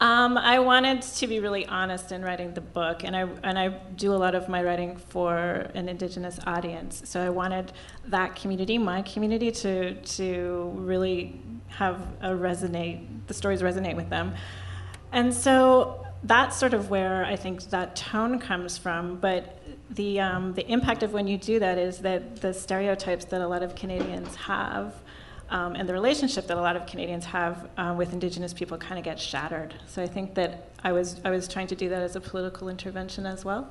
Um, 0.00 0.38
I 0.38 0.60
wanted 0.60 1.02
to 1.02 1.26
be 1.26 1.40
really 1.40 1.66
honest 1.66 2.10
in 2.10 2.22
writing 2.22 2.54
the 2.54 2.62
book, 2.62 3.04
and 3.04 3.14
I 3.14 3.28
and 3.42 3.58
I 3.58 3.68
do 3.68 4.14
a 4.14 4.16
lot 4.16 4.34
of 4.34 4.48
my 4.48 4.62
writing 4.62 4.96
for 4.96 5.36
an 5.74 5.90
Indigenous 5.90 6.40
audience. 6.46 7.02
So 7.04 7.20
I 7.20 7.28
wanted 7.28 7.72
that 8.06 8.34
community, 8.34 8.78
my 8.78 9.02
community, 9.02 9.50
to 9.50 9.94
to 9.94 10.72
really 10.74 11.38
have 11.68 12.00
a 12.22 12.30
resonate. 12.30 13.06
The 13.26 13.34
stories 13.34 13.60
resonate 13.60 13.94
with 13.94 14.08
them, 14.08 14.34
and 15.12 15.34
so 15.34 16.06
that's 16.24 16.56
sort 16.56 16.72
of 16.72 16.88
where 16.88 17.24
I 17.26 17.36
think 17.36 17.64
that 17.68 17.94
tone 17.94 18.38
comes 18.38 18.78
from. 18.78 19.16
But 19.16 19.58
the 19.90 20.18
um, 20.20 20.54
the 20.54 20.66
impact 20.66 21.02
of 21.02 21.12
when 21.12 21.26
you 21.26 21.36
do 21.36 21.58
that 21.58 21.76
is 21.76 21.98
that 21.98 22.40
the 22.40 22.54
stereotypes 22.54 23.26
that 23.26 23.42
a 23.42 23.46
lot 23.46 23.62
of 23.62 23.74
Canadians 23.74 24.34
have 24.36 24.94
um, 25.50 25.74
and 25.74 25.88
the 25.88 25.92
relationship 25.92 26.46
that 26.46 26.56
a 26.56 26.60
lot 26.60 26.76
of 26.76 26.86
Canadians 26.86 27.24
have 27.26 27.68
uh, 27.76 27.94
with 27.96 28.12
Indigenous 28.12 28.54
people 28.54 28.78
kind 28.78 28.98
of 28.98 29.04
gets 29.04 29.22
shattered. 29.22 29.74
So 29.86 30.02
I 30.02 30.06
think 30.06 30.34
that 30.34 30.68
I 30.82 30.92
was 30.92 31.20
I 31.24 31.30
was 31.30 31.46
trying 31.48 31.66
to 31.68 31.76
do 31.76 31.88
that 31.88 32.02
as 32.02 32.16
a 32.16 32.20
political 32.20 32.68
intervention 32.68 33.26
as 33.26 33.44
well, 33.44 33.68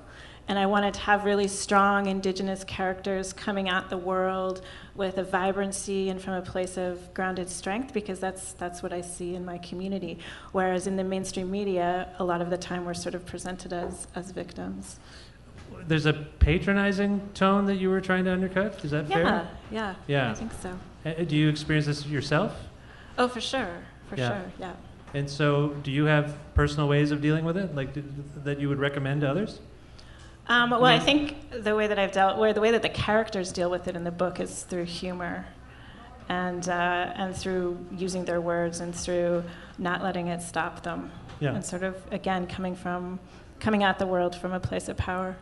and 0.47 0.59
I 0.59 0.65
wanted 0.65 0.93
to 0.95 0.99
have 1.01 1.23
really 1.25 1.47
strong 1.47 2.05
Indigenous 2.07 2.63
characters 2.65 3.31
coming 3.33 3.69
at 3.69 3.89
the 3.89 3.97
world 3.97 4.61
with 4.95 5.17
a 5.17 5.23
vibrancy 5.23 6.09
and 6.09 6.21
from 6.21 6.33
a 6.33 6.41
place 6.41 6.75
of 6.77 7.13
grounded 7.13 7.49
strength 7.49 7.93
because 7.93 8.19
that's 8.19 8.51
that's 8.53 8.83
what 8.83 8.91
I 8.91 9.01
see 9.01 9.35
in 9.35 9.45
my 9.45 9.57
community. 9.59 10.19
Whereas 10.51 10.85
in 10.85 10.97
the 10.97 11.03
mainstream 11.03 11.49
media, 11.49 12.09
a 12.19 12.23
lot 12.23 12.41
of 12.41 12.49
the 12.49 12.57
time 12.57 12.83
we're 12.85 12.93
sort 12.93 13.15
of 13.15 13.25
presented 13.25 13.71
as 13.73 14.07
as 14.15 14.31
victims. 14.31 14.99
There's 15.87 16.05
a 16.07 16.13
patronizing 16.13 17.21
tone 17.33 17.65
that 17.67 17.75
you 17.75 17.89
were 17.89 18.01
trying 18.01 18.25
to 18.25 18.33
undercut. 18.33 18.83
Is 18.83 18.91
that 18.91 19.07
Yeah, 19.07 19.15
fair? 19.15 19.47
yeah, 19.71 19.95
Yeah. 20.07 20.31
I 20.31 20.33
think 20.33 20.51
so. 20.61 20.77
Uh, 21.05 21.13
do 21.23 21.35
you 21.35 21.49
experience 21.49 21.85
this 21.85 22.05
yourself? 22.05 22.55
Oh, 23.17 23.27
for 23.27 23.41
sure, 23.41 23.69
for 24.09 24.15
Yeah. 24.15 24.29
sure, 24.41 24.51
yeah. 24.59 24.73
And 25.13 25.29
so, 25.29 25.69
do 25.83 25.91
you 25.91 26.05
have 26.05 26.35
personal 26.53 26.87
ways 26.87 27.11
of 27.11 27.21
dealing 27.21 27.45
with 27.45 27.57
it, 27.57 27.73
like 27.75 27.89
that 28.43 28.59
you 28.59 28.69
would 28.69 28.79
recommend 28.79 29.21
to 29.21 29.29
others? 29.29 29.59
Um, 30.47 30.71
well, 30.71 30.85
I 30.85 30.99
think 30.99 31.35
the 31.63 31.75
way 31.75 31.87
that 31.87 31.99
I've 31.99 32.11
dealt, 32.11 32.37
where 32.37 32.53
the 32.53 32.61
way 32.61 32.71
that 32.71 32.81
the 32.81 32.89
characters 32.89 33.51
deal 33.51 33.69
with 33.69 33.87
it 33.87 33.95
in 33.95 34.03
the 34.03 34.11
book 34.11 34.39
is 34.39 34.63
through 34.63 34.85
humor, 34.85 35.45
and 36.27 36.67
uh, 36.67 37.13
and 37.15 37.35
through 37.35 37.77
using 37.95 38.25
their 38.25 38.41
words 38.41 38.79
and 38.79 38.93
through 38.93 39.43
not 39.77 40.03
letting 40.03 40.27
it 40.27 40.41
stop 40.41 40.83
them, 40.83 41.11
Yeah. 41.39 41.53
and 41.55 41.63
sort 41.65 41.83
of 41.83 41.95
again 42.11 42.45
coming 42.47 42.75
from 42.75 43.19
coming 43.59 43.83
at 43.83 43.99
the 43.99 44.05
world 44.07 44.35
from 44.35 44.53
a 44.53 44.59
place 44.59 44.89
of 44.89 44.97
power. 44.97 45.35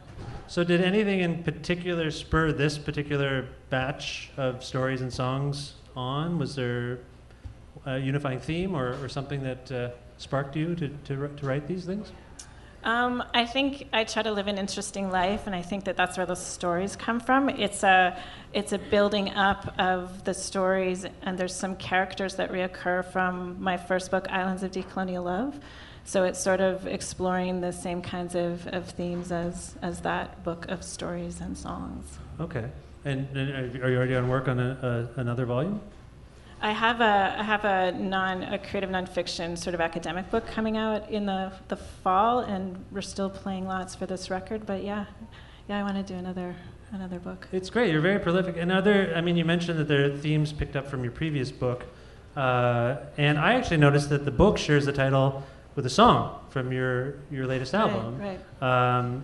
So, 0.49 0.63
did 0.63 0.81
anything 0.81 1.19
in 1.19 1.43
particular 1.43 2.09
spur 2.09 2.53
this 2.53 2.77
particular 2.77 3.49
batch 3.69 4.31
of 4.37 4.63
stories 4.63 5.01
and 5.01 5.11
songs 5.11 5.73
on? 5.95 6.39
Was 6.39 6.55
there 6.55 6.99
a 7.85 7.97
unifying 7.97 8.39
theme 8.39 8.73
or, 8.73 8.95
or 9.03 9.09
something 9.09 9.43
that 9.43 9.71
uh, 9.71 9.89
sparked 10.17 10.55
you 10.55 10.73
to, 10.75 10.87
to, 10.87 11.27
to 11.27 11.45
write 11.45 11.67
these 11.67 11.83
things? 11.83 12.11
Um, 12.85 13.23
I 13.33 13.45
think 13.45 13.89
I 13.91 14.05
try 14.05 14.23
to 14.23 14.31
live 14.31 14.47
an 14.47 14.57
interesting 14.57 15.11
life, 15.11 15.47
and 15.47 15.55
I 15.55 15.61
think 15.61 15.83
that 15.83 15.97
that's 15.97 16.15
where 16.15 16.25
the 16.25 16.35
stories 16.35 16.95
come 16.95 17.19
from. 17.19 17.49
It's 17.49 17.83
a, 17.83 18.17
it's 18.53 18.71
a 18.71 18.77
building 18.77 19.31
up 19.31 19.77
of 19.77 20.23
the 20.23 20.33
stories, 20.33 21.05
and 21.23 21.37
there's 21.37 21.55
some 21.55 21.75
characters 21.75 22.35
that 22.35 22.51
reoccur 22.51 23.03
from 23.03 23.61
my 23.61 23.75
first 23.75 24.11
book, 24.11 24.27
Islands 24.29 24.63
of 24.63 24.71
Decolonial 24.71 25.25
Love. 25.25 25.59
So 26.07 26.23
it's 26.23 26.39
sort 26.39 26.61
of 26.61 26.87
exploring 26.87 27.59
the 27.59 27.73
same 27.73 28.01
kinds 28.01 28.33
of, 28.33 28.65
of 28.67 28.89
themes 28.91 29.29
as, 29.29 29.75
as 29.81 29.99
that 30.01 30.41
book 30.41 30.65
of 30.69 30.81
stories 30.81 31.41
and 31.41 31.57
songs. 31.57 32.17
Okay. 32.39 32.69
And, 33.03 33.27
and 33.35 33.75
are 33.83 33.89
you- 33.89 33.97
already 33.97 34.15
on 34.15 34.29
work 34.29 34.47
on 34.47 34.57
a, 34.57 35.09
a, 35.17 35.19
another 35.19 35.45
volume? 35.45 35.81
I 36.61 36.71
have 36.71 37.01
a 37.01 37.35
I 37.37 37.43
have 37.43 37.65
a 37.65 37.91
non 37.91 38.41
a 38.41 38.57
creative 38.57 38.89
nonfiction 38.89 39.55
sort 39.57 39.75
of 39.75 39.81
academic 39.81 40.31
book 40.31 40.47
coming 40.47 40.75
out 40.75 41.07
in 41.11 41.27
the 41.27 41.51
the 41.67 41.75
fall, 41.75 42.39
and 42.39 42.83
we're 42.91 43.01
still 43.01 43.29
playing 43.29 43.67
lots 43.67 43.93
for 43.93 44.07
this 44.07 44.31
record. 44.31 44.65
But 44.65 44.83
yeah, 44.83 45.05
yeah, 45.69 45.79
I 45.79 45.83
want 45.83 45.97
to 45.97 46.03
do 46.13 46.17
another 46.17 46.55
another 46.93 47.19
book. 47.19 47.47
It's 47.51 47.69
great. 47.69 47.91
You're 47.91 48.01
very 48.01 48.17
prolific. 48.17 48.55
And 48.57 48.71
other, 48.71 49.13
I 49.15 49.21
mean, 49.21 49.37
you 49.37 49.45
mentioned 49.45 49.77
that 49.77 49.87
there 49.87 50.05
are 50.05 50.17
themes 50.17 50.51
picked 50.51 50.75
up 50.75 50.87
from 50.87 51.03
your 51.03 51.11
previous 51.11 51.51
book, 51.51 51.85
uh, 52.35 52.95
and 53.17 53.37
I 53.37 53.53
actually 53.53 53.77
noticed 53.77 54.09
that 54.09 54.25
the 54.25 54.31
book 54.31 54.57
shares 54.57 54.85
the 54.87 54.93
title 54.93 55.43
with 55.77 55.85
a 55.85 55.89
song 55.89 56.39
from 56.49 56.73
your 56.73 57.13
your 57.31 57.45
latest 57.47 57.73
album. 57.73 58.19
right. 58.19 58.61
Um, 58.61 59.23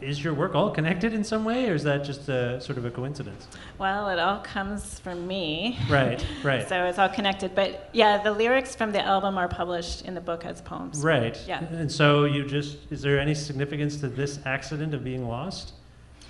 is 0.00 0.22
your 0.22 0.34
work 0.34 0.56
all 0.56 0.70
connected 0.70 1.12
in 1.12 1.22
some 1.22 1.44
way, 1.44 1.68
or 1.68 1.74
is 1.74 1.84
that 1.84 2.02
just 2.02 2.28
a 2.28 2.60
sort 2.60 2.76
of 2.76 2.84
a 2.84 2.90
coincidence? 2.90 3.46
Well, 3.78 4.08
it 4.08 4.18
all 4.18 4.40
comes 4.40 4.98
from 4.98 5.28
me. 5.28 5.78
Right, 5.88 6.24
right. 6.42 6.68
so 6.68 6.86
it's 6.86 6.98
all 6.98 7.08
connected. 7.08 7.54
But 7.54 7.88
yeah, 7.92 8.20
the 8.20 8.32
lyrics 8.32 8.74
from 8.74 8.90
the 8.90 9.00
album 9.00 9.38
are 9.38 9.46
published 9.46 10.02
in 10.02 10.14
the 10.14 10.20
book 10.20 10.44
as 10.44 10.60
poems. 10.60 11.04
Right. 11.04 11.38
Yeah. 11.46 11.62
And 11.64 11.90
so 11.90 12.24
you 12.24 12.44
just 12.44 12.78
is 12.90 13.02
there 13.02 13.18
any 13.18 13.34
significance 13.34 13.98
to 13.98 14.08
this 14.08 14.40
accident 14.44 14.94
of 14.94 15.04
being 15.04 15.28
lost? 15.28 15.72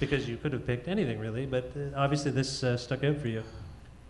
Because 0.01 0.29
you 0.29 0.37
could 0.37 0.53
have 0.53 0.67
picked 0.67 0.89
anything 0.89 1.19
really, 1.19 1.47
but 1.47 1.71
uh, 1.77 1.97
obviously 1.97 2.31
this 2.31 2.65
uh, 2.65 2.77
stuck 2.77 3.05
out 3.05 3.19
for 3.19 3.29
you. 3.29 3.43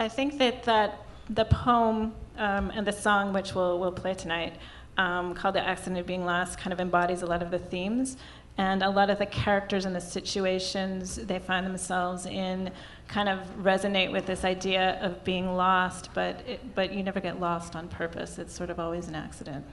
I 0.00 0.09
think 0.09 0.38
that, 0.38 0.64
that 0.64 1.05
the 1.28 1.44
poem 1.44 2.14
um, 2.36 2.70
and 2.74 2.86
the 2.86 2.92
song, 2.92 3.32
which 3.32 3.55
we'll, 3.55 3.78
we'll 3.78 3.92
play 3.92 4.14
tonight, 4.14 4.55
um, 4.97 5.34
called 5.34 5.55
The 5.55 5.66
Accident 5.66 5.99
of 5.99 6.07
Being 6.07 6.24
Lost, 6.24 6.59
kind 6.59 6.72
of 6.72 6.80
embodies 6.80 7.22
a 7.22 7.26
lot 7.26 7.43
of 7.43 7.51
the 7.51 7.59
themes. 7.59 8.16
And 8.59 8.82
a 8.82 8.90
lot 8.90 9.09
of 9.09 9.18
the 9.18 9.26
characters 9.26 9.86
and 9.86 9.97
the 9.97 10.01
situations 10.01 11.16
they 11.16 11.38
find 11.38 11.66
themselves 11.66 12.26
in 12.26 12.70
kind 13.09 13.30
of 13.30 13.38
resonate 13.62 14.12
with 14.12 14.26
this 14.26 14.45
idea 14.45 14.99
of 15.01 15.24
being 15.24 15.57
lost, 15.57 16.11
but, 16.12 16.47
it, 16.47 16.74
but 16.74 16.93
you 16.93 17.03
never 17.03 17.18
get 17.18 17.40
lost 17.40 17.74
on 17.74 17.88
purpose. 17.88 18.38
It's 18.38 18.55
sort 18.55 18.68
of 18.68 18.78
always 18.78 19.09
an 19.09 19.14
accident. 19.14 19.64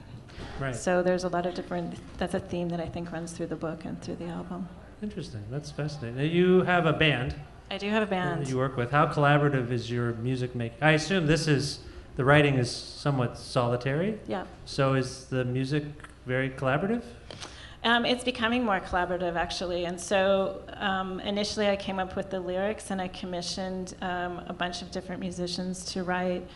Right. 0.58 0.74
So 0.74 1.02
there's 1.02 1.24
a 1.24 1.28
lot 1.28 1.44
of 1.44 1.54
different, 1.54 1.96
that's 2.16 2.32
a 2.32 2.40
theme 2.40 2.70
that 2.70 2.80
I 2.80 2.86
think 2.86 3.12
runs 3.12 3.32
through 3.32 3.48
the 3.48 3.56
book 3.56 3.84
and 3.84 4.00
through 4.00 4.16
the 4.16 4.26
album. 4.26 4.66
Interesting. 5.02 5.44
That's 5.50 5.70
fascinating. 5.70 6.16
Now, 6.16 6.24
you 6.24 6.62
have 6.62 6.86
a 6.86 6.92
band. 6.92 7.34
I 7.70 7.78
do 7.78 7.88
have 7.90 8.02
a 8.02 8.06
that 8.06 8.10
band. 8.10 8.48
you 8.48 8.56
work 8.56 8.76
with. 8.76 8.90
How 8.90 9.06
collaborative 9.06 9.70
is 9.70 9.90
your 9.90 10.14
music 10.14 10.54
making? 10.54 10.78
I 10.82 10.92
assume 10.92 11.26
this 11.26 11.46
is 11.46 11.80
the 12.16 12.24
writing 12.24 12.56
is 12.56 12.70
somewhat 12.70 13.38
solitary. 13.38 14.18
Yeah. 14.26 14.44
So 14.64 14.94
is 14.94 15.26
the 15.26 15.44
music 15.44 15.84
very 16.26 16.50
collaborative? 16.50 17.02
Um, 17.82 18.04
it's 18.04 18.24
becoming 18.24 18.64
more 18.64 18.80
collaborative, 18.80 19.36
actually. 19.36 19.86
And 19.86 19.98
so 19.98 20.62
um, 20.74 21.18
initially, 21.20 21.68
I 21.68 21.76
came 21.76 21.98
up 21.98 22.14
with 22.14 22.28
the 22.28 22.38
lyrics 22.38 22.90
and 22.90 23.00
I 23.00 23.08
commissioned 23.08 23.94
um, 24.02 24.42
a 24.46 24.52
bunch 24.52 24.82
of 24.82 24.90
different 24.90 25.20
musicians 25.20 25.84
to 25.92 26.04
write 26.04 26.46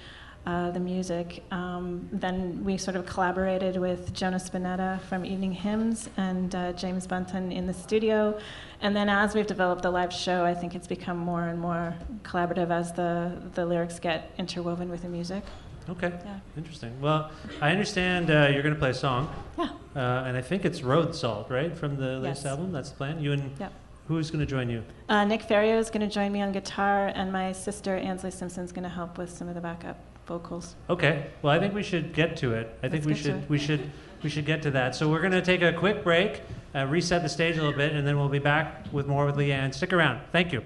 uh, 0.46 0.70
the 0.70 0.80
music. 0.80 1.42
Um, 1.50 2.08
then 2.12 2.62
we 2.64 2.76
sort 2.76 2.96
of 2.96 3.06
collaborated 3.06 3.76
with 3.76 4.12
Jonas 4.12 4.50
Bonnetta 4.50 5.00
from 5.02 5.24
Evening 5.24 5.52
Hymns 5.52 6.08
and 6.16 6.54
uh, 6.54 6.72
James 6.72 7.06
Bunton 7.06 7.50
in 7.52 7.66
the 7.66 7.74
studio. 7.74 8.38
And 8.82 8.94
then 8.94 9.08
as 9.08 9.34
we've 9.34 9.46
developed 9.46 9.82
the 9.82 9.90
live 9.90 10.12
show, 10.12 10.44
I 10.44 10.54
think 10.54 10.74
it's 10.74 10.86
become 10.86 11.16
more 11.16 11.42
and 11.48 11.58
more 11.58 11.94
collaborative 12.22 12.70
as 12.70 12.92
the, 12.92 13.40
the 13.54 13.64
lyrics 13.64 13.98
get 13.98 14.30
interwoven 14.38 14.90
with 14.90 15.02
the 15.02 15.08
music. 15.08 15.44
Okay. 15.88 16.12
Yeah. 16.24 16.38
Interesting. 16.56 16.98
Well, 17.00 17.30
I 17.60 17.70
understand 17.70 18.30
uh, 18.30 18.48
you're 18.52 18.62
going 18.62 18.74
to 18.74 18.78
play 18.80 18.90
a 18.90 18.94
song. 18.94 19.30
Yeah. 19.58 19.68
Uh, 19.94 20.24
and 20.26 20.36
I 20.36 20.40
think 20.42 20.64
it's 20.64 20.82
Road 20.82 21.14
Salt, 21.14 21.50
right, 21.50 21.76
from 21.76 21.96
the 21.96 22.18
latest 22.18 22.44
Yes. 22.44 22.50
album. 22.52 22.72
That's 22.72 22.90
the 22.90 22.96
plan. 22.96 23.20
You 23.20 23.32
and 23.32 23.50
Yeah. 23.60 23.68
who's 24.08 24.30
going 24.30 24.40
to 24.40 24.50
join 24.50 24.68
you? 24.70 24.82
Uh, 25.08 25.24
Nick 25.26 25.42
Ferrio 25.42 25.78
is 25.78 25.90
going 25.90 26.00
to 26.00 26.12
join 26.12 26.32
me 26.32 26.40
on 26.40 26.52
guitar, 26.52 27.08
and 27.14 27.30
my 27.30 27.52
sister 27.52 27.96
Ansley 27.96 28.30
Simpson 28.30 28.64
is 28.64 28.72
going 28.72 28.82
to 28.84 28.88
help 28.88 29.18
with 29.18 29.30
some 29.30 29.46
of 29.48 29.54
the 29.54 29.60
backup 29.60 29.98
vocals. 30.26 30.74
Okay. 30.88 31.26
Well, 31.42 31.52
I 31.54 31.58
think 31.58 31.74
we 31.74 31.82
should 31.82 32.12
get 32.14 32.36
to 32.38 32.54
it. 32.54 32.76
I 32.82 32.88
think 32.88 33.04
Let's 33.04 33.06
we 33.06 33.12
get 33.14 33.18
to 33.18 33.22
should 33.24 33.36
it. 33.42 33.50
we 33.50 33.58
should 33.58 33.90
we 34.22 34.30
should 34.30 34.46
get 34.46 34.62
to 34.62 34.70
that. 34.72 34.94
So 34.94 35.08
we're 35.10 35.20
going 35.20 35.32
to 35.32 35.42
take 35.42 35.62
a 35.62 35.72
quick 35.72 36.02
break, 36.02 36.40
uh, 36.74 36.86
reset 36.86 37.22
the 37.22 37.28
stage 37.28 37.56
a 37.56 37.62
little 37.62 37.76
bit, 37.76 37.92
and 37.92 38.06
then 38.06 38.16
we'll 38.18 38.28
be 38.30 38.38
back 38.38 38.86
with 38.92 39.06
more 39.06 39.26
with 39.26 39.36
Leanne. 39.36 39.74
Stick 39.74 39.92
around. 39.92 40.20
Thank 40.32 40.52
you. 40.52 40.62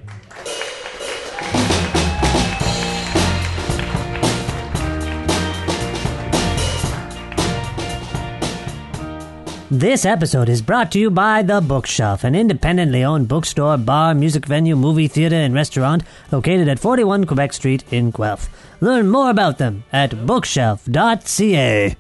This 9.71 10.07
episode 10.07 10.49
is 10.49 10.63
brought 10.63 10.91
to 10.93 10.99
you 10.99 11.11
by 11.11 11.43
The 11.43 11.61
Bookshelf, 11.61 12.25
an 12.25 12.35
independently 12.35 13.05
owned 13.05 13.29
bookstore, 13.29 13.77
bar, 13.77 14.15
music 14.15 14.47
venue, 14.47 14.75
movie 14.75 15.09
theater, 15.09 15.37
and 15.37 15.53
restaurant 15.53 16.05
located 16.33 16.69
at 16.69 16.79
41 16.79 17.27
Quebec 17.27 17.53
Street 17.53 17.85
in 17.93 18.11
Guelph. 18.11 18.49
Learn 18.81 19.11
more 19.11 19.29
about 19.29 19.59
them 19.59 19.85
at 19.93 20.25
bookshelf.ca. 20.27 21.97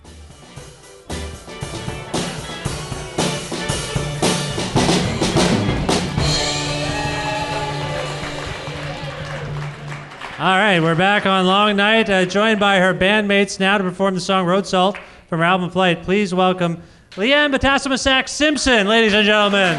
All 10.38 10.56
right, 10.56 10.80
we're 10.80 10.94
back 10.94 11.26
on 11.26 11.46
Long 11.46 11.76
Night, 11.76 12.08
uh, 12.08 12.24
joined 12.24 12.60
by 12.60 12.78
her 12.78 12.94
bandmates 12.94 13.60
now 13.60 13.76
to 13.76 13.84
perform 13.84 14.14
the 14.14 14.22
song 14.22 14.46
Road 14.46 14.66
Salt 14.66 14.96
from 15.28 15.40
her 15.40 15.44
album 15.44 15.68
Flight. 15.68 16.02
Please 16.02 16.32
welcome 16.32 16.80
Leanne 17.18 17.52
Betasamosake 17.52 18.28
Simpson, 18.28 18.86
ladies 18.86 19.12
and 19.12 19.26
gentlemen. 19.26 19.76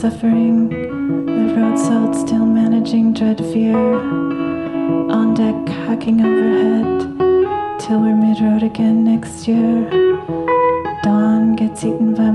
Suffering. 0.00 0.70
The 1.26 1.54
road 1.54 1.78
salt 1.78 2.14
still 2.14 2.46
managing 2.46 3.12
dread 3.12 3.36
fear. 3.52 3.76
On 3.76 5.34
deck, 5.34 5.68
hacking 5.84 6.22
overhead. 6.22 7.78
Till 7.78 8.00
we're 8.00 8.16
mid 8.16 8.40
road 8.40 8.62
again 8.62 9.04
next 9.04 9.46
year. 9.46 9.90
Dawn 11.02 11.54
gets 11.54 11.84
eaten 11.84 12.14
by 12.14 12.30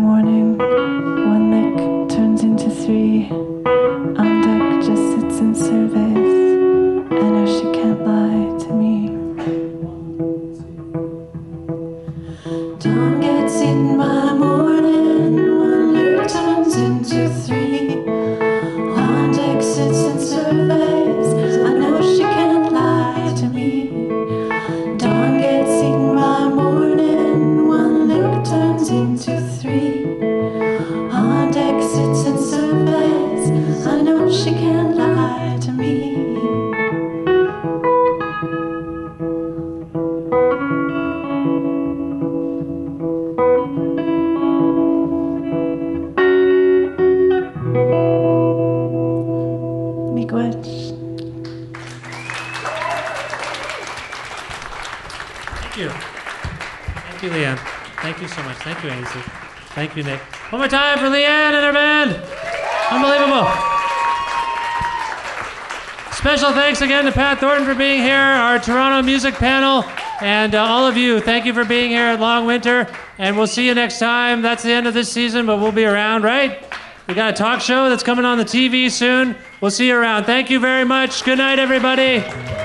Thornton 67.45 67.65
for 67.67 67.75
being 67.75 68.01
here, 68.01 68.15
our 68.15 68.57
Toronto 68.57 69.05
music 69.05 69.35
panel, 69.35 69.85
and 70.19 70.55
uh, 70.55 70.63
all 70.63 70.87
of 70.87 70.97
you. 70.97 71.19
Thank 71.19 71.45
you 71.45 71.53
for 71.53 71.63
being 71.63 71.91
here 71.91 72.05
at 72.05 72.19
Long 72.19 72.47
Winter, 72.47 72.91
and 73.19 73.37
we'll 73.37 73.45
see 73.45 73.67
you 73.67 73.75
next 73.75 73.99
time. 73.99 74.41
That's 74.41 74.63
the 74.63 74.71
end 74.71 74.87
of 74.87 74.95
this 74.95 75.11
season, 75.11 75.45
but 75.45 75.57
we'll 75.57 75.71
be 75.71 75.85
around, 75.85 76.23
right? 76.23 76.63
We 77.07 77.13
got 77.13 77.35
a 77.35 77.37
talk 77.37 77.61
show 77.61 77.87
that's 77.87 78.01
coming 78.01 78.25
on 78.25 78.39
the 78.39 78.45
TV 78.45 78.89
soon. 78.89 79.35
We'll 79.61 79.69
see 79.69 79.89
you 79.89 79.95
around. 79.95 80.23
Thank 80.23 80.49
you 80.49 80.59
very 80.59 80.85
much. 80.85 81.23
Good 81.23 81.37
night, 81.37 81.59
everybody. 81.59 82.64